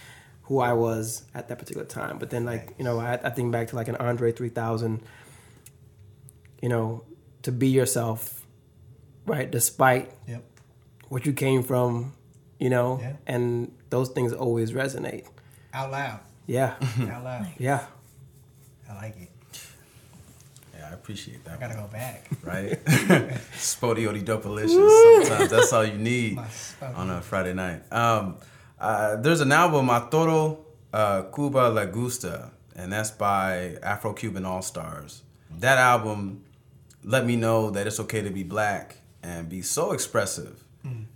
who 0.42 0.60
I 0.60 0.72
was 0.72 1.24
at 1.34 1.48
that 1.48 1.58
particular 1.58 1.86
time. 1.86 2.18
But 2.18 2.30
then 2.30 2.44
like 2.44 2.74
you 2.78 2.84
know 2.84 2.98
I, 2.98 3.14
I 3.22 3.30
think 3.30 3.52
back 3.52 3.68
to 3.68 3.76
like 3.76 3.88
an 3.88 3.96
Andre 3.96 4.32
three 4.32 4.48
thousand, 4.48 5.02
you 6.62 6.68
know, 6.68 7.02
to 7.42 7.52
be 7.52 7.68
yourself, 7.68 8.44
right? 9.26 9.50
Despite 9.50 10.10
Yep. 10.26 10.42
what 11.08 11.24
you 11.26 11.32
came 11.32 11.62
from, 11.62 12.12
you 12.58 12.70
know, 12.70 12.98
Yeah. 13.00 13.12
and 13.26 13.72
those 13.90 14.08
things 14.10 14.32
always 14.32 14.72
resonate. 14.72 15.24
Out 15.72 15.90
loud. 15.90 16.20
Yeah, 16.46 16.74
Out 17.12 17.24
loud. 17.24 17.46
yeah. 17.58 17.86
I 18.90 18.94
like 18.94 19.16
it. 19.20 19.30
Yeah, 20.74 20.88
I 20.90 20.94
appreciate 20.94 21.44
that. 21.44 21.56
I 21.58 21.60
gotta 21.60 21.74
go 21.74 21.86
back. 21.88 22.26
right? 22.42 22.82
Spottieottiedopaliscious. 23.56 25.26
Sometimes 25.26 25.50
that's 25.50 25.72
all 25.72 25.84
you 25.84 25.98
need 25.98 26.38
on 26.94 27.10
a 27.10 27.20
Friday 27.20 27.52
night. 27.54 27.82
Um, 27.92 28.36
uh, 28.80 29.16
there's 29.16 29.40
an 29.40 29.52
album, 29.52 29.88
A 29.90 30.08
Toda 30.10 30.56
uh, 30.92 31.22
Cuba 31.34 31.68
Le 31.70 31.86
Gusta, 31.86 32.50
and 32.74 32.92
that's 32.92 33.10
by 33.10 33.76
Afro 33.82 34.12
Cuban 34.12 34.44
All 34.44 34.62
Stars. 34.62 35.22
That 35.58 35.78
album 35.78 36.44
let 37.04 37.26
me 37.26 37.36
know 37.36 37.70
that 37.70 37.86
it's 37.86 38.00
okay 38.00 38.22
to 38.22 38.30
be 38.30 38.42
black 38.42 38.98
and 39.22 39.48
be 39.48 39.62
so 39.62 39.92
expressive. 39.92 40.64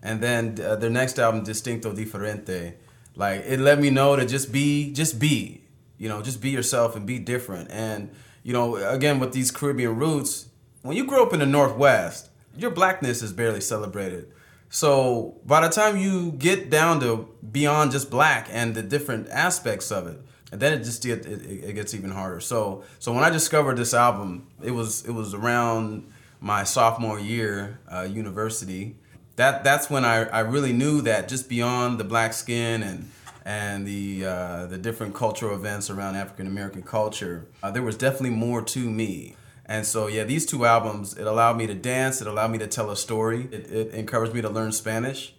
And 0.03 0.21
then 0.21 0.59
uh, 0.63 0.77
their 0.77 0.91
next 0.91 1.19
album, 1.19 1.45
Distinto 1.45 1.95
Diferente, 1.95 2.75
like 3.15 3.43
it 3.47 3.59
let 3.59 3.81
me 3.81 3.91
know 3.91 4.17
to 4.17 4.27
just 4.27 4.53
be, 4.53 4.93
just 4.93 5.19
be, 5.19 5.63
you 5.97 6.09
know, 6.09 6.21
just 6.21 6.43
be 6.43 6.51
yourself 6.51 6.97
and 6.97 7.07
be 7.07 7.19
different. 7.19 7.71
And 7.71 8.11
you 8.43 8.53
know, 8.53 8.77
again 8.77 9.21
with 9.21 9.33
these 9.33 9.51
Caribbean 9.51 9.97
roots, 9.97 10.49
when 10.83 10.97
you 10.97 11.07
grow 11.07 11.23
up 11.23 11.33
in 11.33 11.41
the 11.41 11.47
Northwest, 11.47 12.31
your 12.57 12.71
blackness 12.71 13.23
is 13.23 13.33
barely 13.33 13.61
celebrated. 13.61 14.31
So 14.69 15.41
by 15.47 15.67
the 15.67 15.69
time 15.69 15.97
you 15.97 16.33
get 16.33 16.71
down 16.71 17.01
to 17.01 17.29
beyond 17.51 17.93
just 17.93 18.11
black 18.11 18.49
and 18.51 18.75
the 18.75 18.83
different 18.83 19.29
aspects 19.31 19.93
of 19.93 20.07
it, 20.07 20.21
and 20.53 20.61
then 20.61 20.75
it 20.75 20.85
just 20.85 21.05
it, 21.05 21.27
it 21.27 21.43
it 21.65 21.73
gets 21.75 21.95
even 21.95 22.11
harder. 22.11 22.41
So 22.41 22.85
so 22.99 23.13
when 23.13 23.25
I 23.25 23.31
discovered 23.31 23.77
this 23.77 23.95
album, 23.95 24.47
it 24.63 24.71
was 24.71 25.05
it 25.05 25.13
was 25.13 25.35
around 25.35 26.13
my 26.41 26.63
sophomore 26.63 27.19
year, 27.19 27.81
uh, 27.91 28.03
university. 28.03 28.97
That 29.37 29.65
that's 29.65 29.89
when 29.89 30.05
I, 30.05 30.25
I 30.25 30.41
really 30.41 30.73
knew 30.73 31.01
that 31.03 31.29
just 31.29 31.49
beyond 31.49 31.99
the 31.99 32.05
black 32.05 32.35
skin 32.35 32.83
and 32.83 33.11
and 33.45 33.87
the 33.87 34.27
uh, 34.27 34.67
the 34.67 34.79
different 34.79 35.15
cultural 35.15 35.55
events 35.57 35.89
around 35.91 36.17
African 36.17 36.47
American 36.47 36.83
culture, 36.83 37.47
uh, 37.63 37.71
there 37.71 37.83
was 37.83 37.97
definitely 37.97 38.31
more 38.31 38.63
to 38.63 38.91
me. 38.91 39.35
And 39.65 39.87
so, 39.87 40.09
yeah, 40.09 40.25
these 40.25 40.45
two 40.45 40.67
albums, 40.67 41.17
it 41.17 41.27
allowed 41.27 41.57
me 41.57 41.67
to 41.69 41.75
dance, 41.75 42.21
it 42.21 42.27
allowed 42.27 42.51
me 42.51 42.59
to 42.59 42.67
tell 42.67 42.91
a 42.91 42.97
story, 42.97 43.49
it, 43.53 43.71
it 43.71 43.95
encouraged 43.95 44.35
me 44.35 44.43
to 44.43 44.51
learn 44.51 44.73
Spanish, 44.73 45.35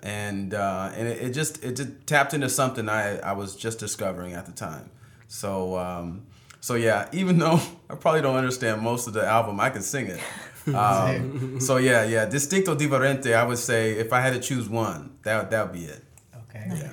and 0.00 0.54
uh, 0.54 0.92
and 0.94 1.08
it, 1.08 1.22
it 1.22 1.30
just 1.30 1.64
it 1.64 1.76
just 1.76 2.06
tapped 2.06 2.34
into 2.34 2.48
something 2.48 2.88
I, 2.88 3.18
I 3.18 3.32
was 3.32 3.56
just 3.56 3.78
discovering 3.78 4.32
at 4.34 4.46
the 4.46 4.52
time. 4.52 4.90
So 5.26 5.76
um, 5.78 6.26
so 6.60 6.74
yeah, 6.74 7.08
even 7.12 7.38
though 7.38 7.60
I 7.90 7.94
probably 7.94 8.22
don't 8.22 8.36
understand 8.36 8.82
most 8.82 9.06
of 9.06 9.12
the 9.12 9.24
album, 9.24 9.60
I 9.60 9.70
can 9.70 9.82
sing 9.82 10.06
it. 10.06 10.20
Um, 10.68 11.60
so 11.60 11.78
yeah, 11.78 12.04
yeah, 12.04 12.26
Distinto 12.26 12.76
Diferente, 12.76 13.34
I 13.34 13.42
would 13.42 13.56
say 13.56 13.92
if 13.92 14.12
I 14.12 14.20
had 14.20 14.34
to 14.34 14.38
choose 14.38 14.68
one, 14.68 15.16
that 15.22 15.50
that 15.50 15.62
would 15.64 15.72
be 15.72 15.86
it. 15.86 16.04
Okay. 16.50 16.68
okay. 16.70 16.90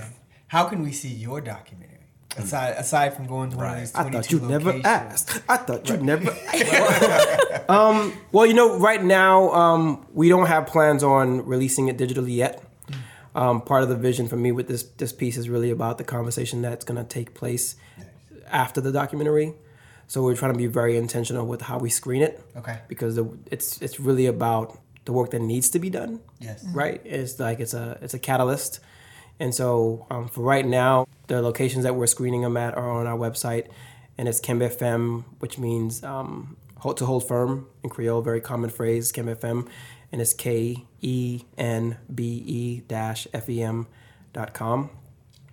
How 0.48 0.64
can 0.64 0.82
we 0.82 0.94
see 0.94 1.10
your 1.10 1.42
documentary? 1.42 1.86
Aside 2.38 2.76
aside 2.78 3.14
from 3.16 3.28
going 3.28 3.50
to 3.52 3.58
one 3.58 3.74
of 3.74 3.80
these 3.80 3.96
I 3.96 4.10
thought 4.10 4.32
you'd 4.32 4.44
never 4.44 4.72
locations. 4.72 4.86
asked. 4.86 5.42
I 5.50 5.58
thought 5.58 5.90
you'd 5.90 6.04
never. 6.04 6.32
um, 7.70 8.14
well, 8.32 8.46
you 8.46 8.54
know, 8.54 8.78
right 8.78 9.04
now 9.04 9.52
um, 9.52 10.06
we 10.14 10.30
don't 10.30 10.48
have 10.48 10.68
plans 10.68 11.02
on 11.04 11.46
releasing 11.46 11.88
it 11.88 11.98
digitally 11.98 12.36
yet. 12.36 12.65
Um, 13.36 13.62
part 13.62 13.84
of 13.84 13.90
the 13.90 13.96
vision 13.98 14.28
for 14.28 14.38
me 14.38 14.52
with 14.52 14.68
this 14.68 14.84
this 14.84 15.12
piece 15.14 15.36
is 15.38 15.50
really 15.50 15.70
about 15.70 15.98
the 15.98 16.04
conversation 16.06 16.62
that's 16.62 16.86
going 16.86 16.98
to 16.98 17.08
take 17.08 17.34
place 17.34 17.76
after 18.50 18.80
the 18.82 18.92
documentary. 18.92 19.54
So 20.08 20.24
we're 20.24 20.36
trying 20.36 20.54
to 20.54 20.58
be 20.58 20.68
very 20.68 20.96
intentional 20.98 21.46
with 21.46 21.62
how 21.64 21.78
we 21.80 21.90
screen 21.90 22.22
it. 22.22 22.42
Okay. 22.56 22.80
Because 22.88 23.16
the, 23.16 23.26
it's 23.52 23.82
it's 23.82 24.00
really 24.00 24.26
about 24.28 24.80
the 25.06 25.12
work 25.12 25.32
that 25.32 25.40
needs 25.42 25.70
to 25.70 25.80
be 25.80 25.90
done 25.90 26.20
Yes. 26.40 26.64
right? 26.74 27.00
It's 27.04 27.40
like 27.40 27.60
it's 27.60 27.74
a 27.74 27.98
it's 28.02 28.14
a 28.14 28.20
catalyst, 28.20 28.80
and 29.40 29.54
so 29.54 30.06
um, 30.10 30.28
for 30.30 30.42
right 30.42 30.66
now, 30.66 31.06
the 31.28 31.42
locations 31.42 31.84
that 31.84 31.96
we're 31.96 32.08
screening 32.08 32.42
them 32.42 32.58
at 32.58 32.76
are 32.76 32.90
on 32.90 33.06
our 33.06 33.18
website, 33.18 33.68
and 34.18 34.28
it's 34.28 34.40
Kenbe 34.40 34.72
FEM, 34.72 35.26
which 35.40 35.58
means 35.60 36.04
um, 36.04 36.56
hold 36.78 36.98
to 36.98 37.06
hold 37.06 37.28
firm 37.28 37.68
in 37.84 37.90
Creole, 37.90 38.22
very 38.22 38.42
common 38.42 38.70
phrase, 38.70 39.12
Kenbe 39.12 39.36
FEM, 39.38 39.68
and 40.12 40.22
it's 40.22 40.34
K 40.34 40.86
E 41.02 41.42
N 41.58 41.98
B 42.14 42.24
E 42.46 42.82
dash 42.88 43.28
F 43.34 43.50
E 43.50 43.62
M 43.62 43.88
dot 44.34 44.54
com. 44.54 44.90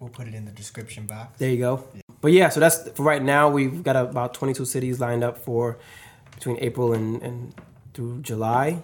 We'll 0.00 0.10
put 0.10 0.26
it 0.26 0.34
in 0.34 0.44
the 0.44 0.50
description 0.50 1.06
box. 1.06 1.38
There 1.38 1.50
you 1.50 1.58
go. 1.58 1.84
But 2.20 2.32
yeah, 2.32 2.48
so 2.48 2.60
that's 2.60 2.90
for 2.90 3.04
right 3.04 3.22
now. 3.22 3.50
We've 3.50 3.82
got 3.82 3.96
about 3.96 4.34
22 4.34 4.64
cities 4.64 4.98
lined 5.00 5.22
up 5.22 5.38
for 5.38 5.78
between 6.34 6.58
April 6.60 6.92
and, 6.92 7.22
and 7.22 7.54
through 7.94 8.20
July, 8.22 8.82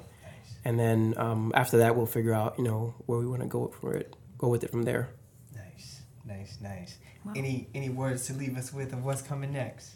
and 0.65 0.79
then 0.79 1.15
um, 1.17 1.53
after 1.55 1.79
that, 1.79 1.97
we'll 1.97 2.07
figure 2.07 2.33
out 2.35 2.55
you 2.59 2.65
know 2.65 2.95
where 3.07 3.19
we 3.19 3.27
want 3.27 3.43
to 3.43 3.49
go 3.49 3.69
for 3.81 3.95
it, 3.95 4.15
go 4.39 4.49
with 4.49 4.63
it 4.63 4.71
from 4.71 4.83
there. 4.85 5.11
Nice, 5.55 6.03
nice, 6.25 6.59
nice. 6.61 6.99
any 7.37 7.69
any 7.75 7.89
words 7.89 8.27
to 8.27 8.33
leave 8.33 8.57
us 8.57 8.73
with 8.73 8.93
of 8.93 9.05
what's 9.05 9.23
coming 9.23 9.53
next? 9.53 9.95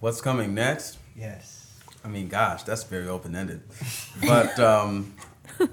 What's 0.00 0.20
coming 0.20 0.54
next? 0.54 0.98
Yes. 1.16 1.65
I 2.06 2.08
mean, 2.08 2.28
gosh, 2.28 2.62
that's 2.62 2.84
very 2.84 3.08
open 3.08 3.34
ended. 3.34 3.62
But 4.24 4.58
um, 4.60 5.14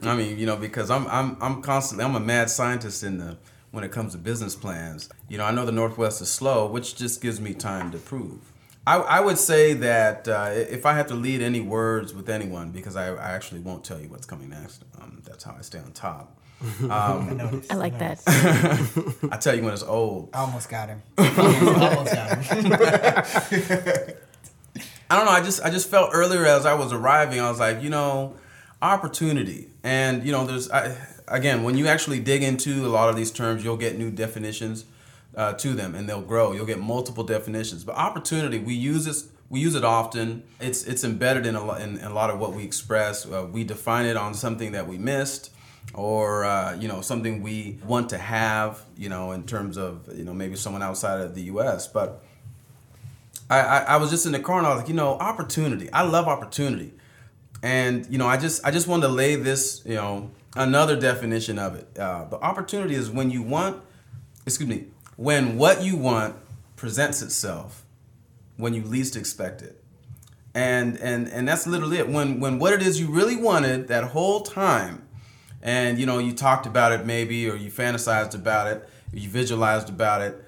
I 0.02 0.16
mean, 0.16 0.40
you 0.40 0.48
know, 0.48 0.56
because 0.56 0.90
I'm 0.90 1.06
I'm 1.08 1.38
I'm 1.40 1.62
constantly 1.62 2.04
I'm 2.04 2.16
a 2.16 2.20
mad 2.20 2.50
scientist 2.50 3.04
in 3.04 3.20
the 3.20 3.38
when 3.70 3.84
it 3.84 3.92
comes 3.92 4.14
to 4.14 4.18
business 4.18 4.56
plans. 4.56 5.10
You 5.30 5.38
know, 5.38 5.46
I 5.46 5.52
know 5.52 5.66
the 5.66 5.72
Northwest 5.72 6.22
is 6.22 6.32
slow, 6.32 6.66
which 6.66 6.96
just 6.96 7.22
gives 7.22 7.40
me 7.40 7.54
time 7.54 7.92
to 7.92 8.00
prove. 8.00 8.40
I, 8.86 8.98
I 8.98 9.20
would 9.22 9.38
say 9.38 9.74
that 9.76 10.28
uh, 10.28 10.50
if 10.52 10.86
I 10.86 10.94
have 10.94 11.08
to 11.08 11.16
lead 11.16 11.42
any 11.42 11.62
words 11.62 12.14
with 12.14 12.30
anyone, 12.30 12.72
because 12.72 12.98
I, 12.98 13.14
I 13.14 13.32
actually 13.32 13.62
won't 13.62 13.86
tell 13.86 14.00
you 14.00 14.10
what's 14.10 14.26
coming 14.26 14.50
next. 14.50 14.84
Um, 15.00 15.22
that's 15.24 15.44
how 15.44 15.56
I 15.58 15.62
stay 15.62 15.80
on 15.80 15.92
top. 15.94 16.38
I. 16.90 17.66
I 17.70 17.76
like 17.76 17.94
noticed. 17.94 18.26
that. 18.26 19.28
I 19.32 19.38
tell 19.38 19.56
you 19.56 19.64
when 19.64 19.74
it's 19.74 19.84
old. 19.84 20.32
I 20.34 20.40
almost 20.40 20.68
got 20.70 20.90
him. 20.90 21.02
almost 21.18 22.14
got 22.14 22.44
him. 22.44 24.16
I 25.14 25.18
don't 25.18 25.26
know. 25.26 25.32
I 25.32 25.42
just 25.42 25.62
I 25.62 25.70
just 25.70 25.90
felt 25.92 26.10
earlier 26.12 26.44
as 26.44 26.66
I 26.66 26.74
was 26.74 26.92
arriving, 26.92 27.40
I 27.40 27.48
was 27.48 27.60
like, 27.60 27.84
you 27.84 27.90
know, 27.92 28.34
opportunity, 28.82 29.70
and 29.84 30.26
you 30.26 30.32
know, 30.32 30.44
there's 30.44 30.72
I, 30.72 30.98
again 31.28 31.62
when 31.62 31.78
you 31.78 31.86
actually 31.86 32.20
dig 32.20 32.42
into 32.42 32.88
a 32.88 32.90
lot 32.90 33.10
of 33.10 33.16
these 33.16 33.30
terms, 33.30 33.64
you'll 33.64 33.78
get 33.78 33.96
new 33.96 34.10
definitions 34.10 34.86
uh, 35.36 35.54
to 35.54 35.76
them, 35.76 35.94
and 35.94 36.10
they'll 36.10 36.24
grow. 36.24 36.54
You'll 36.54 36.66
get 36.66 36.80
multiple 36.80 37.24
definitions, 37.24 37.84
but 37.84 37.96
opportunity 37.96 38.58
we 38.58 38.74
use 38.74 39.06
this. 39.06 39.28
We 39.52 39.60
use 39.60 39.76
it 39.76 39.84
often. 39.84 40.42
It's 40.60 40.84
it's 40.86 41.04
embedded 41.04 41.46
in 41.46 41.54
a 41.54 41.64
lot 41.64 41.80
in, 41.82 41.98
in 42.00 42.06
a 42.06 42.14
lot 42.14 42.32
of 42.32 42.40
what 42.40 42.54
we 42.54 42.64
express. 42.64 43.24
Uh, 43.24 43.48
we 43.52 43.64
define 43.64 44.08
it 44.08 44.18
on 44.18 44.34
something 44.34 44.72
that 44.72 44.88
we 44.88 44.98
missed, 44.98 45.52
or 45.94 46.44
uh, 46.44 46.76
you 46.80 46.88
know 46.88 47.02
something 47.02 47.44
we 47.44 47.78
want 47.86 48.10
to 48.10 48.18
have. 48.18 48.84
You 48.98 49.10
know, 49.10 49.32
in 49.34 49.44
terms 49.44 49.78
of 49.78 50.10
you 50.18 50.24
know 50.24 50.34
maybe 50.34 50.56
someone 50.56 50.82
outside 50.82 51.22
of 51.22 51.36
the 51.36 51.44
U.S. 51.44 51.88
But 51.88 52.24
I, 53.50 53.60
I, 53.60 53.78
I 53.80 53.98
was 53.98 54.10
just 54.10 54.26
in 54.26 54.32
the 54.32 54.40
car 54.40 54.58
and 54.58 54.68
I 54.68 54.72
was 54.72 54.80
like, 54.80 54.90
you 54.90 54.96
know, 54.96 55.14
opportunity. 55.14 55.92
I 55.92 56.04
love 56.04 56.28
opportunity, 56.28 56.94
and 57.62 58.06
you 58.10 58.18
know, 58.18 58.28
I 58.28 58.38
just 58.38 58.66
I 58.66 58.72
just 58.72 58.88
wanted 58.88 59.08
to 59.08 59.14
lay 59.14 59.36
this, 59.36 59.82
you 59.86 59.96
know, 59.96 60.32
another 60.56 61.00
definition 61.00 61.60
of 61.60 61.76
it. 61.76 61.98
Uh, 61.98 62.26
the 62.26 62.38
opportunity 62.38 62.96
is 62.96 63.10
when 63.10 63.30
you 63.30 63.44
want, 63.44 63.82
excuse 64.46 64.70
me, 64.70 64.86
when 65.18 65.58
what 65.58 65.84
you 65.84 65.98
want 65.98 66.36
presents 66.76 67.22
itself 67.22 67.84
when 68.58 68.74
you 68.74 68.84
least 68.84 69.16
expect 69.16 69.62
it, 69.62 69.82
and 70.54 70.98
and 70.98 71.28
and 71.28 71.48
that's 71.48 71.66
literally 71.68 71.98
it. 71.98 72.08
When 72.10 72.40
when 72.40 72.60
what 72.60 72.74
it 72.74 72.82
is 72.82 73.00
you 73.00 73.10
really 73.10 73.36
wanted 73.36 73.88
that 73.88 74.04
whole 74.06 74.42
time, 74.42 75.08
and 75.62 76.00
you 76.00 76.06
know, 76.06 76.20
you 76.20 76.34
talked 76.34 76.66
about 76.66 76.92
it 76.92 77.06
maybe, 77.06 77.50
or 77.50 77.56
you 77.56 77.72
fantasized 77.72 78.36
about 78.36 78.68
it, 78.68 78.88
you 79.12 79.30
visualized 79.30 79.90
about 79.90 80.22
it 80.22 80.44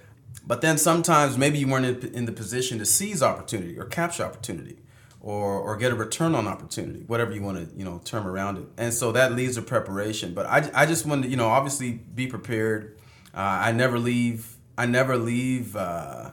but 0.47 0.61
then 0.61 0.77
sometimes 0.77 1.37
maybe 1.37 1.57
you 1.57 1.67
weren't 1.67 2.03
in- 2.03 2.25
the 2.25 2.31
position 2.31 2.77
to 2.79 2.85
seize 2.85 3.23
opportunity 3.23 3.77
or 3.77 3.85
capture 3.85 4.23
opportunity 4.23 4.77
or, 5.19 5.59
or 5.59 5.75
get 5.75 5.91
a 5.91 5.95
return 5.95 6.35
on 6.35 6.47
opportunity, 6.47 7.03
whatever 7.07 7.33
you 7.33 7.41
want 7.41 7.57
to, 7.57 7.75
you 7.75 7.83
know, 7.83 7.99
term 8.05 8.27
around 8.27 8.57
it. 8.57 8.65
And 8.77 8.93
so 8.93 9.11
that 9.13 9.33
leads 9.33 9.55
to 9.55 9.63
preparation. 9.63 10.33
But 10.35 10.45
I, 10.45 10.69
I 10.73 10.85
just 10.85 11.05
want 11.05 11.23
to, 11.23 11.29
you 11.29 11.35
know, 11.35 11.47
obviously 11.47 11.93
be 11.93 12.27
prepared. 12.27 12.97
Uh, 13.33 13.39
I 13.39 13.71
never 13.71 13.97
leave, 13.97 14.55
I 14.77 14.85
never 14.85 15.17
leave 15.17 15.75
uh, 15.75 16.31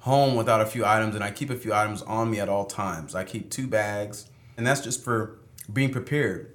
home 0.00 0.34
without 0.34 0.60
a 0.60 0.66
few 0.66 0.84
items 0.84 1.14
and 1.14 1.24
I 1.24 1.30
keep 1.30 1.48
a 1.48 1.56
few 1.56 1.72
items 1.72 2.02
on 2.02 2.30
me 2.30 2.38
at 2.40 2.50
all 2.50 2.66
times. 2.66 3.14
I 3.14 3.24
keep 3.24 3.50
two 3.50 3.66
bags 3.66 4.28
and 4.58 4.66
that's 4.66 4.82
just 4.82 5.02
for 5.02 5.38
being 5.72 5.90
prepared. 5.90 6.54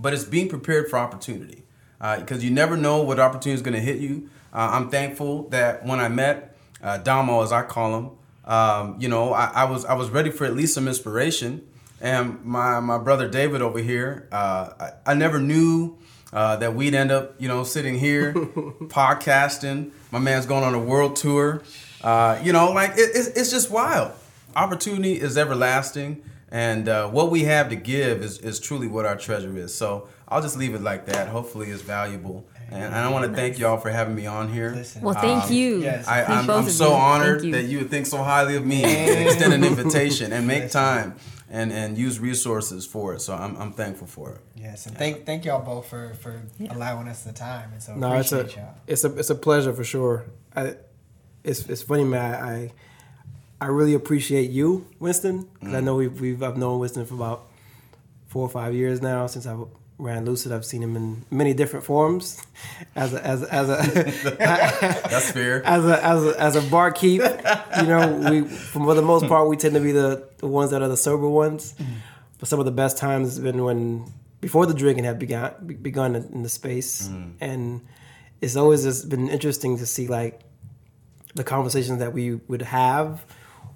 But 0.00 0.14
it's 0.14 0.24
being 0.24 0.48
prepared 0.48 0.90
for 0.90 0.98
opportunity 0.98 1.64
because 2.00 2.44
you 2.44 2.50
never 2.50 2.76
know 2.76 3.02
what 3.02 3.18
opportunity 3.18 3.54
is 3.54 3.62
going 3.62 3.74
to 3.74 3.80
hit 3.80 3.98
you. 3.98 4.30
Uh, 4.52 4.70
I'm 4.72 4.90
thankful 4.90 5.48
that 5.50 5.84
when 5.84 6.00
I 6.00 6.08
met 6.08 6.56
uh, 6.82 6.98
Damo, 6.98 7.42
as 7.42 7.52
I 7.52 7.62
call 7.62 7.98
him, 7.98 8.10
um, 8.44 8.96
you 8.98 9.08
know, 9.08 9.32
I, 9.32 9.50
I, 9.54 9.64
was 9.64 9.84
I 9.84 9.94
was 9.94 10.10
ready 10.10 10.30
for 10.30 10.44
at 10.44 10.54
least 10.54 10.74
some 10.74 10.88
inspiration. 10.88 11.66
And 12.00 12.44
my 12.44 12.80
my 12.80 12.96
brother 12.96 13.28
David 13.28 13.60
over 13.60 13.80
here, 13.80 14.28
uh, 14.32 14.70
I, 14.78 15.12
I 15.12 15.14
never 15.14 15.40
knew 15.40 15.98
uh, 16.32 16.56
that 16.56 16.74
we'd 16.74 16.94
end 16.94 17.10
up, 17.10 17.34
you 17.38 17.48
know, 17.48 17.64
sitting 17.64 17.98
here 17.98 18.32
podcasting. 18.34 19.90
My 20.10 20.18
man's 20.18 20.46
going 20.46 20.64
on 20.64 20.74
a 20.74 20.78
world 20.78 21.16
tour. 21.16 21.62
Uh, 22.02 22.40
you 22.42 22.52
know, 22.52 22.70
like 22.70 22.92
it, 22.92 23.10
it's, 23.14 23.28
it's 23.28 23.50
just 23.50 23.70
wild. 23.70 24.12
Opportunity 24.56 25.20
is 25.20 25.36
everlasting, 25.36 26.22
and 26.50 26.88
uh, 26.88 27.08
what 27.08 27.30
we 27.30 27.44
have 27.44 27.68
to 27.70 27.76
give 27.76 28.22
is, 28.22 28.38
is 28.38 28.60
truly 28.60 28.86
what 28.86 29.04
our 29.04 29.16
treasure 29.16 29.56
is. 29.56 29.74
So 29.74 30.08
I'll 30.28 30.42
just 30.42 30.56
leave 30.58 30.74
it 30.74 30.82
like 30.82 31.06
that. 31.06 31.28
Hopefully, 31.28 31.70
it's 31.70 31.82
valuable. 31.82 32.46
And 32.70 32.94
I 32.94 33.08
want 33.10 33.24
to 33.30 33.32
thank 33.34 33.58
y'all 33.58 33.78
for 33.78 33.88
having 33.88 34.14
me 34.14 34.26
on 34.26 34.52
here. 34.52 34.72
Listen. 34.74 35.00
Well, 35.00 35.14
thank 35.14 35.44
Um, 35.44 35.52
you. 35.52 35.80
yes. 35.80 36.06
I, 36.06 36.22
Thank 36.22 36.30
I'm, 36.30 36.50
I'm 36.50 36.68
so 36.68 36.88
you. 36.88 36.94
honored 36.94 37.42
you. 37.44 37.52
that 37.52 37.64
you 37.64 37.78
would 37.78 37.90
think 37.90 38.04
so 38.04 38.18
highly 38.18 38.56
of 38.56 38.66
me 38.66 38.84
and 38.84 39.26
extend 39.26 39.54
an 39.54 39.64
invitation 39.64 40.34
and 40.34 40.46
make 40.46 40.70
time 40.70 41.14
and, 41.48 41.72
and 41.72 41.96
use 41.96 42.20
resources 42.20 42.84
for 42.84 43.14
it. 43.14 43.20
So 43.22 43.34
I'm, 43.34 43.56
I'm 43.56 43.72
thankful 43.72 44.06
for 44.06 44.32
it. 44.32 44.40
Yes, 44.54 44.84
and 44.86 44.94
thank 44.98 45.24
thank 45.24 45.46
y'all 45.46 45.64
both 45.64 45.88
for 45.88 46.12
for 46.20 46.42
allowing 46.68 47.08
us 47.08 47.22
the 47.24 47.32
time, 47.32 47.70
and 47.72 47.82
so 47.82 47.94
No, 47.94 48.12
it's 48.18 48.32
a 48.32 48.40
appreciate 48.40 48.62
y'all. 48.62 48.74
it's 48.86 49.04
a 49.04 49.16
it's 49.18 49.30
a 49.30 49.34
pleasure 49.34 49.72
for 49.72 49.84
sure. 49.84 50.26
I, 50.54 50.74
it's 51.42 51.66
it's 51.70 51.80
funny, 51.82 52.04
man. 52.04 52.34
I 52.34 52.72
I 53.62 53.68
really 53.68 53.94
appreciate 53.94 54.50
you, 54.50 54.86
Winston, 54.98 55.48
because 55.58 55.74
I 55.74 55.80
know 55.80 55.94
we've, 55.96 56.20
we've 56.20 56.42
I've 56.42 56.58
known 56.58 56.80
Winston 56.80 57.06
for 57.06 57.14
about 57.14 57.46
four 58.26 58.42
or 58.42 58.50
five 58.50 58.74
years 58.74 59.00
now 59.00 59.26
since 59.26 59.46
I 59.46 59.56
ran 59.98 60.24
Lucid. 60.24 60.52
I've 60.52 60.64
seen 60.64 60.82
him 60.82 60.96
in 60.96 61.24
many 61.30 61.52
different 61.52 61.84
forms, 61.84 62.40
as 62.94 63.12
a, 63.12 63.24
as 63.24 63.42
a, 63.42 63.52
as 63.52 63.68
a 63.68 64.30
That's 64.38 65.30
fair. 65.32 65.62
as 65.66 65.84
a 65.84 66.04
as 66.04 66.24
a 66.24 66.40
as 66.40 66.56
a 66.56 66.60
barkeep. 66.70 67.20
You 67.80 67.86
know, 67.86 68.30
we 68.30 68.42
for 68.42 68.94
the 68.94 69.02
most 69.02 69.26
part 69.26 69.48
we 69.48 69.56
tend 69.56 69.74
to 69.74 69.80
be 69.80 69.92
the, 69.92 70.28
the 70.38 70.46
ones 70.46 70.70
that 70.70 70.82
are 70.82 70.88
the 70.88 70.96
sober 70.96 71.28
ones. 71.28 71.74
Mm. 71.74 71.86
But 72.38 72.48
some 72.48 72.60
of 72.60 72.64
the 72.64 72.72
best 72.72 72.98
times 72.98 73.28
has 73.28 73.40
been 73.40 73.64
when 73.64 74.12
before 74.40 74.66
the 74.66 74.74
drinking 74.74 75.04
had 75.04 75.18
begun 75.18 75.52
be- 75.66 75.74
begun 75.74 76.14
in, 76.16 76.42
the 76.42 76.48
space, 76.48 77.08
mm. 77.08 77.32
and 77.40 77.84
it's 78.40 78.56
always 78.56 78.84
just 78.84 79.08
been 79.08 79.28
interesting 79.28 79.76
to 79.78 79.86
see 79.86 80.06
like 80.06 80.40
the 81.34 81.44
conversations 81.44 81.98
that 81.98 82.12
we 82.12 82.34
would 82.34 82.62
have, 82.62 83.24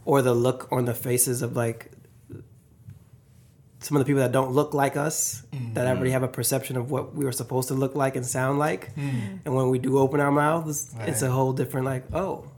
or 0.05 0.23
the 0.23 0.35
look 0.35 0.69
on 0.71 0.85
the 0.85 0.95
faces 0.95 1.43
of 1.43 1.57
like 1.57 1.92
some 3.83 3.97
of 3.97 4.01
the 4.01 4.05
people 4.07 4.23
that 4.23 4.33
don't 4.33 4.53
look 4.53 4.75
like 4.75 4.97
us 4.97 5.43
that 5.51 5.59
mm-hmm. 5.59 5.79
already 5.79 6.11
have 6.11 6.23
a 6.23 6.29
perception 6.29 6.77
of 6.77 6.91
what 6.91 7.15
we 7.15 7.25
were 7.25 7.33
supposed 7.33 7.69
to 7.69 7.75
look 7.75 7.95
like 7.95 8.17
and 8.17 8.25
sound 8.25 8.59
like. 8.59 8.95
Mm-hmm. 8.95 9.37
And 9.45 9.55
when 9.55 9.71
we 9.71 9.79
do 9.79 9.99
open 9.99 10.21
our 10.21 10.33
mouths 10.33 10.95
it's 11.01 11.23
a 11.23 11.31
whole 11.31 11.53
different 11.53 11.87
like 11.87 12.05
oh. 12.15 12.49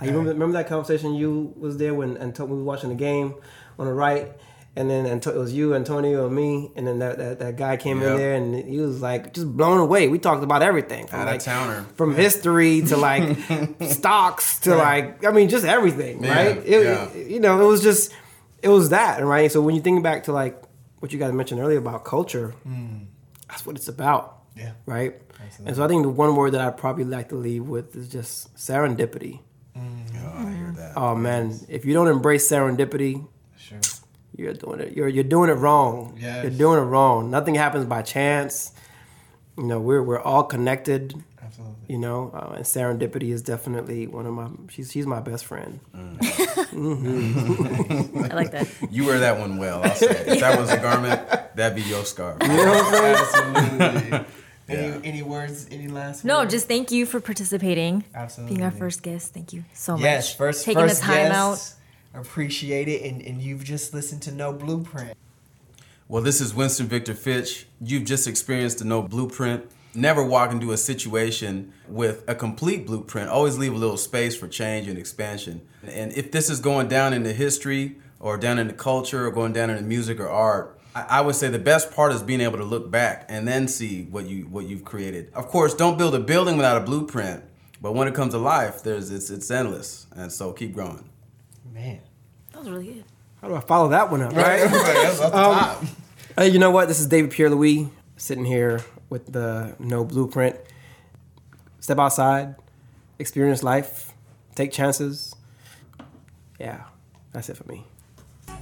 You 0.00 0.08
remember, 0.08 0.32
remember 0.32 0.54
that 0.54 0.66
conversation 0.66 1.14
you 1.14 1.54
was 1.56 1.76
there 1.76 1.94
when 1.94 2.16
Anto- 2.16 2.44
we 2.44 2.56
were 2.56 2.64
watching 2.64 2.88
the 2.88 2.96
game 2.96 3.36
on 3.78 3.86
the 3.86 3.92
right 3.92 4.32
and 4.74 4.88
then 4.88 5.06
it 5.06 5.26
was 5.26 5.52
you 5.52 5.74
Antonio 5.74 6.26
and 6.26 6.34
me 6.34 6.72
and 6.74 6.86
then 6.86 6.98
that, 7.00 7.18
that, 7.18 7.38
that 7.38 7.56
guy 7.56 7.76
came 7.76 8.02
in 8.02 8.16
there 8.16 8.34
and 8.34 8.54
he 8.54 8.78
was 8.78 9.02
like 9.02 9.34
just 9.34 9.54
blown 9.56 9.78
away. 9.78 10.08
We 10.08 10.18
talked 10.18 10.42
about 10.42 10.62
everything 10.62 11.06
from 11.06 11.20
Out 11.20 11.26
like 11.26 11.42
towner. 11.42 11.84
from 11.94 12.14
history 12.14 12.80
to 12.82 12.96
like 12.96 13.38
stocks 13.82 14.60
to 14.60 14.74
like 14.74 15.24
I 15.24 15.30
mean 15.30 15.48
just 15.48 15.64
everything, 15.64 16.24
Yeah, 16.24 16.34
right? 16.34 16.66
Yeah. 16.66 17.08
it- 17.10 17.30
you 17.30 17.40
know, 17.40 17.62
it 17.62 17.66
was 17.66 17.82
just 17.82 18.12
it 18.62 18.68
was 18.68 18.90
that, 18.90 19.22
right? 19.24 19.50
So 19.50 19.60
when 19.60 19.74
you 19.74 19.82
think 19.82 20.02
back 20.02 20.24
to 20.24 20.32
like 20.32 20.61
what 21.02 21.12
you 21.12 21.18
guys 21.18 21.32
mentioned 21.32 21.60
earlier 21.60 21.78
about 21.78 22.04
culture, 22.04 22.54
mm. 22.64 23.06
that's 23.48 23.66
what 23.66 23.74
it's 23.74 23.88
about, 23.88 24.38
Yeah. 24.56 24.72
right? 24.86 25.14
And 25.66 25.74
so 25.74 25.84
I 25.84 25.88
think 25.88 26.04
the 26.04 26.08
one 26.08 26.36
word 26.36 26.52
that 26.52 26.60
I'd 26.60 26.76
probably 26.76 27.02
like 27.02 27.30
to 27.30 27.34
leave 27.34 27.64
with 27.66 27.96
is 27.96 28.08
just 28.08 28.54
serendipity. 28.54 29.40
Mm. 29.76 30.04
Oh, 30.24 30.46
I 30.46 30.52
hear 30.52 30.72
that. 30.76 30.92
Oh 30.96 31.16
man, 31.16 31.58
if 31.68 31.84
you 31.84 31.92
don't 31.92 32.06
embrace 32.06 32.48
serendipity, 32.48 33.26
Sure. 33.56 33.80
you're 34.36 34.54
doing 34.54 34.78
it. 34.78 34.96
You're 34.96 35.08
you're 35.08 35.24
doing 35.24 35.50
it 35.50 35.54
wrong. 35.54 36.16
Yes. 36.20 36.44
You're 36.44 36.52
doing 36.52 36.78
it 36.78 36.82
wrong. 36.84 37.30
Nothing 37.32 37.56
happens 37.56 37.84
by 37.86 38.02
chance. 38.02 38.70
You 39.58 39.64
know, 39.64 39.80
we're 39.80 40.02
we're 40.02 40.20
all 40.20 40.44
connected. 40.44 41.14
Absolutely. 41.52 41.94
You 41.94 41.98
know, 41.98 42.30
uh, 42.32 42.54
and 42.56 42.64
serendipity 42.64 43.30
is 43.30 43.42
definitely 43.42 44.06
one 44.06 44.24
of 44.24 44.32
my. 44.32 44.48
She's 44.70 44.90
she's 44.90 45.06
my 45.06 45.20
best 45.20 45.44
friend. 45.44 45.80
I 45.94 45.98
like 48.34 48.52
that. 48.52 48.66
You 48.90 49.04
wear 49.04 49.18
that 49.18 49.38
one 49.38 49.58
well, 49.58 49.82
I'll 49.84 49.94
say. 49.94 50.06
If 50.26 50.40
that 50.40 50.58
was 50.58 50.70
a 50.70 50.78
garment, 50.78 51.20
that'd 51.54 51.76
be 51.76 51.82
your 51.82 52.06
scarf. 52.06 52.38
you 52.42 52.48
know 52.48 52.64
what 52.64 54.14
i'm 54.14 54.26
Yeah. 54.68 54.98
any 55.04 55.22
words? 55.22 55.66
Any 55.70 55.88
last? 55.88 56.24
No, 56.24 56.38
words? 56.38 56.52
just 56.54 56.68
thank 56.68 56.90
you 56.90 57.04
for 57.04 57.20
participating. 57.20 58.04
Absolutely. 58.14 58.56
Being 58.56 58.64
our 58.64 58.70
first 58.70 59.02
guest. 59.02 59.34
Thank 59.34 59.52
you 59.52 59.64
so 59.74 59.92
much. 59.92 60.02
yes. 60.02 60.34
First 60.34 60.64
taking 60.64 60.80
first 60.80 61.00
the 61.02 61.06
time 61.06 61.30
guest, 61.32 61.76
Appreciate 62.14 62.88
it, 62.88 63.02
and 63.02 63.20
and 63.20 63.42
you've 63.42 63.64
just 63.64 63.92
listened 63.92 64.22
to 64.22 64.32
No 64.32 64.54
Blueprint. 64.54 65.18
Well, 66.08 66.22
this 66.22 66.40
is 66.40 66.54
Winston 66.54 66.86
Victor 66.86 67.14
Fitch. 67.14 67.66
You've 67.80 68.04
just 68.04 68.26
experienced 68.26 68.78
the 68.78 68.84
no 68.86 69.02
blueprint. 69.02 69.70
Never 69.94 70.24
walk 70.24 70.52
into 70.52 70.72
a 70.72 70.76
situation 70.76 71.72
with 71.86 72.24
a 72.26 72.34
complete 72.34 72.86
blueprint. 72.86 73.28
Always 73.28 73.58
leave 73.58 73.74
a 73.74 73.76
little 73.76 73.98
space 73.98 74.34
for 74.34 74.48
change 74.48 74.88
and 74.88 74.98
expansion. 74.98 75.60
And 75.86 76.12
if 76.12 76.32
this 76.32 76.48
is 76.48 76.60
going 76.60 76.88
down 76.88 77.12
into 77.12 77.32
history 77.32 77.96
or 78.18 78.38
down 78.38 78.58
into 78.58 78.72
culture 78.72 79.26
or 79.26 79.30
going 79.30 79.52
down 79.52 79.68
into 79.68 79.82
music 79.82 80.18
or 80.18 80.28
art, 80.28 80.78
I 80.94 81.18
I 81.18 81.20
would 81.20 81.34
say 81.34 81.48
the 81.48 81.58
best 81.58 81.90
part 81.92 82.12
is 82.12 82.22
being 82.22 82.40
able 82.40 82.58
to 82.58 82.64
look 82.64 82.90
back 82.90 83.26
and 83.28 83.46
then 83.46 83.68
see 83.68 84.04
what 84.04 84.26
you 84.26 84.44
what 84.44 84.66
you've 84.66 84.84
created. 84.84 85.30
Of 85.34 85.48
course, 85.48 85.74
don't 85.74 85.98
build 85.98 86.14
a 86.14 86.20
building 86.20 86.56
without 86.56 86.80
a 86.80 86.84
blueprint, 86.84 87.44
But 87.80 87.92
when 87.94 88.08
it 88.08 88.14
comes 88.14 88.32
to 88.32 88.38
life, 88.38 88.82
there's 88.82 89.10
it's 89.10 89.28
it's 89.28 89.50
endless, 89.50 90.06
and 90.16 90.32
so 90.32 90.52
keep 90.52 90.72
growing. 90.72 91.08
Man. 91.72 92.00
That 92.52 92.60
was 92.60 92.70
really 92.70 92.86
good. 92.86 93.04
How 93.40 93.48
do 93.48 93.56
I 93.56 93.60
follow 93.60 93.88
that 93.88 94.10
one 94.10 94.22
up? 94.22 94.32
Right. 94.32 94.60
That's 94.70 95.20
off 95.20 95.32
the 95.32 95.38
um, 95.38 95.58
top. 95.58 95.84
Hey, 96.38 96.48
you 96.48 96.58
know 96.58 96.70
what? 96.70 96.88
This 96.88 97.00
is 97.00 97.06
David 97.06 97.30
Pierre 97.30 97.50
Louis 97.50 97.88
sitting 98.16 98.44
here 98.44 98.84
with 99.12 99.30
the 99.30 99.76
No 99.78 100.04
Blueprint. 100.04 100.56
Step 101.80 101.98
outside, 101.98 102.56
experience 103.18 103.62
life, 103.62 104.14
take 104.54 104.72
chances. 104.72 105.36
Yeah, 106.58 106.84
that's 107.32 107.50
it 107.50 107.56
for 107.58 107.64
me. 107.70 107.84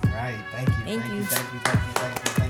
Right. 0.04 0.36
Thank 0.52 0.68
you. 0.68 0.74
Thank 0.74 0.88
you. 0.88 1.00
Thank 1.00 1.12
you. 1.12 1.24
Thank 1.24 1.52
you. 1.52 1.60
Thank 1.60 2.14
you. 2.16 2.32
Thank 2.32 2.44
you. 2.44 2.49